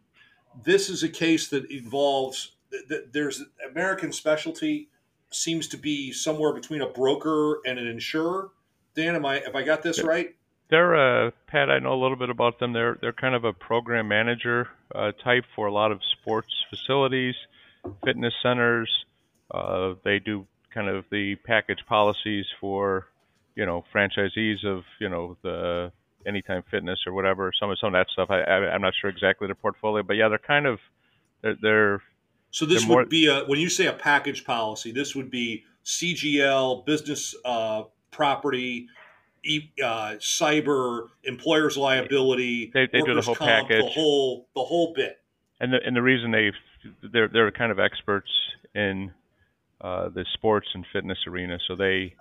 this 0.65 0.89
is 0.89 1.03
a 1.03 1.09
case 1.09 1.49
that 1.49 1.71
involves 1.71 2.53
that 2.71 2.89
th- 2.89 3.05
there's 3.13 3.43
American 3.71 4.13
specialty 4.13 4.89
seems 5.31 5.67
to 5.69 5.77
be 5.77 6.13
somewhere 6.13 6.53
between 6.53 6.81
a 6.83 6.89
broker 6.89 7.61
and 7.67 7.79
an 7.79 7.87
insurer. 7.87 8.51
Dan, 8.95 9.15
am 9.17 9.25
I 9.27 9.37
if 9.37 9.55
I 9.55 9.63
got 9.63 9.83
this 9.83 9.99
Yeah. 9.99 10.07
right? 10.07 10.35
They're 10.69 10.95
uh, 11.27 11.31
Pat. 11.49 11.69
I 11.69 11.81
know 11.81 11.93
a 11.95 12.01
little 12.01 12.17
bit 12.17 12.31
about 12.31 12.61
them. 12.61 12.73
They're 12.73 12.97
they're 13.01 13.13
kind 13.13 13.35
of 13.35 13.45
a 13.45 13.53
program 13.53 14.07
manager 14.09 14.69
uh, 14.95 15.11
type 15.23 15.45
for 15.57 15.67
a 15.67 15.73
lot 15.73 15.91
of 15.91 16.01
sports 16.23 16.53
facilities, 16.69 17.35
fitness 18.05 18.35
centers. 18.43 18.91
Uh, 19.51 19.95
they 20.05 20.19
do 20.19 20.47
kind 20.73 20.89
of 20.89 21.05
the 21.11 21.35
package 21.47 21.81
policies 21.89 22.47
for 22.61 23.07
you 23.57 23.67
know 23.67 23.85
franchisees 23.95 24.65
of 24.65 24.85
you 25.01 25.09
know 25.09 25.37
the 25.43 25.93
Anytime 26.27 26.63
Fitness 26.71 26.99
or 27.07 27.15
whatever. 27.15 27.51
Some 27.59 27.71
of 27.71 27.79
some 27.79 27.95
of 27.95 27.99
that 27.99 28.09
stuff. 28.13 28.29
I, 28.31 28.41
I 28.43 28.75
I'm 28.75 28.83
not 28.83 28.93
sure 29.01 29.09
exactly 29.09 29.47
their 29.49 29.55
portfolio, 29.55 30.03
but 30.03 30.15
yeah, 30.17 30.29
they're 30.29 30.39
kind 30.39 30.67
of 30.67 30.79
they're, 31.43 31.57
they're 31.63 32.03
So 32.51 32.67
this 32.67 32.81
They're 32.83 32.89
more- 32.89 32.99
would 32.99 33.09
be 33.09 33.27
a 33.27 33.45
when 33.45 33.59
you 33.59 33.69
say 33.71 33.87
a 33.87 33.93
package 33.93 34.45
policy, 34.45 34.93
this 34.93 35.15
would 35.17 35.31
be 35.31 35.65
CGL, 35.85 36.85
business 36.85 37.35
uh, 37.45 37.85
property, 38.11 38.87
e, 39.45 39.71
uh, 39.83 40.17
cyber, 40.19 41.09
employer's 41.25 41.79
liability. 41.79 42.71
They- 42.75 42.87
they 42.87 43.01
do 43.01 43.15
the 43.15 43.23
whole 43.23 43.35
comp, 43.35 43.69
The 43.69 43.83
whole 43.83 44.47
the 44.55 44.63
whole 44.63 44.93
bit. 44.93 45.20
And 45.61 45.73
the 45.73 45.79
and 45.85 45.95
the 45.95 46.03
reason 46.03 46.31
they 46.31 46.51
they're 47.13 47.29
they're 47.29 47.51
kind 47.51 47.71
of 47.71 47.79
experts 47.79 48.31
in 48.75 49.13
uh, 49.81 50.09
the 50.09 50.25
sports 50.35 50.69
and 50.75 50.85
fitness 50.93 51.19
arena, 51.27 51.59
so 51.69 51.77
they 51.77 52.15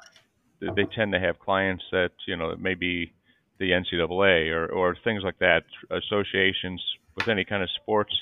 they 0.60 0.86
tend 0.96 1.14
to 1.14 1.20
have 1.20 1.40
clients 1.40 1.84
that 1.92 2.12
you 2.28 2.36
know 2.36 2.50
it 2.50 2.60
may 2.60 2.76
be 2.76 3.12
the 3.60 3.72
NCAA 3.72 4.52
or 4.52 4.68
or 4.68 4.98
things 5.04 5.24
like 5.24 5.40
that, 5.40 5.64
associations 5.90 6.84
with 7.16 7.28
any 7.28 7.46
kind 7.46 7.64
of 7.64 7.70
sports. 7.82 8.14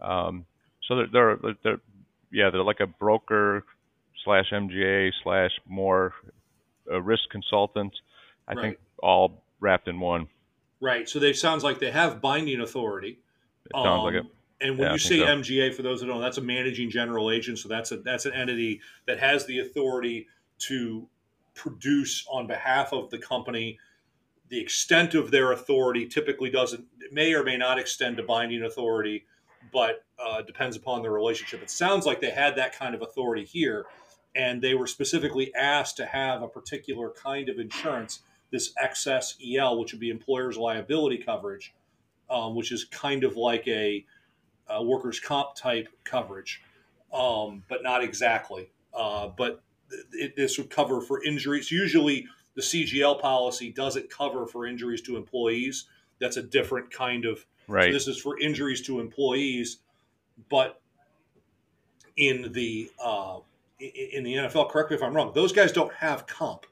Um, 0.00 0.46
so 0.86 0.96
they're, 0.96 1.36
they're 1.36 1.54
they're 1.62 1.80
yeah 2.32 2.50
they're 2.50 2.62
like 2.62 2.80
a 2.80 2.86
broker 2.86 3.64
slash 4.24 4.46
MGA 4.52 5.10
slash 5.22 5.50
more 5.66 6.12
a 6.90 7.00
risk 7.00 7.22
consultant. 7.30 7.92
I 8.48 8.54
Right. 8.54 8.62
think 8.62 8.78
all 9.02 9.42
wrapped 9.60 9.88
in 9.88 9.98
one. 10.00 10.28
Right. 10.80 11.08
So 11.08 11.18
they 11.18 11.32
sounds 11.32 11.64
like 11.64 11.78
they 11.78 11.90
have 11.90 12.20
binding 12.20 12.60
authority. 12.60 13.18
It 13.64 13.72
sounds 13.72 14.04
like 14.04 14.14
it. 14.14 14.24
And 14.60 14.78
when 14.78 14.88
Yeah, 14.88 14.92
you 14.94 14.98
say 14.98 15.18
so. 15.18 15.26
MGA, 15.26 15.74
for 15.74 15.82
those 15.82 16.00
that 16.00 16.06
don't 16.06 16.16
know, 16.16 16.22
that's 16.22 16.38
a 16.38 16.42
managing 16.42 16.90
general 16.90 17.30
agent. 17.30 17.58
So 17.58 17.68
that's 17.68 17.92
a 17.92 17.98
that's 17.98 18.24
an 18.24 18.32
entity 18.32 18.80
that 19.06 19.18
has 19.18 19.46
the 19.46 19.60
authority 19.60 20.28
to 20.60 21.08
produce 21.54 22.26
on 22.30 22.46
behalf 22.46 22.92
of 22.92 23.10
the 23.10 23.18
company. 23.18 23.78
The 24.48 24.60
extent 24.60 25.14
of 25.14 25.30
their 25.30 25.52
authority 25.52 26.06
typically 26.06 26.50
doesn't 26.50 26.86
it 27.00 27.12
may 27.12 27.34
or 27.34 27.42
may 27.42 27.56
not 27.56 27.78
extend 27.78 28.16
to 28.16 28.22
binding 28.22 28.62
authority, 28.62 29.26
but 29.72 30.04
uh, 30.18 30.42
depends 30.42 30.76
upon 30.76 31.02
the 31.02 31.10
relationship. 31.10 31.62
It 31.62 31.70
sounds 31.70 32.06
like 32.06 32.20
they 32.20 32.30
had 32.30 32.56
that 32.56 32.76
kind 32.76 32.94
of 32.94 33.02
authority 33.02 33.44
here, 33.44 33.86
and 34.34 34.62
they 34.62 34.74
were 34.74 34.86
specifically 34.86 35.54
asked 35.54 35.96
to 35.98 36.06
have 36.06 36.42
a 36.42 36.48
particular 36.48 37.10
kind 37.10 37.48
of 37.48 37.58
insurance, 37.58 38.20
this 38.50 38.72
excess 38.78 39.36
EL, 39.44 39.78
which 39.78 39.92
would 39.92 40.00
be 40.00 40.10
employer's 40.10 40.56
liability 40.56 41.18
coverage, 41.18 41.74
um, 42.30 42.54
which 42.54 42.72
is 42.72 42.84
kind 42.84 43.24
of 43.24 43.36
like 43.36 43.66
a, 43.68 44.04
a 44.68 44.82
workers' 44.82 45.20
comp 45.20 45.54
type 45.54 45.88
coverage, 46.04 46.62
um, 47.12 47.62
but 47.68 47.82
not 47.82 48.02
exactly. 48.02 48.70
Uh, 48.94 49.28
but 49.28 49.62
it, 50.12 50.36
this 50.36 50.58
would 50.58 50.70
cover 50.70 51.00
for 51.00 51.22
injuries. 51.24 51.70
Usually, 51.70 52.26
the 52.54 52.62
CGL 52.62 53.20
policy 53.20 53.70
doesn't 53.70 54.10
cover 54.10 54.46
for 54.46 54.66
injuries 54.66 55.02
to 55.02 55.16
employees. 55.16 55.86
That's 56.20 56.36
a 56.36 56.42
different 56.42 56.90
kind 56.90 57.24
of. 57.24 57.44
Right. 57.68 57.88
So 57.88 57.92
this 57.92 58.08
is 58.08 58.18
for 58.18 58.38
injuries 58.40 58.82
to 58.82 59.00
employees, 59.00 59.78
but 60.48 60.80
in 62.16 62.52
the 62.52 62.90
uh, 63.02 63.38
in 63.78 64.24
the 64.24 64.34
NFL, 64.34 64.70
correct 64.70 64.90
me 64.90 64.96
if 64.96 65.02
I'm 65.02 65.14
wrong. 65.14 65.32
Those 65.34 65.52
guys 65.52 65.72
don't 65.72 65.92
have 65.94 66.26
comp. 66.26 66.66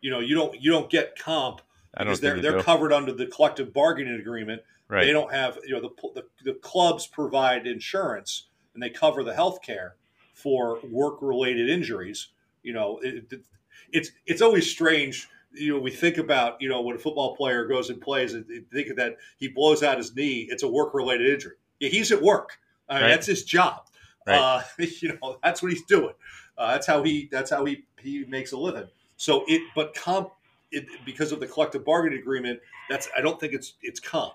You 0.00 0.10
know, 0.10 0.20
you 0.20 0.34
don't 0.34 0.60
you 0.60 0.70
don't 0.70 0.88
get 0.88 1.18
comp 1.18 1.62
I 1.96 2.04
don't 2.04 2.08
because 2.12 2.20
they're 2.20 2.36
they 2.36 2.40
they're 2.42 2.58
do. 2.58 2.62
covered 2.62 2.92
under 2.92 3.12
the 3.12 3.26
collective 3.26 3.72
bargaining 3.72 4.18
agreement. 4.20 4.62
Right. 4.88 5.04
They 5.06 5.12
don't 5.12 5.32
have 5.32 5.58
you 5.64 5.74
know 5.74 5.80
the, 5.80 6.08
the 6.14 6.24
the 6.44 6.54
clubs 6.54 7.06
provide 7.06 7.66
insurance 7.66 8.46
and 8.74 8.82
they 8.82 8.90
cover 8.90 9.22
the 9.24 9.34
health 9.34 9.62
care 9.62 9.96
for 10.34 10.78
work 10.90 11.18
related 11.22 11.68
injuries. 11.68 12.28
You 12.62 12.72
know, 12.74 12.98
it, 13.02 13.26
it- 13.32 13.44
it's 13.90 14.10
it's 14.26 14.40
always 14.40 14.70
strange. 14.70 15.28
You 15.52 15.74
know, 15.74 15.78
we 15.80 15.90
think 15.90 16.16
about 16.16 16.62
you 16.62 16.68
know 16.68 16.80
when 16.80 16.96
a 16.96 16.98
football 16.98 17.36
player 17.36 17.66
goes 17.66 17.90
and 17.90 18.00
plays, 18.00 18.32
and 18.32 18.46
think 18.72 18.96
that 18.96 19.16
he 19.36 19.48
blows 19.48 19.82
out 19.82 19.98
his 19.98 20.14
knee. 20.14 20.46
It's 20.50 20.62
a 20.62 20.68
work 20.68 20.94
related 20.94 21.28
injury. 21.28 21.56
Yeah, 21.78 21.90
he's 21.90 22.10
at 22.10 22.22
work. 22.22 22.58
I 22.88 22.94
mean, 22.94 23.02
Right. 23.02 23.08
That's 23.10 23.26
his 23.26 23.44
job. 23.44 23.82
Right. 24.26 24.38
Uh, 24.38 24.62
you 25.00 25.18
know, 25.20 25.36
that's 25.42 25.62
what 25.62 25.72
he's 25.72 25.84
doing. 25.84 26.14
Uh, 26.56 26.72
that's 26.72 26.86
how 26.86 27.02
he 27.02 27.28
that's 27.30 27.50
how 27.50 27.64
he 27.66 27.84
he 28.00 28.24
makes 28.26 28.52
a 28.52 28.56
living. 28.56 28.88
So 29.16 29.44
it, 29.46 29.60
but 29.74 29.92
comp, 29.94 30.30
it, 30.72 30.86
because 31.04 31.32
of 31.32 31.40
the 31.40 31.46
collective 31.46 31.84
bargaining 31.84 32.18
agreement, 32.18 32.60
that's 32.90 33.08
I 33.16 33.20
don't 33.20 33.38
think 33.38 33.52
it's 33.52 33.74
it's 33.82 34.00
comp. 34.00 34.34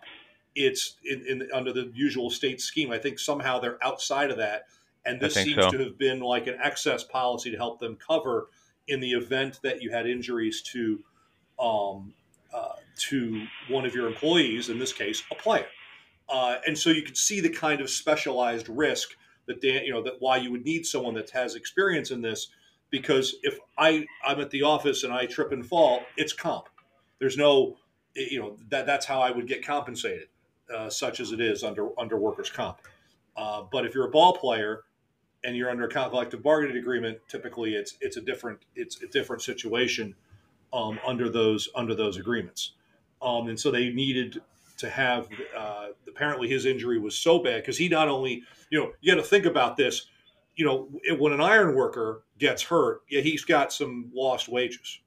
It's 0.56 0.96
in, 1.04 1.26
in 1.28 1.50
under 1.54 1.74
the 1.74 1.92
usual 1.94 2.30
state 2.30 2.62
scheme. 2.62 2.92
I 2.92 2.98
think 2.98 3.20
somehow 3.20 3.60
they're 3.60 3.84
outside 3.84 4.32
of 4.32 4.38
that, 4.38 4.64
and 5.06 5.20
this 5.20 5.34
seems 5.34 5.64
so. 5.64 5.72
to 5.72 5.78
have 5.80 5.98
been 5.98 6.20
like 6.20 6.48
an 6.48 6.58
excess 6.64 7.04
policy 7.04 7.52
to 7.52 7.58
help 7.58 7.80
them 7.80 7.96
cover 7.96 8.48
in 8.88 9.00
the 9.00 9.12
event 9.12 9.60
that 9.64 9.82
you 9.82 9.92
had 9.92 10.08
injuries 10.08 10.62
to 10.62 11.00
um, 11.60 12.14
uh, 12.54 12.74
to 12.98 13.46
one 13.68 13.86
of 13.86 13.94
your 13.94 14.08
employees, 14.08 14.70
in 14.70 14.80
this 14.80 14.94
case, 14.94 15.24
a 15.32 15.36
player. 15.36 15.68
Uh, 16.30 16.58
and 16.66 16.78
so 16.78 16.90
you 16.90 17.04
could 17.04 17.18
see 17.18 17.40
the 17.40 17.50
kind 17.50 17.82
of 17.82 17.90
specialized 17.90 18.68
risk 18.70 19.10
that 19.46 19.62
Dan, 19.62 19.84
you 19.86 19.92
know, 19.92 20.02
that 20.04 20.16
why 20.20 20.38
you 20.38 20.52
would 20.52 20.66
need 20.66 20.86
someone 20.86 21.14
that 21.16 21.30
has 21.30 21.56
experience 21.56 22.12
in 22.12 22.22
this, 22.22 22.50
because 22.90 23.36
if 23.44 23.58
I 23.78 24.06
I'm 24.26 24.40
at 24.40 24.50
the 24.52 24.64
office 24.64 25.04
and 25.04 25.14
I 25.14 25.26
trip 25.26 25.52
and 25.52 25.66
fall, 25.66 26.02
it's 26.16 26.34
comp. 26.34 26.68
There's 27.20 27.38
no, 27.38 27.78
you 28.16 28.40
know, 28.40 28.58
that 28.70 28.86
that's 28.86 29.06
how 29.06 29.22
I 29.22 29.32
would 29.32 29.48
get 29.48 29.66
compensated, 29.66 30.28
uh, 30.74 30.90
such 30.90 31.20
as 31.20 31.32
it 31.32 31.42
is 31.42 31.64
under 31.64 31.90
under 32.00 32.18
workers' 32.18 32.50
comp. 32.50 32.80
Uh, 33.36 33.64
but 33.72 33.86
if 33.86 33.94
you're 33.94 34.08
a 34.08 34.12
ball 34.12 34.34
player 34.34 34.84
and 35.44 35.56
you're 35.56 35.70
under 35.70 35.86
a 35.86 35.90
collective 35.90 36.42
bargaining 36.42 36.78
agreement, 36.78 37.20
typically 37.28 37.76
it's 37.76 37.98
it's 38.02 38.18
a 38.18 38.22
different 38.22 38.60
it's 38.76 39.02
a 39.04 39.08
different 39.08 39.42
situation 39.42 40.16
um, 40.74 41.00
under 41.06 41.30
those 41.30 41.70
under 41.76 41.96
those 41.96 42.18
agreements. 42.18 42.74
Um, 43.22 43.48
and 43.48 43.60
so 43.60 43.72
they 43.72 43.90
needed 43.90 44.42
to 44.78 44.90
have. 44.90 45.28
Uh, 45.56 45.88
apparently, 46.08 46.48
his 46.48 46.66
injury 46.66 47.00
was 47.00 47.18
so 47.18 47.40
bad 47.40 47.62
because 47.62 47.78
he 47.78 47.90
not 47.90 48.08
only 48.08 48.44
you 48.70 48.80
know 48.80 48.92
you 49.02 49.14
got 49.14 49.22
to 49.22 49.28
think 49.28 49.46
about 49.46 49.78
this. 49.78 50.08
You 50.56 50.66
know, 50.66 50.90
when 51.20 51.34
an 51.34 51.42
iron 51.42 51.76
worker 51.76 52.24
gets 52.38 52.64
hurt, 52.64 53.02
yeah, 53.10 53.22
he's 53.22 53.44
got 53.46 53.74
some 53.74 54.12
lost 54.14 54.48
wages. 54.50 55.00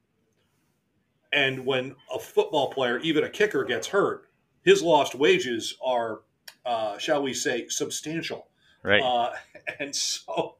And 1.32 1.64
when 1.64 1.94
a 2.12 2.18
football 2.18 2.72
player, 2.72 2.98
even 2.98 3.24
a 3.24 3.28
kicker, 3.30 3.64
gets 3.64 3.88
hurt, 3.88 4.28
his 4.64 4.82
lost 4.82 5.14
wages 5.14 5.76
are, 5.84 6.22
uh, 6.66 6.98
shall 6.98 7.22
we 7.22 7.32
say, 7.34 7.68
substantial. 7.68 8.48
Right. 8.82 9.02
Uh, 9.02 9.32
and 9.78 9.94
so 9.94 10.56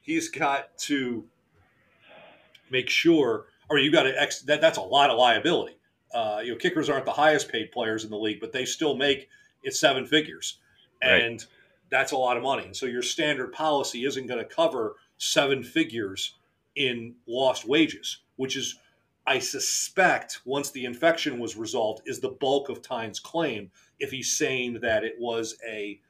he's 0.00 0.28
got 0.28 0.76
to 0.78 1.24
make 2.70 2.88
sure, 2.88 3.46
or 3.68 3.78
you 3.78 3.92
got 3.92 4.04
to 4.04 4.20
ex 4.20 4.40
that 4.42 4.60
that's 4.60 4.78
a 4.78 4.82
lot 4.82 5.10
of 5.10 5.18
liability. 5.18 5.76
Uh, 6.14 6.40
you 6.42 6.52
know, 6.52 6.56
kickers 6.56 6.88
aren't 6.88 7.04
the 7.04 7.12
highest 7.12 7.50
paid 7.50 7.70
players 7.72 8.04
in 8.04 8.10
the 8.10 8.16
league, 8.16 8.40
but 8.40 8.52
they 8.52 8.64
still 8.64 8.96
make 8.96 9.28
it 9.62 9.74
seven 9.74 10.06
figures, 10.06 10.58
Right. 11.02 11.22
and 11.22 11.44
that's 11.90 12.12
a 12.12 12.16
lot 12.16 12.36
of 12.36 12.42
money. 12.42 12.64
And 12.64 12.74
so 12.76 12.86
your 12.86 13.02
standard 13.02 13.52
policy 13.52 14.04
isn't 14.04 14.26
going 14.26 14.38
to 14.38 14.44
cover 14.44 14.94
seven 15.18 15.62
figures 15.62 16.36
in 16.74 17.14
lost 17.26 17.66
wages, 17.66 18.18
which 18.36 18.56
is, 18.56 18.78
I 19.26 19.38
suspect, 19.38 20.40
once 20.44 20.70
the 20.70 20.84
infection 20.84 21.38
was 21.38 21.56
resolved, 21.56 22.02
is 22.06 22.20
the 22.20 22.30
bulk 22.30 22.68
of 22.68 22.82
Tynes' 22.82 23.18
claim. 23.18 23.70
If 23.98 24.10
he's 24.10 24.36
saying 24.36 24.80
that 24.80 25.04
it 25.04 25.14
was 25.18 25.56
a 25.66 26.00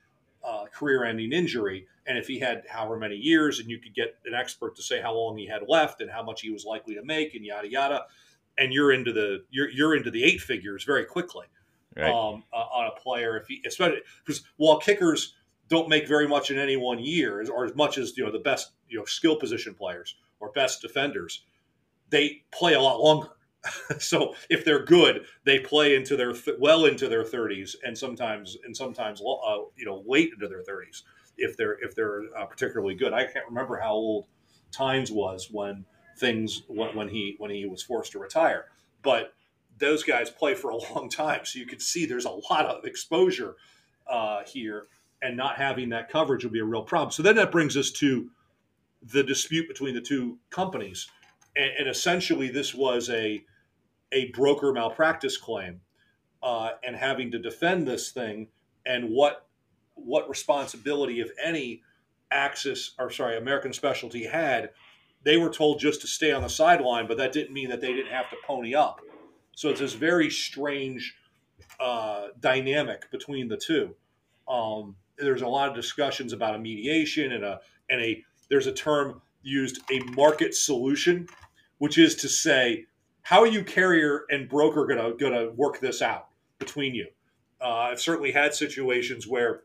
uh, 0.44 0.66
career-ending 0.72 1.32
injury, 1.32 1.86
and 2.06 2.18
if 2.18 2.26
he 2.26 2.38
had 2.38 2.64
however 2.68 2.96
many 2.96 3.16
years, 3.16 3.58
and 3.60 3.70
you 3.70 3.78
could 3.78 3.94
get 3.94 4.16
an 4.26 4.34
expert 4.34 4.76
to 4.76 4.82
say 4.82 5.00
how 5.00 5.14
long 5.14 5.36
he 5.36 5.46
had 5.46 5.62
left 5.68 6.00
and 6.00 6.10
how 6.10 6.22
much 6.22 6.40
he 6.42 6.50
was 6.50 6.64
likely 6.64 6.94
to 6.94 7.02
make, 7.04 7.34
and 7.34 7.44
yada 7.44 7.68
yada, 7.68 8.04
and 8.58 8.72
you're 8.72 8.92
into 8.92 9.12
the 9.12 9.44
you're 9.50 9.70
you're 9.70 9.96
into 9.96 10.10
the 10.10 10.24
eight 10.24 10.40
figures 10.40 10.84
very 10.84 11.04
quickly 11.04 11.46
Right. 11.96 12.12
um, 12.12 12.44
uh, 12.52 12.56
on 12.56 12.90
a 12.94 13.00
player 13.00 13.38
if 13.38 13.46
he 13.46 13.62
especially 13.66 14.02
because 14.22 14.42
while 14.58 14.78
kickers 14.78 15.34
don't 15.68 15.88
make 15.88 16.06
very 16.06 16.28
much 16.28 16.50
in 16.50 16.58
any 16.58 16.76
one 16.76 16.98
year, 16.98 17.44
or 17.50 17.64
as 17.64 17.74
much 17.74 17.98
as 17.98 18.16
you 18.16 18.24
know 18.24 18.32
the 18.32 18.38
best 18.38 18.72
you 18.88 18.98
know 18.98 19.04
skill 19.04 19.36
position 19.36 19.74
players 19.74 20.16
or 20.40 20.50
best 20.52 20.80
defenders, 20.80 21.44
they 22.10 22.42
play 22.52 22.74
a 22.74 22.80
lot 22.80 23.00
longer. 23.00 23.28
so 23.98 24.34
if 24.48 24.64
they're 24.64 24.84
good, 24.84 25.26
they 25.44 25.58
play 25.58 25.96
into 25.96 26.16
their 26.16 26.32
th- 26.32 26.56
well 26.60 26.84
into 26.84 27.08
their 27.08 27.24
30s, 27.24 27.74
and 27.84 27.96
sometimes 27.96 28.56
and 28.64 28.76
sometimes 28.76 29.20
uh, 29.20 29.58
you 29.76 29.84
know 29.84 30.02
late 30.06 30.30
into 30.32 30.48
their 30.48 30.62
30s. 30.62 31.02
if 31.36 31.56
they're 31.56 31.78
if 31.82 31.94
they're 31.94 32.22
uh, 32.38 32.46
particularly 32.46 32.94
good. 32.94 33.12
I 33.12 33.24
can't 33.24 33.46
remember 33.48 33.78
how 33.78 33.92
old 33.92 34.26
Tynes 34.70 35.10
was 35.10 35.48
when 35.50 35.84
things 36.18 36.62
when, 36.68 36.94
when 36.94 37.08
he 37.08 37.34
when 37.38 37.50
he 37.50 37.66
was 37.66 37.82
forced 37.82 38.12
to 38.12 38.18
retire, 38.18 38.66
but 39.02 39.32
those 39.78 40.02
guys 40.02 40.30
play 40.30 40.54
for 40.54 40.70
a 40.70 40.76
long 40.94 41.08
time, 41.08 41.44
so 41.44 41.58
you 41.58 41.66
can 41.66 41.80
see 41.80 42.06
there's 42.06 42.24
a 42.24 42.40
lot 42.50 42.66
of 42.66 42.84
exposure 42.84 43.56
uh, 44.06 44.42
here, 44.46 44.86
and 45.22 45.36
not 45.36 45.56
having 45.56 45.88
that 45.90 46.10
coverage 46.10 46.44
will 46.44 46.52
be 46.52 46.60
a 46.60 46.64
real 46.64 46.82
problem. 46.82 47.10
So 47.10 47.22
then 47.22 47.36
that 47.36 47.52
brings 47.52 47.76
us 47.76 47.90
to 47.92 48.30
the 49.02 49.22
dispute 49.22 49.68
between 49.68 49.94
the 49.94 50.00
two 50.00 50.38
companies, 50.50 51.08
and, 51.54 51.70
and 51.78 51.88
essentially 51.88 52.48
this 52.48 52.74
was 52.74 53.10
a 53.10 53.44
a 54.12 54.30
broker 54.30 54.72
malpractice 54.72 55.36
claim, 55.36 55.80
uh, 56.42 56.70
and 56.84 56.96
having 56.96 57.30
to 57.32 57.38
defend 57.38 57.86
this 57.86 58.10
thing, 58.10 58.48
and 58.84 59.10
what 59.10 59.46
what 59.94 60.28
responsibility, 60.28 61.20
if 61.20 61.30
any, 61.42 61.82
Axis 62.30 62.92
or 62.98 63.10
sorry, 63.10 63.36
American 63.36 63.72
Specialty 63.72 64.26
had. 64.26 64.70
They 65.22 65.38
were 65.38 65.50
told 65.50 65.80
just 65.80 66.02
to 66.02 66.06
stay 66.06 66.30
on 66.30 66.42
the 66.42 66.48
sideline, 66.48 67.08
but 67.08 67.16
that 67.16 67.32
didn't 67.32 67.52
mean 67.52 67.68
that 67.70 67.80
they 67.80 67.92
didn't 67.92 68.12
have 68.12 68.30
to 68.30 68.36
pony 68.46 68.76
up. 68.76 69.00
So 69.56 69.70
it's 69.70 69.80
this 69.80 69.94
very 69.94 70.30
strange 70.30 71.16
uh, 71.80 72.28
dynamic 72.38 73.10
between 73.10 73.48
the 73.48 73.56
two. 73.56 73.96
Um, 74.46 74.94
there's 75.18 75.42
a 75.42 75.48
lot 75.48 75.68
of 75.68 75.74
discussions 75.74 76.32
about 76.32 76.54
a 76.54 76.58
mediation 76.58 77.32
and 77.32 77.44
a 77.44 77.60
and 77.90 78.00
a 78.00 78.22
there's 78.48 78.66
a 78.66 78.72
term 78.72 79.20
used 79.42 79.80
a 79.90 80.00
market 80.10 80.54
solution, 80.54 81.26
which 81.78 81.98
is 81.98 82.14
to 82.16 82.28
say 82.28 82.86
how 83.22 83.40
are 83.40 83.46
you 83.46 83.64
carrier 83.64 84.24
and 84.30 84.48
broker 84.48 84.86
gonna 84.86 85.14
gonna 85.14 85.50
work 85.52 85.80
this 85.80 86.02
out 86.02 86.28
between 86.58 86.94
you. 86.94 87.06
Uh, 87.60 87.88
I've 87.90 88.00
certainly 88.00 88.32
had 88.32 88.54
situations 88.54 89.26
where 89.26 89.62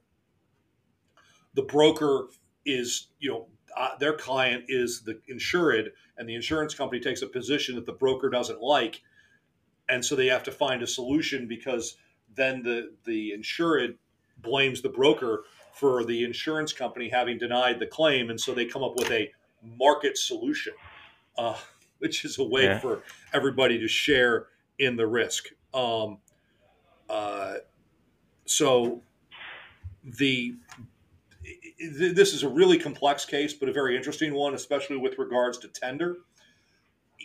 the 1.53 1.63
broker 1.63 2.27
is 2.65 3.07
you 3.19 3.29
know 3.29 3.47
uh, 3.75 3.97
their 3.99 4.13
client 4.13 4.65
is 4.67 5.01
the 5.01 5.19
insured 5.27 5.91
and 6.17 6.27
the 6.27 6.35
insurance 6.35 6.73
company 6.73 7.01
takes 7.01 7.21
a 7.21 7.27
position 7.27 7.75
that 7.75 7.85
the 7.85 7.93
broker 7.93 8.29
doesn't 8.29 8.61
like 8.61 9.01
and 9.89 10.03
so 10.03 10.15
they 10.15 10.27
have 10.27 10.43
to 10.43 10.51
find 10.51 10.81
a 10.81 10.87
solution 10.87 11.47
because 11.47 11.97
then 12.35 12.63
the 12.63 12.93
the 13.05 13.33
insured 13.33 13.97
blames 14.41 14.81
the 14.81 14.89
broker 14.89 15.43
for 15.73 16.03
the 16.03 16.23
insurance 16.23 16.73
company 16.73 17.09
having 17.09 17.37
denied 17.37 17.79
the 17.79 17.87
claim, 17.87 18.29
and 18.29 18.39
so 18.39 18.53
they 18.53 18.65
come 18.65 18.83
up 18.83 18.95
with 18.95 19.09
a 19.11 19.31
market 19.77 20.17
solution, 20.17 20.73
uh, 21.37 21.57
which 21.99 22.25
is 22.25 22.37
a 22.39 22.43
way 22.43 22.65
Yeah. 22.65 22.79
for 22.79 23.03
everybody 23.33 23.79
to 23.79 23.87
share 23.87 24.47
in 24.79 24.95
the 24.95 25.07
risk. 25.07 25.49
Um, 25.73 26.19
uh, 27.09 27.55
so 28.45 29.01
the 30.03 30.55
this 32.05 32.33
is 32.33 32.43
a 32.43 32.49
really 32.49 32.77
complex 32.77 33.25
case, 33.25 33.53
but 33.53 33.67
a 33.67 33.73
very 33.73 33.95
interesting 33.97 34.33
one, 34.33 34.53
especially 34.53 34.97
with 34.97 35.17
regards 35.17 35.57
to 35.59 35.67
tender. 35.67 36.17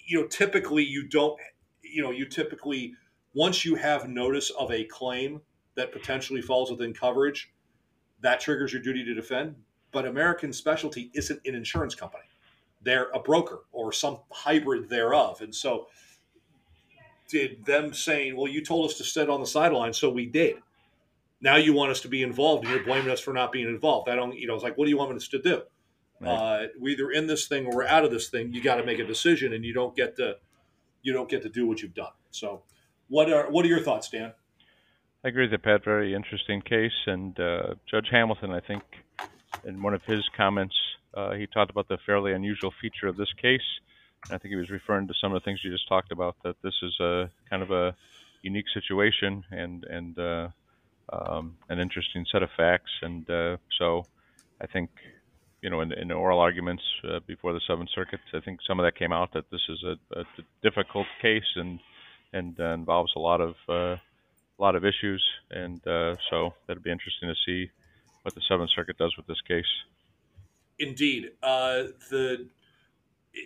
You 0.07 0.23
know, 0.23 0.27
typically 0.27 0.85
you 0.85 1.07
don't 1.09 1.39
you 1.83 2.03
know, 2.03 2.11
you 2.11 2.27
typically 2.27 2.95
once 3.35 3.65
you 3.65 3.75
have 3.75 4.09
notice 4.09 4.51
of 4.51 4.71
a 4.71 4.85
claim 4.85 5.41
that 5.77 5.93
potentially 5.93 6.43
falls 6.43 6.71
within 6.71 6.93
coverage, 6.93 7.53
that 8.21 8.41
triggers 8.41 8.73
your 8.73 8.83
duty 8.83 9.05
to 9.05 9.15
defend. 9.15 9.55
But 9.93 10.07
American 10.07 10.53
Specialty 10.53 11.11
isn't 11.15 11.41
an 11.47 11.55
insurance 11.55 11.95
company; 11.95 12.25
they're 12.83 13.11
a 13.11 13.21
broker 13.21 13.61
or 13.73 13.93
some 13.93 14.19
hybrid 14.31 14.89
thereof. 14.89 15.41
And 15.41 15.55
so, 15.55 15.89
did 17.29 17.65
them 17.65 17.95
saying, 17.95 18.37
"Well, 18.37 18.49
you 18.49 18.65
told 18.65 18.91
us 18.91 18.99
to 18.99 19.05
sit 19.05 19.31
on 19.31 19.41
the 19.41 19.47
sideline, 19.47 19.93
so 19.93 20.11
we 20.11 20.27
did." 20.27 20.57
Now 21.41 21.57
you 21.57 21.75
want 21.75 21.91
us 21.91 22.01
to 22.01 22.09
be 22.09 22.23
involved, 22.23 22.65
and 22.65 22.75
you're 22.75 22.85
blaming 22.85 23.11
us 23.11 23.21
for 23.21 23.33
not 23.33 23.53
being 23.53 23.69
involved. 23.69 24.09
I 24.09 24.17
don't, 24.17 24.35
you 24.35 24.47
know, 24.47 24.55
it's 24.55 24.65
like, 24.65 24.79
what 24.79 24.87
do 24.87 24.91
you 24.91 24.97
want 24.97 25.15
us 25.15 25.29
to 25.29 25.39
do? 25.39 25.63
Right. 26.19 26.31
Uh, 26.31 26.67
we're 26.79 26.95
either 26.95 27.11
in 27.11 27.27
this 27.27 27.47
thing 27.47 27.67
or 27.67 27.77
we're 27.77 27.87
out 27.87 28.05
of 28.05 28.11
this 28.11 28.31
thing. 28.31 28.53
You 28.53 28.63
got 28.63 28.77
to 28.77 28.85
make 28.85 28.99
a 28.99 29.05
decision, 29.05 29.53
and 29.53 29.65
you 29.65 29.75
don't 29.75 29.95
get 29.95 30.17
to 30.17 30.37
you 31.03 31.13
don't 31.13 31.29
get 31.29 31.43
to 31.43 31.49
do 31.49 31.67
what 31.67 31.83
you've 31.83 31.95
done. 31.95 32.13
So, 32.31 32.63
what 33.09 33.31
are 33.31 33.51
what 33.51 33.65
are 33.65 33.69
your 33.69 33.81
thoughts, 33.81 34.09
Dan? 34.09 34.33
I 35.27 35.31
agree 35.31 35.49
you, 35.51 35.59
Pat. 35.59 35.83
Very 35.85 36.15
interesting 36.15 36.63
case. 36.63 36.93
And 37.09 37.37
uh, 37.41 37.75
Judge 37.91 38.07
Hamilton, 38.13 38.53
I 38.53 38.61
think, 38.61 38.85
in 39.65 39.83
one 39.83 39.93
of 39.93 40.03
his 40.05 40.23
comments, 40.37 40.77
uh, 41.15 41.33
he 41.33 41.49
talked 41.49 41.73
about 41.73 41.89
the 41.89 41.99
fairly 42.07 42.33
unusual 42.33 42.73
feature 42.81 43.09
of 43.09 43.17
this 43.17 43.33
case. 43.43 43.69
And 44.25 44.37
I 44.37 44.39
think 44.39 44.51
he 44.51 44.57
was 44.57 44.71
referring 44.71 45.09
to 45.09 45.15
some 45.21 45.35
of 45.35 45.43
the 45.43 45.45
things 45.45 45.65
you 45.65 45.73
just 45.73 45.89
talked 45.89 46.13
about. 46.13 46.37
That 46.45 46.55
this 46.63 46.75
is 46.81 47.01
a 47.01 47.29
kind 47.51 47.65
of 47.65 47.73
a 47.73 47.97
unique 48.43 48.67
situation 48.73 49.43
and 49.51 49.83
and 49.87 50.17
uh, 50.17 50.49
um, 51.13 51.57
an 51.69 51.81
interesting 51.81 52.25
set 52.31 52.45
of 52.45 52.51
facts. 52.57 52.93
And 53.03 53.29
uh, 53.29 53.57
so, 53.81 54.07
I 54.61 54.67
think. 54.69 54.91
You 55.63 55.71
know, 55.71 55.81
in, 55.81 55.91
in 55.91 56.13
oral 56.13 56.39
arguments 56.39 56.85
uh, 57.03 57.19
before 57.27 57.53
the 57.53 57.61
Seventh 57.67 57.89
Circuit, 57.93 58.21
I 58.33 58.39
think 58.41 58.61
some 58.69 58.79
of 58.79 58.85
that 58.85 58.97
came 58.97 59.11
out 59.11 59.33
that 59.33 59.51
this 59.51 59.63
is 59.69 59.83
a, 59.83 60.21
a 60.21 60.25
difficult 60.63 61.07
case 61.21 61.57
and 61.57 61.81
and 62.33 62.61
uh, 62.61 62.75
involves 62.75 63.13
a 63.17 63.19
lot 63.19 63.41
of 63.41 63.55
uh, 63.69 63.97
a 64.59 64.63
lot 64.63 64.77
of 64.77 64.85
issues, 64.85 65.25
and 65.51 65.87
uh, 65.87 66.17
so 66.31 66.55
that'll 66.67 66.83
be 66.83 66.91
interesting 66.91 67.29
to 67.29 67.35
see 67.45 67.71
what 68.23 68.35
the 68.35 68.41
Seventh 68.49 68.71
Circuit 68.75 68.97
does 68.99 69.17
with 69.17 69.27
this 69.27 69.41
case. 69.47 69.65
Indeed, 70.79 71.33
uh, 71.43 71.85
the 72.11 72.47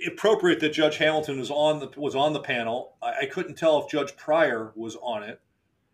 appropriate 0.07 0.61
that 0.61 0.73
Judge 0.73 0.97
Hamilton 0.97 1.39
was 1.39 1.51
on 1.51 1.81
the 1.81 1.91
was 2.01 2.15
on 2.15 2.33
the 2.33 2.41
panel. 2.41 2.95
I, 3.03 3.23
I 3.23 3.27
couldn't 3.27 3.57
tell 3.57 3.83
if 3.83 3.91
Judge 3.91 4.17
Pryor 4.17 4.73
was 4.75 4.97
on 4.97 5.23
it, 5.23 5.41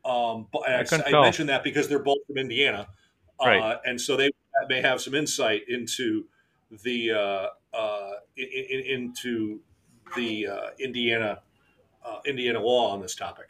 um, 0.05 0.47
but 0.53 0.69
I 0.69 0.81
I, 0.81 1.19
I 1.19 1.23
mentioned 1.23 1.49
that 1.49 1.65
because 1.65 1.89
they're 1.89 1.99
both 1.99 2.19
from 2.27 2.39
Indiana, 2.39 2.89
uh, 3.41 3.47
Right. 3.47 3.79
and 3.85 4.01
so 4.01 4.17
they 4.17 4.31
may 4.69 4.81
have 4.81 5.01
some 5.01 5.15
insight 5.15 5.63
into 5.69 6.27
the 6.83 7.13
uh, 7.13 7.77
uh, 7.77 8.11
in, 8.37 8.47
in, 8.49 8.81
into 8.87 9.61
the 10.17 10.47
uh, 10.47 10.67
Indiana 10.79 11.41
uh, 12.05 12.21
Indiana 12.25 12.61
law 12.61 12.93
on 12.93 13.01
this 13.01 13.15
topic. 13.15 13.47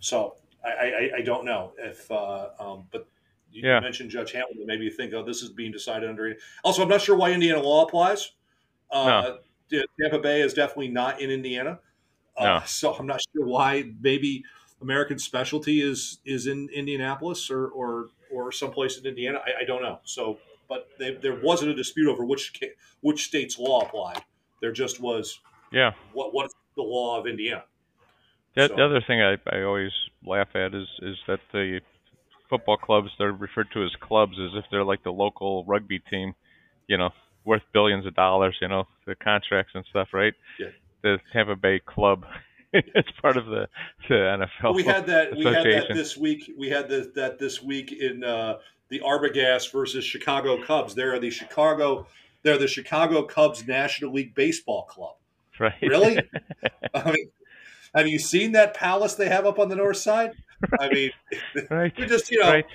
So 0.00 0.36
I, 0.64 0.70
I, 0.70 1.10
I 1.18 1.20
don't 1.22 1.44
know 1.44 1.72
if, 1.78 2.10
uh, 2.10 2.50
um, 2.58 2.88
but 2.92 3.08
you 3.50 3.62
Yeah. 3.68 3.80
mentioned 3.80 4.10
Judge 4.10 4.32
Hamilton. 4.32 4.64
Maybe 4.66 4.84
you 4.84 4.90
think, 4.90 5.12
oh, 5.14 5.22
this 5.24 5.42
is 5.42 5.50
being 5.50 5.72
decided 5.72 6.08
under. 6.08 6.36
Also, 6.64 6.82
I'm 6.82 6.88
not 6.88 7.00
sure 7.00 7.16
why 7.16 7.32
Indiana 7.32 7.60
law 7.60 7.84
applies. 7.84 8.32
Uh, 8.90 9.38
Tampa 10.00 10.18
Bay 10.20 10.40
is 10.42 10.54
definitely 10.54 10.88
not 10.88 11.20
in 11.20 11.30
Indiana, 11.30 11.80
uh, 12.36 12.44
No. 12.60 12.62
so 12.66 12.94
I'm 12.94 13.06
not 13.06 13.20
sure 13.34 13.46
why. 13.46 13.92
Maybe 14.00 14.44
American 14.80 15.18
Specialty 15.18 15.82
is 15.82 16.20
is 16.24 16.46
in 16.46 16.68
Indianapolis 16.70 17.50
or 17.50 17.68
or 17.68 18.08
or 18.30 18.50
someplace 18.52 18.98
in 18.98 19.04
Indiana. 19.06 19.40
I, 19.46 19.62
I 19.62 19.64
don't 19.64 19.82
know. 19.82 20.00
So, 20.04 20.38
but 20.68 20.88
they, 20.98 21.16
there 21.16 21.38
wasn't 21.42 21.70
a 21.70 21.74
dispute 21.74 22.08
over 22.10 22.24
which 22.24 22.58
which 23.02 23.24
state's 23.24 23.58
law 23.58 23.82
applied. 23.86 24.22
There 24.60 24.72
just 24.72 25.00
was 25.00 25.40
Yeah. 25.70 25.92
what 26.12 26.32
what's 26.32 26.54
the 26.76 26.82
law 26.82 27.20
of 27.20 27.26
Indiana. 27.26 27.64
The, 28.58 28.68
So- 28.68 28.76
the 28.76 28.84
other 28.84 29.00
thing 29.06 29.22
I, 29.22 29.36
I 29.50 29.62
always 29.62 29.92
laugh 30.24 30.48
at 30.54 30.74
is 30.74 30.86
is 31.02 31.16
that 31.26 31.40
the 31.52 31.80
football 32.50 32.76
clubs 32.76 33.10
they're 33.18 33.32
referred 33.32 33.68
to 33.72 33.84
as 33.84 33.90
clubs 34.00 34.36
as 34.38 34.50
if 34.54 34.64
they're 34.70 34.84
like 34.84 35.02
the 35.04 35.12
local 35.12 35.64
rugby 35.64 35.98
team, 36.10 36.34
you 36.86 36.96
know, 36.98 37.10
worth 37.44 37.62
billions 37.72 38.06
of 38.06 38.14
dollars, 38.14 38.56
you 38.60 38.68
know, 38.68 38.84
the 39.06 39.14
contracts 39.14 39.72
and 39.74 39.84
stuff, 39.90 40.08
right? 40.12 40.34
Yeah. 40.58 40.68
The 41.02 41.18
Tampa 41.32 41.56
Bay 41.56 41.78
club, 41.84 42.24
it's 42.72 43.10
part 43.22 43.36
of 43.36 43.46
the 43.46 43.68
the 44.08 44.14
NFL. 44.64 44.74
we 44.74 44.82
had 44.82 45.06
that. 45.06 45.36
We 45.36 45.44
had 45.44 45.64
that 45.64 45.86
this 45.94 46.16
week. 46.16 46.52
We 46.58 46.68
had 46.68 46.88
the, 46.88 47.12
that 47.14 47.38
this 47.38 47.62
week 47.62 47.92
in 47.92 48.24
uh, 48.24 48.58
the 48.88 49.00
Arbogast 49.00 49.72
versus 49.72 50.04
Chicago 50.04 50.62
Cubs. 50.64 50.94
They're 50.94 51.18
the 51.18 51.30
Chicago. 51.30 52.06
They're 52.42 52.58
the 52.58 52.68
Chicago 52.68 53.22
Cubs 53.22 53.66
National 53.66 54.12
League 54.12 54.34
Baseball 54.34 54.84
Club. 54.84 55.16
right? 55.58 55.74
Really? 55.82 56.18
I 56.94 57.10
mean, 57.10 57.30
have 57.94 58.06
you 58.08 58.18
seen 58.18 58.52
that 58.52 58.74
palace 58.74 59.14
they 59.14 59.28
have 59.28 59.46
up 59.46 59.58
on 59.58 59.68
the 59.68 59.76
north 59.76 59.96
side? 59.96 60.32
I 60.80 60.88
mean, 60.88 61.10
right. 61.70 61.92
they're 61.96 62.06
just 62.06 62.30
you 62.30 62.38
know, 62.40 62.50
Right. 62.50 62.66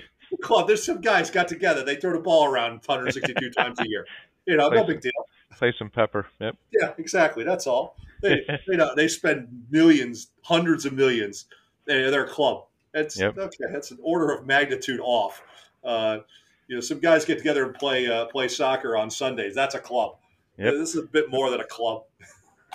club. 0.42 0.66
There's 0.66 0.84
some 0.84 1.00
guys 1.00 1.30
got 1.30 1.48
together. 1.48 1.84
They 1.84 1.96
throw 1.96 2.12
the 2.12 2.18
ball 2.20 2.44
around 2.46 2.82
162 2.86 3.50
times 3.50 3.78
a 3.80 3.88
year. 3.88 4.06
You 4.46 4.56
know, 4.56 4.68
no 4.68 4.78
Like- 4.78 4.86
big 4.86 5.00
deal. 5.00 5.12
Play 5.56 5.72
some 5.78 5.88
pepper. 5.88 6.26
Yep. 6.40 6.56
Yeah, 6.72 6.92
exactly. 6.98 7.44
That's 7.44 7.66
all. 7.68 7.96
They, 8.22 8.44
they, 8.66 8.76
know, 8.76 8.92
they 8.96 9.06
spend 9.06 9.66
millions, 9.70 10.28
hundreds 10.42 10.84
of 10.84 10.92
millions. 10.94 11.46
They, 11.84 12.10
they're 12.10 12.24
a 12.24 12.28
club. 12.28 12.64
It's 12.92 13.18
Yep. 13.20 13.38
okay. 13.38 13.64
That's 13.72 13.92
an 13.92 13.98
order 14.02 14.32
of 14.32 14.46
magnitude 14.46 14.98
off. 15.00 15.42
Uh, 15.84 16.18
you 16.66 16.74
know, 16.74 16.80
some 16.80 16.98
guys 16.98 17.24
get 17.24 17.38
together 17.38 17.64
and 17.66 17.74
play 17.74 18.06
uh, 18.08 18.24
play 18.26 18.48
soccer 18.48 18.96
on 18.96 19.10
Sundays. 19.10 19.54
That's 19.54 19.74
a 19.74 19.78
club. 19.78 20.16
Yep. 20.58 20.72
This 20.74 20.94
is 20.94 20.96
a 20.96 21.06
bit 21.06 21.30
more 21.30 21.50
than 21.50 21.60
a 21.60 21.64
club. 21.66 22.04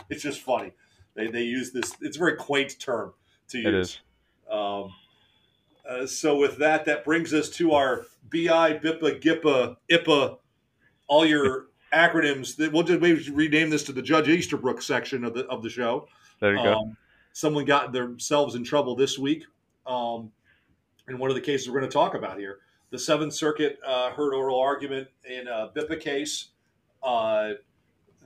it's 0.09 0.21
just 0.23 0.41
funny. 0.41 0.71
They, 1.19 1.27
they 1.27 1.43
use 1.43 1.71
this. 1.71 1.93
It's 1.99 2.15
a 2.15 2.19
very 2.19 2.37
quaint 2.37 2.79
term 2.79 3.13
to 3.49 3.57
use. 3.57 3.67
It 3.67 3.73
is. 3.75 3.99
Um, 4.49 4.93
uh, 5.87 6.05
so 6.05 6.37
with 6.37 6.57
that, 6.57 6.85
that 6.85 7.03
brings 7.03 7.33
us 7.33 7.49
to 7.49 7.73
our 7.73 8.05
BI, 8.31 8.79
BIPA, 8.79 9.21
GIPA, 9.21 9.75
IPA, 9.91 10.37
all 11.07 11.25
your 11.25 11.67
acronyms. 11.93 12.55
That 12.55 12.71
We'll 12.71 12.83
just 12.83 13.01
maybe 13.01 13.29
rename 13.31 13.69
this 13.69 13.83
to 13.85 13.91
the 13.91 14.01
Judge 14.01 14.29
Easterbrook 14.29 14.81
section 14.81 15.25
of 15.25 15.33
the 15.33 15.45
of 15.47 15.61
the 15.61 15.69
show. 15.69 16.07
There 16.39 16.55
you 16.55 16.63
go. 16.63 16.73
Um, 16.75 16.97
someone 17.33 17.65
got 17.65 17.91
themselves 17.91 18.55
in 18.55 18.63
trouble 18.63 18.95
this 18.95 19.19
week 19.19 19.43
um, 19.85 20.31
in 21.09 21.17
one 21.17 21.29
of 21.29 21.35
the 21.35 21.41
cases 21.41 21.69
we're 21.69 21.79
going 21.79 21.89
to 21.89 21.93
talk 21.93 22.13
about 22.13 22.39
here. 22.39 22.59
the 22.91 22.99
Seventh 22.99 23.33
Circuit 23.33 23.77
uh, 23.85 24.11
heard 24.11 24.33
oral 24.33 24.59
argument 24.59 25.09
in 25.29 25.47
a 25.49 25.69
BIPA 25.75 25.99
case. 25.99 26.49
Uh, 27.03 27.53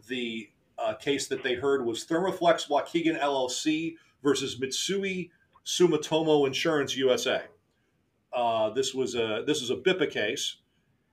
the 0.08 0.50
uh, 0.78 0.94
case 0.96 1.28
that 1.28 1.44
they 1.44 1.56
heard 1.56 1.86
was 1.86 2.06
Thermoflex 2.06 2.70
Waukegan 2.70 3.20
LLC 3.20 3.96
versus 4.22 4.60
Mitsui 4.60 5.30
Sumitomo 5.66 6.46
Insurance 6.48 6.96
USA. 6.98 7.44
Uh, 8.34 8.70
this 8.72 8.94
was 8.94 9.16
a 9.16 9.44
this 9.46 9.62
is 9.62 9.70
a 9.70 9.76
BIPA 9.76 10.10
case, 10.10 10.58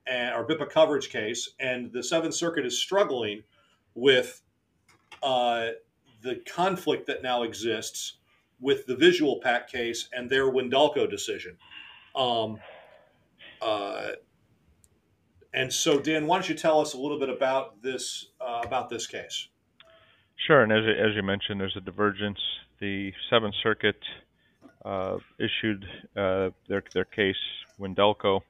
and, 0.06 0.34
or 0.34 0.46
BIPA 0.46 0.70
coverage 0.70 1.10
case, 1.10 1.50
and 1.60 1.92
the 1.92 2.02
Seventh 2.02 2.34
Circuit 2.34 2.64
is 2.64 2.80
struggling 2.80 3.42
with 3.94 4.40
uh, 5.22 5.68
the 6.22 6.36
conflict 6.48 7.06
that 7.06 7.22
now 7.22 7.42
exists 7.42 8.16
with 8.60 8.86
the 8.86 8.96
Visual 8.96 9.40
Pak 9.40 9.70
case 9.70 10.08
and 10.12 10.28
their 10.28 10.50
Wynndalco 10.50 11.08
decision. 11.08 11.56
Um, 12.14 12.58
uh, 13.60 14.12
and 15.52 15.72
so, 15.72 15.98
Dan, 15.98 16.26
why 16.26 16.36
don't 16.36 16.48
you 16.48 16.54
tell 16.54 16.80
us 16.80 16.94
a 16.94 16.98
little 16.98 17.18
bit 17.18 17.28
about 17.28 17.82
this 17.82 18.26
uh, 18.26 18.29
about 18.64 18.88
this 18.88 19.06
case? 19.06 19.48
Sure, 20.46 20.62
and 20.62 20.72
as 20.72 20.84
as 20.86 21.14
you 21.14 21.22
mentioned, 21.22 21.60
there's 21.60 21.76
a 21.76 21.80
divergence. 21.80 22.38
The 22.80 23.12
Seventh 23.28 23.54
Circuit 23.62 24.00
uh, 24.84 25.18
issued 25.38 25.84
uh, 26.16 26.50
their 26.68 26.82
their 26.94 27.04
case 27.04 27.36
Wynndalco, 27.78 28.40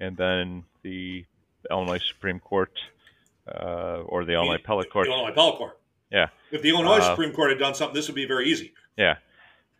and 0.00 0.16
then 0.16 0.64
the 0.82 1.24
Illinois 1.70 2.00
Supreme 2.06 2.40
Court 2.40 2.72
uh, 3.48 4.02
or 4.06 4.24
the 4.24 4.32
Illinois 4.32 4.56
Appellate 4.56 4.90
Court. 4.90 5.06
The 5.06 5.12
Illinois 5.12 5.30
Appellate 5.32 5.56
Court. 5.56 5.78
Yeah. 6.10 6.26
If 6.50 6.62
the 6.62 6.70
Illinois 6.70 6.98
Uh, 6.98 7.10
Supreme 7.10 7.32
Court 7.32 7.50
had 7.50 7.58
done 7.58 7.74
something, 7.74 7.94
this 7.94 8.08
would 8.08 8.14
be 8.14 8.26
very 8.26 8.48
easy. 8.48 8.72
Yeah. 8.96 9.16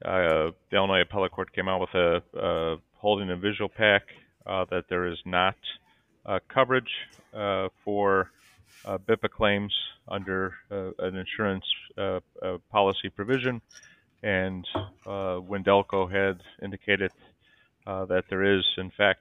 Uh, 0.04 0.52
the 0.70 0.76
Illinois 0.76 1.00
Appellate 1.00 1.32
Court 1.32 1.52
came 1.52 1.68
out 1.68 1.80
with 1.80 1.94
a 1.94 2.22
uh, 2.38 2.76
holding 2.94 3.30
a 3.30 3.36
Visual 3.36 3.68
Pak 3.68 4.02
uh, 4.46 4.64
that 4.70 4.84
there 4.88 5.06
is 5.06 5.18
not 5.24 5.56
uh, 6.26 6.38
coverage 6.48 6.90
uh, 7.34 7.68
for 7.84 8.30
uh, 8.84 8.98
BIPA 8.98 9.30
claims 9.30 9.74
under 10.06 10.54
uh, 10.70 10.90
an 10.98 11.16
insurance 11.16 11.64
uh, 11.96 12.20
uh, 12.42 12.58
policy 12.70 13.08
provision, 13.08 13.60
and 14.22 14.66
uh, 15.06 15.40
Wynndalco 15.40 16.10
had 16.10 16.40
indicated 16.62 17.12
uh, 17.86 18.04
that 18.06 18.24
there 18.30 18.44
is, 18.44 18.64
in 18.76 18.90
fact, 18.96 19.20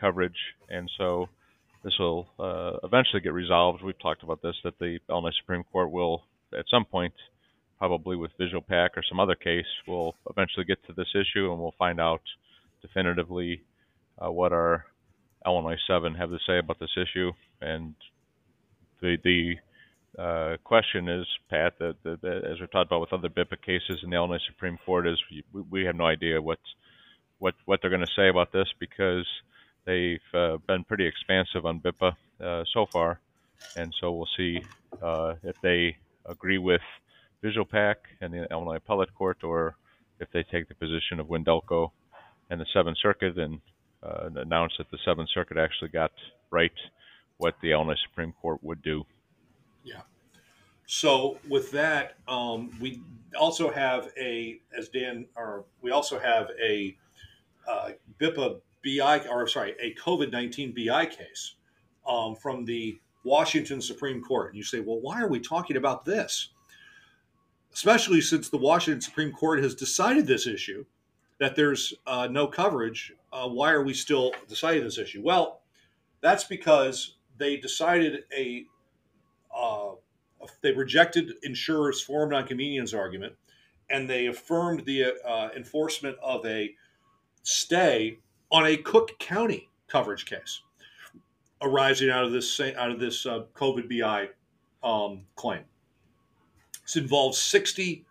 coverage, 0.00 0.38
and 0.68 0.90
so 0.98 1.28
this 1.84 1.92
will 1.98 2.26
eventually 2.82 3.20
get 3.20 3.32
resolved. 3.32 3.82
We've 3.82 3.98
talked 3.98 4.22
about 4.22 4.42
this 4.42 4.56
that 4.64 4.78
the 4.78 4.98
Illinois 5.08 5.36
Supreme 5.40 5.62
Court 5.64 5.90
will, 5.90 6.22
at 6.58 6.64
some 6.70 6.84
point, 6.84 7.14
probably 7.78 8.16
with 8.16 8.32
Visual 8.38 8.62
Pak 8.62 8.96
or 8.96 9.02
some 9.08 9.20
other 9.20 9.36
case, 9.36 9.66
we'll 9.86 10.14
eventually 10.28 10.64
get 10.64 10.84
to 10.86 10.92
this 10.92 11.08
issue 11.14 11.52
and 11.52 11.60
we'll 11.60 11.74
find 11.78 12.00
out 12.00 12.22
definitively 12.82 13.62
what 14.16 14.52
our 14.52 14.84
Illinois 15.46 15.78
7 15.86 16.14
have 16.14 16.30
to 16.30 16.38
say 16.46 16.58
about 16.58 16.80
this 16.80 16.96
issue. 16.96 17.32
And 17.60 17.94
the 19.00 19.16
the 19.22 19.54
uh, 20.18 20.56
question 20.64 21.08
is, 21.08 21.26
Pat, 21.48 21.74
that, 21.78 21.94
that, 22.02 22.20
that 22.22 22.44
as 22.44 22.58
we've 22.58 22.70
talked 22.70 22.90
about 22.90 23.00
with 23.00 23.12
other 23.12 23.28
BIPA 23.28 23.62
cases 23.64 24.00
in 24.02 24.10
the 24.10 24.16
Illinois 24.16 24.40
Supreme 24.48 24.78
Court, 24.84 25.06
is 25.06 25.18
we, 25.52 25.62
we 25.70 25.84
have 25.84 25.96
no 25.96 26.06
idea 26.06 26.40
what 26.40 26.58
what 27.38 27.54
what 27.66 27.80
they're 27.80 27.90
going 27.90 28.04
to 28.04 28.12
say 28.16 28.28
about 28.28 28.52
this 28.52 28.68
because 28.80 29.26
they've 29.84 30.18
uh, 30.34 30.56
been 30.66 30.84
pretty 30.84 31.06
expansive 31.06 31.64
on 31.64 31.80
BIPA 31.80 32.12
uh, 32.44 32.64
so 32.72 32.86
far, 32.92 33.20
and 33.76 33.94
so 34.00 34.12
we'll 34.12 34.28
see 34.36 34.60
uh, 35.02 35.34
if 35.42 35.56
they 35.62 35.96
agree 36.26 36.58
with 36.58 36.82
Visual 37.42 37.64
Pak 37.64 37.98
and 38.20 38.32
the 38.32 38.50
Illinois 38.50 38.76
Appellate 38.76 39.14
Court, 39.14 39.44
or 39.44 39.76
if 40.20 40.28
they 40.32 40.42
take 40.42 40.68
the 40.68 40.74
position 40.74 41.20
of 41.20 41.28
Wynndalco 41.28 41.90
and 42.50 42.60
the 42.60 42.66
Seventh 42.72 42.98
Circuit 43.00 43.38
and 43.38 43.60
uh, 44.02 44.30
announce 44.36 44.72
that 44.78 44.90
the 44.90 44.98
Seventh 45.04 45.28
Circuit 45.32 45.58
actually 45.58 45.90
got 45.90 46.10
right 46.50 46.72
what 47.38 47.56
the 47.62 47.72
Illinois 47.72 47.98
Supreme 48.08 48.32
Court 48.40 48.62
would 48.62 48.82
do. 48.82 49.04
Yeah. 49.82 50.02
So 50.86 51.38
with 51.48 51.70
that, 51.72 52.16
um, 52.28 52.70
we 52.80 53.02
also 53.38 53.70
have 53.70 54.10
a, 54.18 54.60
as 54.76 54.88
Dan, 54.88 55.26
or 55.36 55.64
we 55.82 55.90
also 55.90 56.18
have 56.18 56.50
a 56.62 56.96
uh, 57.68 57.90
BIPA 58.20 58.60
BI, 58.84 59.26
or 59.28 59.46
sorry, 59.48 59.74
a 59.80 59.94
COVID 59.94 60.30
nineteen 60.30 60.72
BI 60.72 61.06
case 61.06 61.54
um, 62.06 62.34
from 62.34 62.64
the 62.64 62.98
Washington 63.24 63.80
Supreme 63.80 64.22
Court. 64.22 64.48
And 64.48 64.56
you 64.56 64.62
say, 64.62 64.80
well, 64.80 65.00
why 65.00 65.20
are 65.20 65.28
we 65.28 65.40
talking 65.40 65.76
about 65.76 66.04
this? 66.04 66.50
Especially 67.72 68.20
since 68.20 68.48
the 68.48 68.56
Washington 68.56 69.00
Supreme 69.00 69.30
Court 69.30 69.62
has 69.62 69.74
decided 69.74 70.26
this 70.26 70.46
issue, 70.46 70.84
that 71.38 71.54
there's 71.54 71.92
uh, 72.06 72.28
no 72.30 72.46
coverage. 72.46 73.12
Uh, 73.32 73.46
why 73.46 73.72
are 73.72 73.84
we 73.84 73.92
still 73.92 74.32
deciding 74.48 74.84
this 74.84 74.96
issue? 74.96 75.20
Well, 75.22 75.60
that's 76.22 76.44
because 76.44 77.16
they 77.38 77.56
decided 77.56 78.24
a 78.36 78.66
uh, 79.56 79.92
they 80.62 80.72
rejected 80.72 81.32
insurers' 81.42 82.00
forum 82.00 82.30
non 82.30 82.46
conveniens 82.46 82.96
argument, 82.96 83.34
and 83.90 84.08
they 84.08 84.26
affirmed 84.26 84.84
the 84.84 85.14
uh, 85.26 85.48
enforcement 85.56 86.16
of 86.22 86.44
a 86.46 86.74
stay 87.42 88.18
on 88.50 88.66
a 88.66 88.76
Cook 88.76 89.18
County 89.18 89.68
coverage 89.88 90.26
case 90.26 90.62
arising 91.62 92.10
out 92.10 92.24
of 92.24 92.32
this 92.32 92.60
out 92.60 92.90
of 92.90 93.00
this 93.00 93.26
uh, 93.26 93.44
COVID 93.54 93.88
BI 93.88 94.28
um, 94.82 95.22
claim. 95.34 95.64
This 96.82 96.96
involves 96.96 97.38
60 97.38 98.06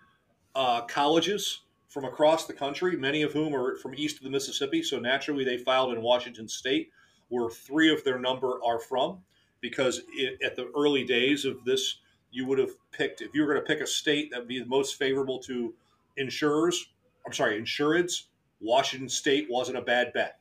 uh, 0.55 0.82
colleges 0.82 1.61
from 1.89 2.05
across 2.05 2.45
the 2.45 2.53
country, 2.53 2.95
many 2.95 3.23
of 3.23 3.34
whom 3.34 3.55
are 3.55 3.78
from 3.78 3.95
east 3.95 4.17
of 4.17 4.23
the 4.23 4.30
Mississippi. 4.30 4.84
So 4.84 4.99
naturally, 4.99 5.43
they 5.43 5.57
filed 5.57 5.93
in 5.93 6.01
Washington 6.01 6.47
State, 6.47 6.91
where 7.30 7.49
three 7.49 7.91
of 7.91 8.03
their 8.03 8.19
number 8.19 8.59
are 8.65 8.80
from. 8.80 9.19
Because 9.59 10.01
it, 10.13 10.39
at 10.43 10.55
the 10.55 10.71
early 10.78 11.03
days 11.03 11.43
of 11.43 11.65
this, 11.65 11.97
you 12.32 12.45
would 12.45 12.59
have 12.59 12.71
picked 12.91 13.21
if 13.21 13.34
you 13.34 13.41
were 13.41 13.53
going 13.53 13.65
to 13.65 13.67
pick 13.67 13.82
a 13.82 13.88
state 13.88 14.30
that 14.32 14.39
would 14.39 14.47
be 14.47 14.59
the 14.59 14.65
most 14.65 14.95
favorable 14.95 15.39
to 15.39 15.73
insurers. 16.17 16.91
I'm 17.25 17.34
sorry, 17.34 17.59
insureds. 17.59 18.23
Washington 18.59 19.09
State 19.09 19.47
wasn't 19.49 19.78
a 19.78 19.82
bad 19.82 20.13
bet. 20.13 20.39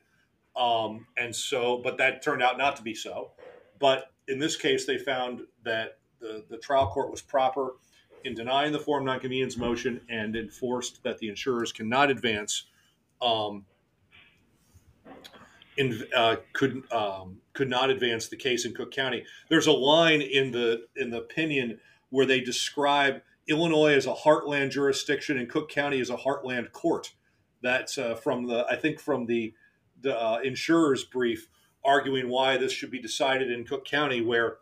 Um, 0.55 1.05
and 1.17 1.35
so, 1.35 1.81
but 1.83 1.97
that 1.97 2.23
turned 2.23 2.41
out 2.41 2.57
not 2.57 2.75
to 2.77 2.83
be 2.83 2.95
so. 2.95 3.31
But 3.79 4.11
in 4.27 4.39
this 4.39 4.55
case, 4.55 4.85
they 4.85 4.97
found 4.97 5.41
that 5.63 5.99
the, 6.19 6.43
the 6.49 6.57
trial 6.57 6.87
court 6.87 7.11
was 7.11 7.21
proper 7.21 7.75
in 8.23 8.33
denying 8.33 8.73
the 8.73 8.79
forum 8.79 9.05
non 9.05 9.19
conveniens 9.19 9.57
motion 9.57 10.01
and 10.09 10.35
enforced 10.35 11.03
that 11.03 11.17
the 11.19 11.29
insurers 11.29 11.71
cannot 11.71 12.09
advance, 12.09 12.65
um, 13.21 13.65
in, 15.77 16.03
uh, 16.15 16.37
could 16.53 16.83
um, 16.91 17.37
could 17.53 17.69
not 17.69 17.89
advance 17.89 18.27
the 18.27 18.35
case 18.35 18.65
in 18.65 18.73
Cook 18.73 18.91
County. 18.91 19.23
There's 19.49 19.67
a 19.67 19.71
line 19.71 20.21
in 20.21 20.51
the 20.51 20.85
in 20.95 21.11
the 21.11 21.19
opinion 21.19 21.79
where 22.09 22.25
they 22.25 22.41
describe 22.41 23.21
Illinois 23.47 23.93
as 23.93 24.05
a 24.05 24.13
heartland 24.13 24.71
jurisdiction 24.71 25.37
and 25.37 25.49
Cook 25.49 25.69
County 25.69 25.99
as 25.99 26.09
a 26.09 26.17
heartland 26.17 26.71
court. 26.71 27.13
That's 27.61 27.97
uh, 27.97 28.15
from 28.15 28.47
the 28.47 28.65
I 28.69 28.75
think 28.75 28.99
from 28.99 29.25
the 29.25 29.53
the 30.01 30.17
uh, 30.19 30.39
insurer's 30.43 31.03
brief 31.03 31.49
arguing 31.83 32.29
why 32.29 32.57
this 32.57 32.71
should 32.71 32.91
be 32.91 32.99
decided 32.99 33.51
in 33.51 33.63
Cook 33.63 33.85
County, 33.85 34.21
where 34.21 34.57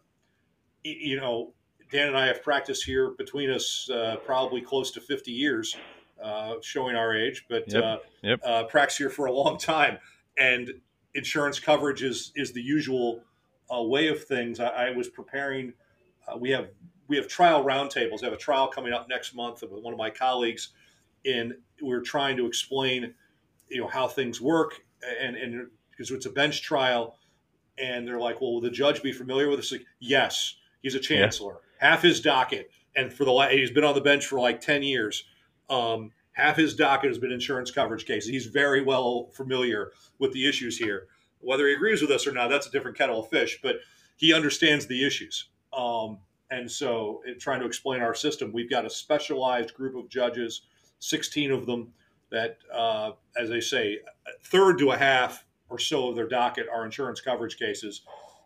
you 0.83 1.19
know 1.19 1.53
Dan 1.91 2.09
and 2.09 2.17
I 2.17 2.27
have 2.27 2.43
practiced 2.43 2.83
here 2.83 3.11
between 3.11 3.49
us 3.49 3.89
uh, 3.89 4.17
probably 4.25 4.61
close 4.61 4.91
to 4.91 5.01
50 5.01 5.31
years, 5.31 5.75
uh, 6.21 6.55
showing 6.61 6.95
our 6.95 7.15
age, 7.15 7.45
but 7.49 7.71
Yep, 7.71 7.83
uh, 7.83 7.97
yep. 8.21 8.39
uh, 8.43 8.63
practiced 8.65 8.97
here 8.97 9.09
for 9.09 9.25
a 9.25 9.31
long 9.31 9.57
time, 9.57 9.97
and 10.37 10.69
insurance 11.15 11.59
coverage 11.59 12.03
is 12.03 12.31
is 12.35 12.51
the 12.51 12.61
usual 12.61 13.21
uh, 13.73 13.81
way 13.81 14.07
of 14.07 14.23
things. 14.23 14.59
I, 14.59 14.67
I 14.67 14.89
was 14.91 15.09
preparing. 15.09 15.73
Uh, 16.27 16.37
we 16.37 16.51
have 16.51 16.69
we 17.07 17.15
have 17.17 17.27
trial 17.27 17.63
roundtables. 17.63 18.21
I 18.21 18.25
have 18.25 18.33
a 18.33 18.37
trial 18.37 18.67
coming 18.67 18.93
up 18.93 19.07
next 19.09 19.33
month 19.33 19.61
with 19.61 19.71
one 19.71 19.93
of 19.93 19.97
my 19.97 20.09
colleagues, 20.09 20.69
and 21.25 21.55
we're 21.81 22.01
trying 22.01 22.37
to 22.37 22.45
explain, 22.45 23.13
you 23.69 23.81
know, 23.81 23.87
how 23.87 24.07
things 24.07 24.39
work, 24.39 24.81
and 25.21 25.35
and 25.35 25.67
because 25.89 26.11
it's 26.11 26.25
a 26.25 26.31
bench 26.31 26.61
trial, 26.61 27.17
and 27.77 28.07
they're 28.07 28.19
like, 28.19 28.41
well, 28.41 28.53
will 28.53 28.61
the 28.61 28.69
judge 28.69 29.01
be 29.01 29.11
familiar 29.11 29.49
with 29.49 29.59
this? 29.59 29.71
Like, 29.71 29.85
yes, 29.99 30.55
he's 30.81 30.95
a 30.95 30.99
chancellor. 30.99 31.57
Half 31.79 32.01
his 32.01 32.21
docket, 32.21 32.69
and 32.95 33.11
for 33.11 33.25
the 33.25 33.47
he's 33.51 33.71
been 33.71 33.83
on 33.83 33.95
the 33.95 34.01
bench 34.01 34.25
for 34.25 34.39
like 34.39 34.61
ten 34.61 34.83
years. 34.83 35.25
Um, 35.69 36.11
half 36.35 36.57
his 36.57 36.75
docket 36.75 37.09
has 37.09 37.17
been 37.17 37.31
insurance 37.31 37.71
coverage 37.71 38.05
cases. 38.05 38.29
He's 38.29 38.45
very 38.45 38.83
well 38.83 39.29
familiar 39.33 39.91
with 40.19 40.31
the 40.33 40.47
issues 40.47 40.77
here. 40.77 41.07
Whether 41.39 41.67
he 41.67 41.73
agrees 41.73 42.01
with 42.01 42.11
us 42.11 42.27
or 42.27 42.31
not, 42.31 42.49
that's 42.49 42.67
a 42.67 42.71
different 42.71 42.97
kettle 42.97 43.19
of 43.21 43.29
fish. 43.29 43.59
But 43.63 43.77
he 44.17 44.33
understands 44.33 44.85
the 44.85 45.05
issues. 45.05 45.49
Um, 45.73 46.19
and 46.51 46.69
so, 46.69 47.21
in 47.25 47.39
trying 47.39 47.61
to 47.61 47.65
explain 47.65 48.01
our 48.01 48.13
system, 48.13 48.51
we've 48.53 48.69
got 48.69 48.85
a 48.85 48.89
specialized 48.89 49.73
group 49.73 49.95
of 49.95 50.09
judges, 50.09 50.61
16 50.99 51.51
of 51.51 51.65
them, 51.65 51.91
that, 52.31 52.57
uh, 52.73 53.11
as 53.37 53.49
they 53.49 53.61
say, 53.61 53.99
a 54.27 54.43
third 54.43 54.77
to 54.79 54.91
a 54.91 54.97
half 54.97 55.45
or 55.69 55.79
so 55.79 56.09
of 56.09 56.15
their 56.15 56.27
docket 56.27 56.67
are 56.71 56.85
insurance 56.85 57.21
coverage 57.21 57.57
cases. 57.57 58.01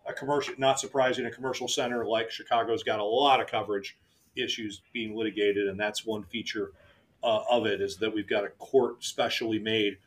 A 0.08 0.14
commercial, 0.14 0.54
not 0.58 0.80
surprising, 0.80 1.26
a 1.26 1.32
commercial 1.32 1.68
center 1.68 2.06
like 2.06 2.32
Chicago's 2.32 2.84
got 2.84 3.00
a 3.00 3.04
lot 3.04 3.42
of 3.42 3.48
coverage 3.48 3.98
issues 4.36 4.82
being 4.94 5.16
litigated, 5.16 5.68
and 5.68 5.80
that's 5.80 6.06
one 6.06 6.24
feature 6.24 6.72
uh, 7.24 7.42
of 7.50 7.66
it 7.66 7.82
is 7.82 7.98
that 7.98 8.14
we've 8.14 8.30
got 8.30 8.46
a 8.46 8.50
court 8.50 9.04
specially 9.04 9.60
made. 9.60 9.98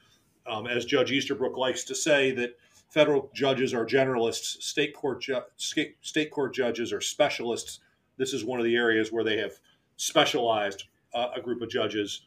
Um, 0.47 0.67
as 0.67 0.85
Judge 0.85 1.13
Easterbrook 1.13 1.57
likes 1.57 1.85
to 1.85 1.95
say, 1.95 2.33
that 2.33 2.59
federal 2.89 3.31
judges 3.35 3.73
are 3.73 3.87
generalists, 3.87 4.63
state 4.63 4.95
court 4.95 5.23
ju- 5.23 5.43
state, 5.57 5.97
state 6.03 6.31
court 6.31 6.55
judges 6.55 6.93
are 6.93 7.01
specialists. 7.01 7.81
This 8.17 8.33
is 8.33 8.45
one 8.45 8.59
of 8.59 8.65
the 8.65 8.77
areas 8.77 9.13
where 9.13 9.25
they 9.25 9.39
have 9.39 9.53
specialized 9.97 10.85
uh, 11.15 11.29
a 11.37 11.41
group 11.41 11.63
of 11.63 11.71
judges 11.71 12.23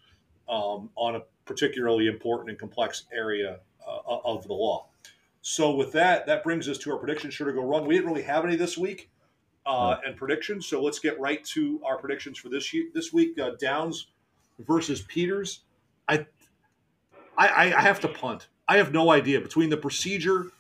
um, 0.48 0.90
on 0.96 1.16
a 1.16 1.22
particularly 1.46 2.08
important 2.08 2.50
and 2.50 2.60
complex 2.60 3.06
area 3.14 3.60
uh, 3.88 4.18
of 4.24 4.48
the 4.48 4.54
law. 4.54 4.88
So 5.42 5.76
with 5.76 5.92
that, 5.92 6.26
that 6.26 6.44
brings 6.44 6.68
us 6.68 6.78
to 6.80 6.92
our 6.92 6.98
predictions. 6.98 7.36
Sure 7.36 7.48
to 7.48 7.54
go 7.54 7.64
wrong. 7.64 7.86
We 7.86 7.96
didn't 7.96 8.10
really 8.10 8.24
have 8.24 8.46
any 8.46 8.56
this 8.56 8.78
week 8.78 9.12
uh, 9.66 9.98
and 10.06 10.16
predictions, 10.16 10.66
so 10.66 10.82
let's 10.82 11.00
get 11.00 11.20
right 11.20 11.44
to 11.46 11.80
our 11.86 11.98
predictions 11.98 12.40
for 12.40 12.50
this 12.50 12.74
year, 12.74 12.86
this 12.94 13.14
week. 13.14 13.38
Uh, 13.38 13.52
Downs 13.60 14.08
versus 14.60 15.02
Peters. 15.02 15.62
I, 16.08 16.26
I 17.38 17.74
I 17.74 17.82
have 17.82 18.00
to 18.02 18.08
punt. 18.08 18.48
I 18.68 18.78
have 18.78 18.94
no 18.94 19.12
idea 19.12 19.42
between 19.42 19.70
the 19.70 19.78
procedure 19.78 20.52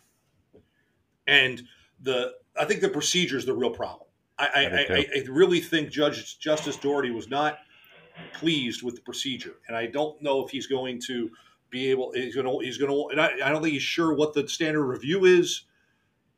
and 1.27 1.63
the. 2.01 2.33
I 2.59 2.65
think 2.65 2.81
the 2.81 2.89
procedure 2.89 3.37
is 3.37 3.45
the 3.45 3.53
real 3.53 3.71
problem. 3.71 4.07
I 4.37 4.47
I, 4.47 4.95
I, 4.95 5.05
I 5.15 5.23
really 5.29 5.59
think 5.59 5.89
Judge 5.89 6.39
Justice 6.39 6.77
Doherty 6.77 7.11
was 7.11 7.29
not 7.29 7.59
pleased 8.33 8.83
with 8.83 8.95
the 8.95 9.01
procedure, 9.01 9.55
and 9.67 9.77
I 9.77 9.85
don't 9.87 10.21
know 10.21 10.43
if 10.43 10.51
he's 10.51 10.67
going 10.67 11.01
to 11.07 11.29
be 11.69 11.89
able. 11.89 12.11
He's 12.13 12.35
going 12.35 12.47
to. 12.47 12.65
He's 12.65 12.77
going 12.77 12.91
to. 12.91 13.09
And 13.09 13.21
I, 13.21 13.47
I 13.47 13.49
don't 13.51 13.61
think 13.61 13.73
he's 13.73 13.81
sure 13.81 14.13
what 14.13 14.33
the 14.33 14.47
standard 14.47 14.85
review 14.85 15.25
is. 15.25 15.63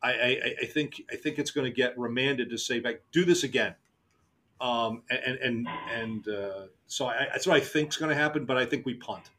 I, 0.01 0.11
I, 0.11 0.55
I 0.61 0.65
think 0.65 1.01
I 1.11 1.15
think 1.15 1.39
it's 1.39 1.51
going 1.51 1.65
to 1.65 1.75
get 1.75 1.97
remanded 1.97 2.49
to 2.51 2.57
say 2.57 2.79
back 2.79 3.01
do 3.11 3.25
this 3.25 3.43
again. 3.43 3.75
Um, 4.59 5.03
and 5.09 5.37
and 5.37 5.67
and 5.93 6.27
uh, 6.27 6.67
so 6.87 7.07
I, 7.07 7.27
that's 7.31 7.45
what 7.45 7.55
I 7.55 7.59
think 7.59 7.89
is 7.89 7.97
going 7.97 8.09
to 8.09 8.15
happen. 8.15 8.45
But 8.45 8.57
I 8.57 8.65
think 8.65 8.85
we 8.85 8.95
punt. 8.95 9.29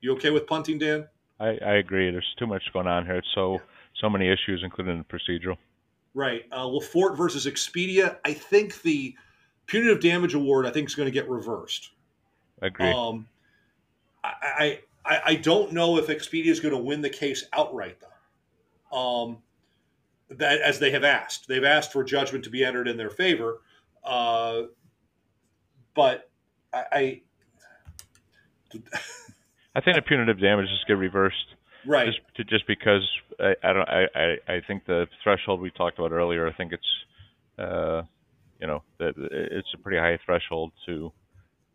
You 0.00 0.12
okay 0.14 0.30
with 0.30 0.46
punting, 0.46 0.78
Dan? 0.78 1.06
I, 1.38 1.58
I 1.64 1.74
agree. 1.74 2.10
There's 2.10 2.34
too 2.38 2.46
much 2.46 2.62
going 2.72 2.86
on 2.86 3.04
here. 3.04 3.16
It's 3.16 3.28
so 3.34 3.60
so 4.00 4.08
many 4.08 4.28
issues, 4.28 4.62
including 4.62 4.98
the 4.98 5.04
procedural. 5.04 5.56
Right. 6.14 6.44
Uh, 6.50 6.64
LaForte 6.64 7.16
versus 7.16 7.46
Expedia. 7.46 8.16
I 8.24 8.32
think 8.32 8.82
the 8.82 9.14
punitive 9.66 10.00
damage 10.00 10.34
award. 10.34 10.66
I 10.66 10.70
think 10.70 10.88
is 10.88 10.94
going 10.94 11.06
to 11.06 11.12
get 11.12 11.28
reversed. 11.28 11.90
I 12.62 12.66
agree. 12.66 12.90
Um, 12.90 13.28
I, 14.24 14.80
I 15.04 15.20
I 15.24 15.34
don't 15.36 15.72
know 15.72 15.98
if 15.98 16.08
Expedia 16.08 16.50
is 16.50 16.60
going 16.60 16.74
to 16.74 16.80
win 16.80 17.00
the 17.00 17.10
case 17.10 17.44
outright 17.52 17.98
though. 18.00 18.96
Um, 18.96 19.38
that 20.30 20.60
as 20.60 20.78
they 20.78 20.90
have 20.90 21.04
asked, 21.04 21.48
they've 21.48 21.64
asked 21.64 21.92
for 21.92 22.04
judgment 22.04 22.44
to 22.44 22.50
be 22.50 22.64
entered 22.64 22.88
in 22.88 22.96
their 22.96 23.10
favor. 23.10 23.60
Uh, 24.04 24.62
but 25.94 26.30
I, 26.72 26.84
I 26.92 27.20
I 29.74 29.80
think 29.80 29.96
the 29.96 30.02
punitive 30.02 30.40
damages 30.40 30.84
get 30.86 30.94
reversed. 30.94 31.36
Right. 31.86 32.06
Just, 32.06 32.20
to, 32.36 32.44
just 32.44 32.66
because 32.66 33.08
I, 33.38 33.54
I 33.62 33.72
don't 33.72 33.88
I, 33.88 34.06
I, 34.14 34.54
I 34.54 34.60
think 34.66 34.84
the 34.86 35.06
threshold 35.22 35.60
we 35.60 35.70
talked 35.70 35.98
about 35.98 36.12
earlier. 36.12 36.46
I 36.46 36.52
think 36.52 36.72
it's 36.72 36.82
uh, 37.58 38.02
you 38.60 38.66
know 38.66 38.82
that 38.98 39.14
it's 39.16 39.68
a 39.74 39.78
pretty 39.78 39.98
high 39.98 40.18
threshold 40.24 40.72
to 40.86 41.12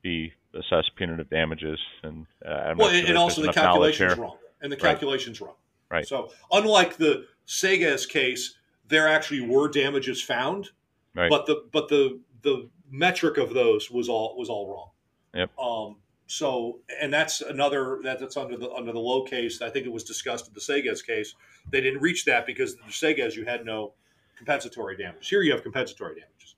be 0.02 0.32
assessed 0.54 0.92
punitive 0.96 1.30
damages, 1.30 1.80
and 2.04 2.26
uh, 2.46 2.52
I'm 2.52 2.78
well, 2.78 2.90
sure 2.92 3.08
and 3.08 3.18
also 3.18 3.42
the 3.42 3.52
calculation's 3.52 4.18
wrong, 4.18 4.38
and 4.62 4.72
the 4.72 4.78
calculation's 4.78 5.42
right. 5.42 5.48
wrong. 5.48 5.56
Right. 5.90 6.08
So 6.08 6.32
unlike 6.52 6.98
the 6.98 7.26
Sega's 7.48 8.06
case, 8.06 8.56
there 8.88 9.08
actually 9.08 9.42
were 9.42 9.70
damages 9.70 10.22
found, 10.22 10.70
right. 11.16 11.30
but 11.30 11.46
the 11.46 11.64
but 11.72 11.88
the 11.88 12.20
the 12.42 12.70
metric 12.90 13.38
of 13.38 13.54
those 13.54 13.90
was 13.90 14.10
all 14.10 14.36
was 14.38 14.50
all 14.50 14.72
wrong. 14.72 14.90
Yep. 15.34 15.60
Um, 15.60 15.98
so, 16.28 16.80
and 17.02 17.14
that's 17.14 17.42
another 17.42 18.00
that, 18.04 18.20
that's 18.20 18.38
under 18.38 18.58
the 18.58 18.72
under 18.72 18.92
the 18.92 19.00
low 19.00 19.24
case. 19.24 19.62
I 19.62 19.70
think 19.70 19.86
it 19.86 19.92
was 19.92 20.04
discussed 20.04 20.48
in 20.48 20.54
the 20.54 20.62
Seges 20.62 21.02
case. 21.02 21.36
They 21.72 21.82
didn't 21.82 22.02
reach 22.02 22.26
that 22.26 22.46
because 22.46 22.76
the 22.76 22.92
Seges 22.92 23.36
you 23.36 23.46
had 23.46 23.66
no 23.66 23.94
compensatory 24.38 24.98
damages. 24.98 25.30
Here 25.30 25.42
you 25.42 25.52
have 25.52 25.64
compensatory 25.64 26.16
damages. 26.16 26.56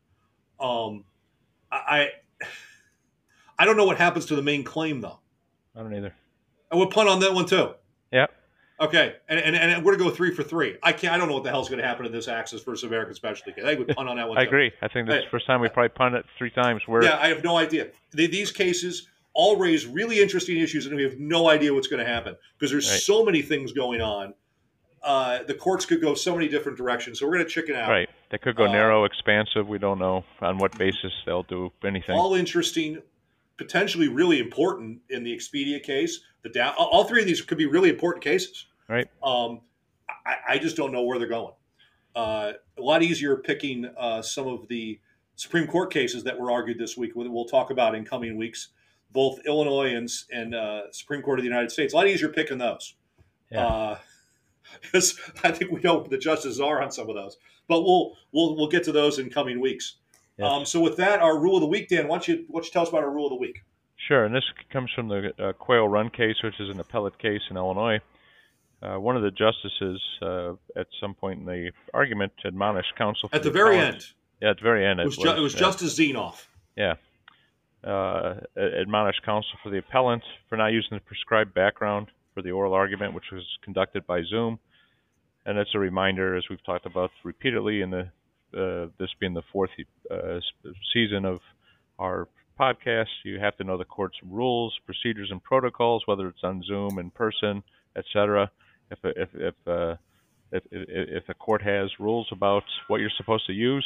Um, 0.59 1.03
I 1.71 2.09
I 3.59 3.65
don't 3.65 3.77
know 3.77 3.85
what 3.85 3.97
happens 3.97 4.25
to 4.27 4.35
the 4.35 4.41
main 4.41 4.63
claim 4.63 5.01
though. 5.01 5.19
I 5.75 5.81
don't 5.81 5.93
either. 5.93 6.13
I 6.71 6.75
would 6.75 6.89
punt 6.89 7.09
on 7.09 7.19
that 7.19 7.33
one 7.33 7.45
too. 7.45 7.73
Okay, 8.79 9.15
and, 9.27 9.39
and, 9.39 9.55
and 9.55 9.83
we're 9.83 9.95
gonna 9.97 10.09
go 10.09 10.15
three 10.15 10.31
for 10.33 10.43
three. 10.43 10.77
I 10.83 10.91
can't. 10.91 11.11
I 11.13 11.17
don't 11.17 11.27
know 11.27 11.33
what 11.33 11.43
the 11.43 11.49
hell's 11.49 11.67
going 11.67 11.81
to 11.81 11.87
happen 11.87 12.05
in 12.05 12.11
this 12.11 12.27
Axis 12.27 12.61
versus 12.61 12.83
American 12.83 13.15
Specialty 13.15 13.53
case. 13.53 13.63
I 13.65 13.73
would 13.73 13.87
punt 13.87 14.07
on 14.07 14.17
that 14.17 14.29
one. 14.29 14.37
I 14.37 14.43
too. 14.43 14.49
agree. 14.49 14.71
I 14.83 14.87
think 14.87 15.07
this 15.07 15.17
is 15.17 15.23
the 15.23 15.29
first 15.31 15.47
time 15.47 15.61
we 15.61 15.69
probably 15.69 15.89
punted 15.89 16.25
three 16.37 16.51
times. 16.51 16.83
Where 16.85 17.03
Yeah, 17.03 17.17
I 17.19 17.29
have 17.29 17.43
no 17.43 17.57
idea. 17.57 17.87
These 18.13 18.51
cases 18.51 19.07
all 19.33 19.55
raise 19.57 19.87
really 19.87 20.19
interesting 20.21 20.57
issues, 20.57 20.85
and 20.85 20.95
we 20.95 21.03
have 21.03 21.17
no 21.19 21.49
idea 21.49 21.73
what's 21.73 21.87
going 21.87 22.03
to 22.05 22.11
happen 22.11 22.35
because 22.57 22.71
there's 22.71 22.89
Right. 22.89 22.99
so 22.99 23.23
many 23.25 23.41
things 23.41 23.71
going 23.71 24.01
on. 24.01 24.35
Uh, 25.03 25.43
the 25.43 25.53
courts 25.53 25.85
could 25.85 26.01
go 26.01 26.13
so 26.13 26.35
many 26.35 26.47
different 26.47 26.77
directions, 26.77 27.19
so 27.19 27.25
we're 27.27 27.33
going 27.33 27.45
to 27.45 27.49
chicken 27.49 27.75
out. 27.75 27.89
right, 27.89 28.09
they 28.29 28.37
could 28.37 28.55
go 28.55 28.65
Uh, 28.65 28.71
narrow, 28.71 29.05
expansive. 29.05 29.67
We 29.67 29.77
don't 29.77 29.99
know 29.99 30.23
on 30.41 30.57
what 30.57 30.77
basis 30.77 31.13
they'll 31.25 31.43
do 31.43 31.71
anything. 31.83 32.15
All 32.15 32.33
interesting, 32.35 33.01
potentially 33.57 34.07
really 34.07 34.39
important 34.39 35.01
in 35.09 35.23
the 35.23 35.35
Expedia 35.35 35.81
case. 35.81 36.19
The 36.47 36.53
down, 36.53 36.73
all 36.77 37.03
three 37.03 37.21
of 37.21 37.27
these 37.27 37.41
could 37.41 37.57
be 37.57 37.65
really 37.65 37.89
important 37.89 38.23
cases. 38.23 38.67
Right. 38.87 39.07
Um, 39.21 39.61
I, 40.25 40.35
I 40.49 40.57
just 40.57 40.77
don't 40.77 40.91
know 40.91 41.03
where 41.03 41.19
they're 41.19 41.27
going. 41.27 41.53
Uh, 42.15 42.53
a 42.77 42.81
lot 42.81 43.03
easier 43.03 43.35
picking 43.37 43.85
uh, 43.97 44.21
some 44.21 44.47
of 44.47 44.67
the 44.69 44.99
Supreme 45.35 45.67
Court 45.67 45.91
cases 45.91 46.23
that 46.23 46.39
were 46.39 46.49
argued 46.49 46.79
this 46.79 46.95
week. 46.95 47.11
We'll 47.15 47.45
talk 47.45 47.69
about 47.69 47.95
in 47.95 48.05
coming 48.05 48.37
weeks, 48.37 48.69
both 49.11 49.39
Illinois 49.45 49.95
and, 49.95 50.09
and 50.31 50.55
uh, 50.55 50.91
Supreme 50.91 51.21
Court 51.21 51.39
of 51.39 51.43
the 51.43 51.49
United 51.49 51.69
States. 51.71 51.93
A 51.93 51.97
lot 51.97 52.07
easier 52.07 52.29
picking 52.29 52.57
those. 52.57 52.95
Yeah. 53.51 53.97
because 54.81 55.19
I 55.43 55.51
think 55.51 55.71
we 55.71 55.81
know 55.81 56.03
the 56.03 56.17
justices 56.17 56.59
are 56.59 56.81
on 56.81 56.91
some 56.91 57.09
of 57.09 57.15
those. 57.15 57.37
But 57.67 57.81
we'll 57.81 58.15
we'll 58.31 58.55
we'll 58.55 58.69
get 58.69 58.83
to 58.85 58.93
those 58.93 59.19
in 59.19 59.29
coming 59.29 59.59
weeks. 59.59 59.97
Yes. 60.37 60.49
Um, 60.49 60.65
so 60.65 60.79
with 60.79 60.95
that, 60.97 61.19
our 61.19 61.37
rule 61.37 61.57
of 61.57 61.61
the 61.61 61.67
week, 61.67 61.89
Dan, 61.89 62.07
why 62.07 62.15
don't 62.15 62.27
you 62.27 62.45
why 62.47 62.59
don't 62.59 62.65
you 62.65 62.71
tell 62.71 62.83
us 62.83 62.89
about 62.89 63.03
our 63.03 63.11
rule 63.11 63.25
of 63.25 63.31
the 63.31 63.37
week? 63.37 63.63
Sure, 64.07 64.23
and 64.23 64.33
this 64.33 64.43
comes 64.71 64.89
from 64.95 65.09
the 65.09 65.33
uh, 65.37 65.53
Quail 65.53 65.87
Run 65.87 66.09
case, 66.09 66.35
which 66.43 66.59
is 66.59 66.69
an 66.69 66.79
appellate 66.79 67.19
case 67.19 67.41
in 67.49 67.57
Illinois. 67.57 67.99
Uh, 68.81 68.97
one 68.99 69.17
of 69.17 69.23
the 69.23 69.31
justices, 69.31 70.01
uh, 70.21 70.53
at 70.79 70.87
some 71.01 71.13
point 71.13 71.39
in 71.39 71.45
the 71.45 71.71
argument, 71.93 72.31
admonished 72.45 72.93
counsel 72.97 73.27
for 73.27 73.35
At 73.35 73.43
the 73.43 73.51
very 73.51 73.75
appellant- 73.77 73.95
end, 73.95 74.05
Yeah, 74.41 74.49
at 74.51 74.57
the 74.57 74.63
very 74.63 74.85
end, 74.85 74.99
it 75.01 75.05
was, 75.07 75.17
ju- 75.17 75.29
it 75.29 75.39
was 75.39 75.55
uh, 75.55 75.59
Justice 75.59 75.97
Zenoff. 75.97 76.45
Yeah. 76.77 76.93
Uh, 77.83 78.35
admonished 78.55 79.23
counsel 79.23 79.57
for 79.61 79.69
the 79.71 79.79
appellant 79.79 80.23
for 80.47 80.57
not 80.57 80.67
using 80.67 80.89
the 80.97 81.01
prescribed 81.01 81.53
background 81.53 82.07
for 82.33 82.41
the 82.41 82.51
oral 82.51 82.73
argument, 82.73 83.13
which 83.13 83.31
was 83.31 83.43
conducted 83.63 84.05
by 84.07 84.21
Zoom. 84.23 84.59
And 85.45 85.57
it's 85.57 85.73
a 85.73 85.79
reminder, 85.79 86.35
as 86.35 86.43
we've 86.49 86.63
talked 86.63 86.85
about 86.85 87.11
repeatedly, 87.23 87.81
in 87.81 87.89
the 87.89 88.09
uh, 88.57 88.87
this 88.97 89.09
being 89.19 89.33
the 89.33 89.43
fourth 89.51 89.71
uh, 90.09 90.39
season 90.93 91.25
of 91.25 91.39
our 91.99 92.27
podcast, 92.59 93.07
you 93.23 93.39
have 93.39 93.55
to 93.57 93.63
know 93.63 93.77
the 93.77 93.85
court's 93.85 94.17
rules, 94.23 94.73
procedures, 94.85 95.29
and 95.31 95.43
protocols, 95.43 96.03
whether 96.05 96.27
it's 96.27 96.43
on 96.43 96.63
Zoom, 96.63 96.99
in 96.99 97.11
person, 97.11 97.63
etc. 97.95 98.51
If 98.91 98.99
if 99.03 99.29
if 99.33 99.55
uh, 99.67 99.95
if, 100.51 100.63
if 100.71 101.29
a 101.29 101.33
court 101.33 101.61
has 101.61 101.89
rules 101.99 102.27
about 102.31 102.63
what 102.87 103.01
you're 103.01 103.11
supposed 103.17 103.45
to 103.47 103.53
use, 103.53 103.85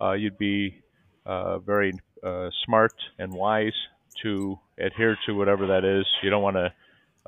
uh, 0.00 0.12
you'd 0.12 0.38
be 0.38 0.82
uh, 1.26 1.58
very 1.58 1.92
uh, 2.22 2.48
smart 2.64 2.94
and 3.18 3.32
wise 3.32 3.72
to 4.22 4.58
adhere 4.78 5.16
to 5.26 5.32
whatever 5.32 5.68
that 5.68 5.84
is. 5.84 6.06
You 6.22 6.30
don't 6.30 6.42
want 6.42 6.56
to, 6.56 6.72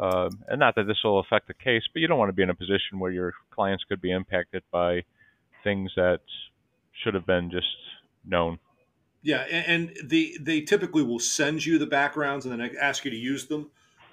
um, 0.02 0.42
and 0.48 0.58
not 0.58 0.74
that 0.76 0.86
this 0.86 0.98
will 1.04 1.20
affect 1.20 1.48
the 1.48 1.54
case, 1.54 1.82
but 1.92 2.00
you 2.00 2.08
don't 2.08 2.18
want 2.18 2.28
to 2.28 2.34
be 2.34 2.42
in 2.42 2.50
a 2.50 2.54
position 2.54 2.98
where 2.98 3.12
your 3.12 3.32
clients 3.50 3.84
could 3.84 4.00
be 4.00 4.10
impacted 4.10 4.62
by 4.70 5.04
things 5.62 5.92
that 5.96 6.20
should 7.02 7.14
have 7.14 7.26
been 7.26 7.50
just 7.50 7.66
known. 8.24 8.58
Yeah, 9.24 9.46
and, 9.50 9.88
and 9.88 10.08
they 10.08 10.36
they 10.38 10.60
typically 10.60 11.02
will 11.02 11.18
send 11.18 11.64
you 11.64 11.78
the 11.78 11.86
backgrounds 11.86 12.44
and 12.44 12.60
then 12.60 12.76
ask 12.78 13.06
you 13.06 13.10
to 13.10 13.16
use 13.16 13.46
them. 13.46 13.70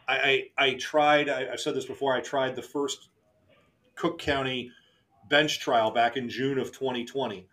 I 0.08 0.50
I, 0.58 0.66
I 0.70 0.74
tried. 0.76 1.28
I, 1.28 1.52
I've 1.52 1.60
said 1.60 1.76
this 1.76 1.86
before. 1.86 2.16
I 2.16 2.22
tried 2.22 2.56
the 2.56 2.62
first 2.62 3.10
Cook 3.96 4.18
County 4.20 4.72
bench 5.30 5.60
trial 5.60 5.92
back 5.92 6.16
in 6.16 6.30
June 6.30 6.58
of 6.58 6.72
2020, 6.72 7.46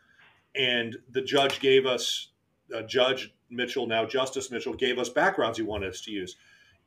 and 0.55 0.97
the 1.11 1.21
judge 1.21 1.59
gave 1.59 1.85
us 1.85 2.29
uh, 2.75 2.83
Judge 2.83 3.35
Mitchell, 3.51 3.89
now 3.89 4.07
Justice 4.07 4.53
Mitchell, 4.53 4.75
gave 4.75 4.99
us 4.99 5.09
backgrounds 5.09 5.59
he 5.59 5.65
wanted 5.65 5.91
us 5.91 6.01
to 6.03 6.13
use, 6.13 6.37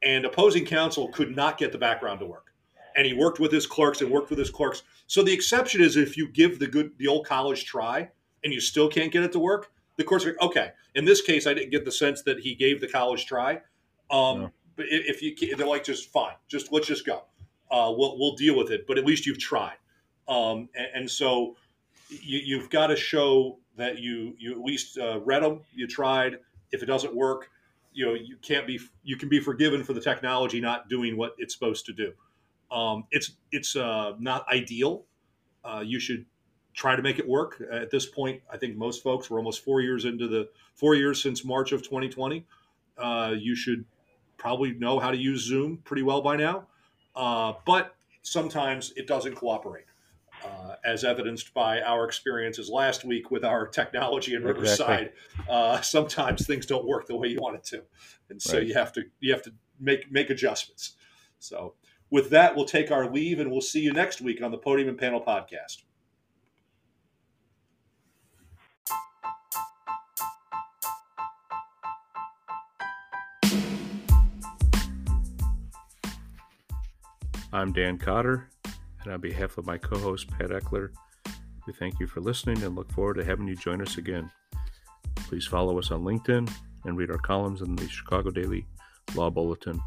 and 0.01 0.24
opposing 0.24 0.65
counsel 0.65 1.09
could 1.09 1.36
not 1.36 1.57
get 1.57 1.74
the 1.74 1.78
background 1.78 2.22
to 2.22 2.26
work, 2.26 2.53
and 2.95 3.05
he 3.05 3.13
worked 3.13 3.41
with 3.41 3.51
his 3.51 3.67
clerks 3.67 3.99
and 3.99 4.09
worked 4.09 4.30
with 4.30 4.39
his 4.39 4.49
clerks. 4.49 4.84
So 5.07 5.22
the 5.22 5.34
exception 5.34 5.82
is 5.82 5.97
if 5.97 6.15
you 6.15 6.30
give 6.30 6.59
the 6.59 6.67
good 6.67 6.93
the 6.97 7.07
old 7.07 7.26
college 7.26 7.65
try 7.65 8.09
and 8.45 8.53
you 8.53 8.61
still 8.61 8.88
can't 8.88 9.11
get 9.11 9.24
it 9.24 9.34
to 9.34 9.39
work, 9.39 9.69
the 10.01 10.07
course. 10.07 10.25
okay. 10.41 10.71
In 10.95 11.05
this 11.05 11.21
case, 11.21 11.47
I 11.47 11.53
didn't 11.53 11.71
get 11.71 11.85
the 11.85 11.91
sense 11.91 12.21
that 12.23 12.39
he 12.39 12.55
gave 12.55 12.81
the 12.81 12.87
college 12.87 13.25
try. 13.25 13.61
Um, 14.09 14.41
No. 14.41 14.51
But 14.75 14.85
if 14.89 15.21
you 15.21 15.55
they're 15.55 15.67
like, 15.67 15.83
just 15.83 16.11
fine, 16.11 16.33
just 16.47 16.71
let's 16.71 16.87
just 16.87 17.05
go. 17.05 17.25
Uh, 17.69 17.93
we'll 17.95 18.17
we'll 18.17 18.35
deal 18.35 18.57
with 18.57 18.71
it. 18.71 18.87
But 18.87 18.97
at 18.97 19.05
least 19.05 19.25
you've 19.25 19.37
tried. 19.37 19.75
Um, 20.27 20.69
and, 20.75 20.87
and 20.95 21.11
so 21.11 21.55
you, 22.09 22.39
you've 22.43 22.69
got 22.69 22.87
to 22.87 22.95
show 22.95 23.59
that 23.77 23.99
you 23.99 24.35
you 24.39 24.51
at 24.51 24.59
least 24.59 24.97
uh, 24.97 25.19
read 25.19 25.43
them, 25.43 25.61
you 25.73 25.87
tried. 25.87 26.39
If 26.71 26.81
it 26.81 26.85
doesn't 26.85 27.13
work, 27.13 27.49
you 27.93 28.05
know 28.05 28.13
you 28.13 28.37
can't 28.41 28.65
be 28.65 28.79
you 29.03 29.17
can 29.17 29.29
be 29.29 29.39
forgiven 29.39 29.83
for 29.83 29.93
the 29.93 30.01
technology 30.01 30.61
not 30.61 30.89
doing 30.89 31.17
what 31.17 31.35
it's 31.37 31.53
supposed 31.53 31.85
to 31.87 31.93
do. 31.93 32.13
Um, 32.71 33.05
it's 33.11 33.33
it's 33.51 33.75
uh, 33.75 34.13
not 34.19 34.45
ideal. 34.51 35.05
Uh, 35.63 35.83
you 35.85 35.99
should 35.99 36.25
try 36.74 36.95
to 36.95 37.01
make 37.01 37.19
it 37.19 37.28
work. 37.28 37.61
At 37.72 37.91
this 37.91 38.05
point, 38.05 38.41
I 38.51 38.57
think 38.57 38.76
most 38.78 39.03
folks 39.03 39.30
we're 39.30 39.38
almost 39.38 39.63
four 39.63 39.82
years 39.82 40.05
into 40.05 40.28
the 40.28 40.49
four 40.76 40.95
years 40.95 41.22
since 41.22 41.43
March 41.43 41.72
of 41.72 41.82
2020. 41.84 42.45
Uh, 42.97 43.34
you 43.38 43.55
should 43.55 43.86
probably 44.38 44.74
know 44.74 44.99
how 44.99 45.11
to 45.11 45.17
use 45.17 45.41
Zoom 45.45 45.78
pretty 45.84 46.03
well 46.03 46.22
by 46.22 46.36
now, 46.36 46.67
uh, 47.15 47.53
but 47.65 47.95
sometimes 48.22 48.93
it 48.95 49.07
doesn't 49.07 49.36
cooperate. 49.36 49.86
Uh, 50.43 50.74
as 50.84 51.03
evidenced 51.03 51.53
by 51.53 51.82
our 51.82 52.03
experiences 52.03 52.67
last 52.67 53.05
week 53.05 53.30
with 53.30 53.45
our 53.45 53.67
technology 53.67 54.34
in 54.34 54.43
Riverside, 54.43 55.11
Exactly. 55.36 55.45
uh, 55.47 55.82
sometimes 55.82 56.47
things 56.47 56.65
don't 56.65 56.88
work 56.88 57.05
the 57.05 57.15
way 57.15 57.28
you 57.28 57.38
want 57.39 57.57
it 57.57 57.63
to, 57.65 57.84
and 58.32 58.41
so 58.41 58.57
Right. 58.57 58.65
you 58.65 58.74
have 58.74 58.91
to 58.93 59.03
you 59.19 59.32
have 59.34 59.43
to 59.43 59.53
make 59.80 60.11
make 60.11 60.32
adjustments. 60.32 60.93
So, 61.38 61.76
with 62.09 62.32
that, 62.32 62.55
we'll 62.55 62.65
take 62.65 62.89
our 62.89 63.07
leave, 63.11 63.39
and 63.39 63.51
we'll 63.51 63.61
see 63.61 63.82
you 63.82 63.93
next 63.93 64.19
week 64.19 64.41
on 64.41 64.49
the 64.49 64.57
Podium 64.57 64.89
and 64.89 64.97
Panel 64.97 65.22
podcast. 65.22 65.84
I'm 77.53 77.73
Dan 77.73 77.97
Cotter, 77.97 78.47
and 79.03 79.11
on 79.11 79.19
behalf 79.19 79.57
of 79.57 79.65
my 79.65 79.77
co 79.77 79.97
host 79.97 80.29
Pat 80.29 80.51
Eckler, 80.51 80.91
we 81.67 81.73
thank 81.73 81.99
you 81.99 82.07
for 82.07 82.21
listening 82.21 82.63
and 82.63 82.77
look 82.77 82.89
forward 82.93 83.15
to 83.15 83.25
having 83.25 83.45
you 83.45 83.57
join 83.57 83.81
us 83.81 83.97
again. 83.97 84.31
Please 85.15 85.45
follow 85.45 85.77
us 85.77 85.91
on 85.91 86.01
LinkedIn 86.01 86.49
and 86.85 86.97
read 86.97 87.11
our 87.11 87.17
columns 87.17 87.61
in 87.61 87.75
the 87.75 87.89
Chicago 87.89 88.29
Daily 88.31 88.65
Law 89.15 89.29
Bulletin. 89.29 89.81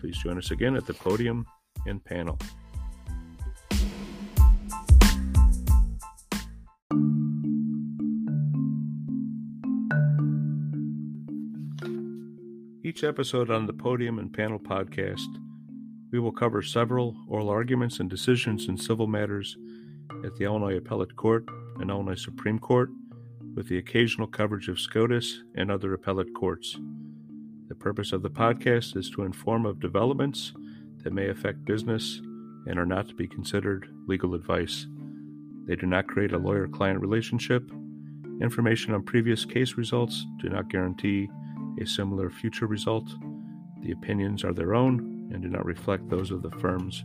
Please 0.00 0.18
join 0.18 0.36
us 0.36 0.50
again 0.50 0.76
at 0.76 0.84
the 0.86 0.92
podium 0.92 1.46
and 1.86 2.04
panel. 2.04 2.38
Each 12.84 13.02
episode 13.02 13.50
on 13.50 13.66
the 13.66 13.72
Podium 13.72 14.18
and 14.18 14.30
Panel 14.30 14.58
podcast, 14.58 15.41
we 16.12 16.20
will 16.20 16.30
cover 16.30 16.60
several 16.62 17.16
oral 17.26 17.48
arguments 17.48 17.98
and 17.98 18.08
decisions 18.08 18.68
in 18.68 18.76
civil 18.76 19.06
matters 19.06 19.56
at 20.24 20.36
the 20.36 20.44
Illinois 20.44 20.76
Appellate 20.76 21.16
Court 21.16 21.48
and 21.80 21.90
Illinois 21.90 22.22
Supreme 22.22 22.58
Court, 22.58 22.90
with 23.54 23.68
the 23.68 23.78
occasional 23.78 24.26
coverage 24.26 24.68
of 24.68 24.78
SCOTUS 24.78 25.42
and 25.56 25.70
other 25.70 25.94
appellate 25.94 26.34
courts. 26.34 26.78
The 27.68 27.74
purpose 27.74 28.12
of 28.12 28.22
the 28.22 28.30
podcast 28.30 28.94
is 28.94 29.08
to 29.10 29.22
inform 29.22 29.64
of 29.64 29.80
developments 29.80 30.52
that 31.02 31.14
may 31.14 31.30
affect 31.30 31.64
business 31.64 32.20
and 32.66 32.78
are 32.78 32.86
not 32.86 33.08
to 33.08 33.14
be 33.14 33.26
considered 33.26 33.88
legal 34.06 34.34
advice. 34.34 34.86
They 35.66 35.76
do 35.76 35.86
not 35.86 36.08
create 36.08 36.32
a 36.32 36.38
lawyer 36.38 36.68
client 36.68 37.00
relationship. 37.00 37.70
Information 38.42 38.92
on 38.92 39.02
previous 39.02 39.46
case 39.46 39.78
results 39.78 40.26
do 40.42 40.50
not 40.50 40.68
guarantee 40.68 41.30
a 41.80 41.86
similar 41.86 42.28
future 42.28 42.66
result. 42.66 43.08
The 43.82 43.92
opinions 43.92 44.44
are 44.44 44.52
their 44.52 44.74
own 44.74 45.11
and 45.32 45.42
do 45.42 45.48
not 45.48 45.64
reflect 45.64 46.08
those 46.08 46.30
of 46.30 46.42
the 46.42 46.50
firms 46.50 47.04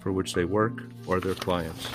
for 0.00 0.12
which 0.12 0.34
they 0.34 0.44
work 0.44 0.82
or 1.06 1.20
their 1.20 1.34
clients. 1.34 1.88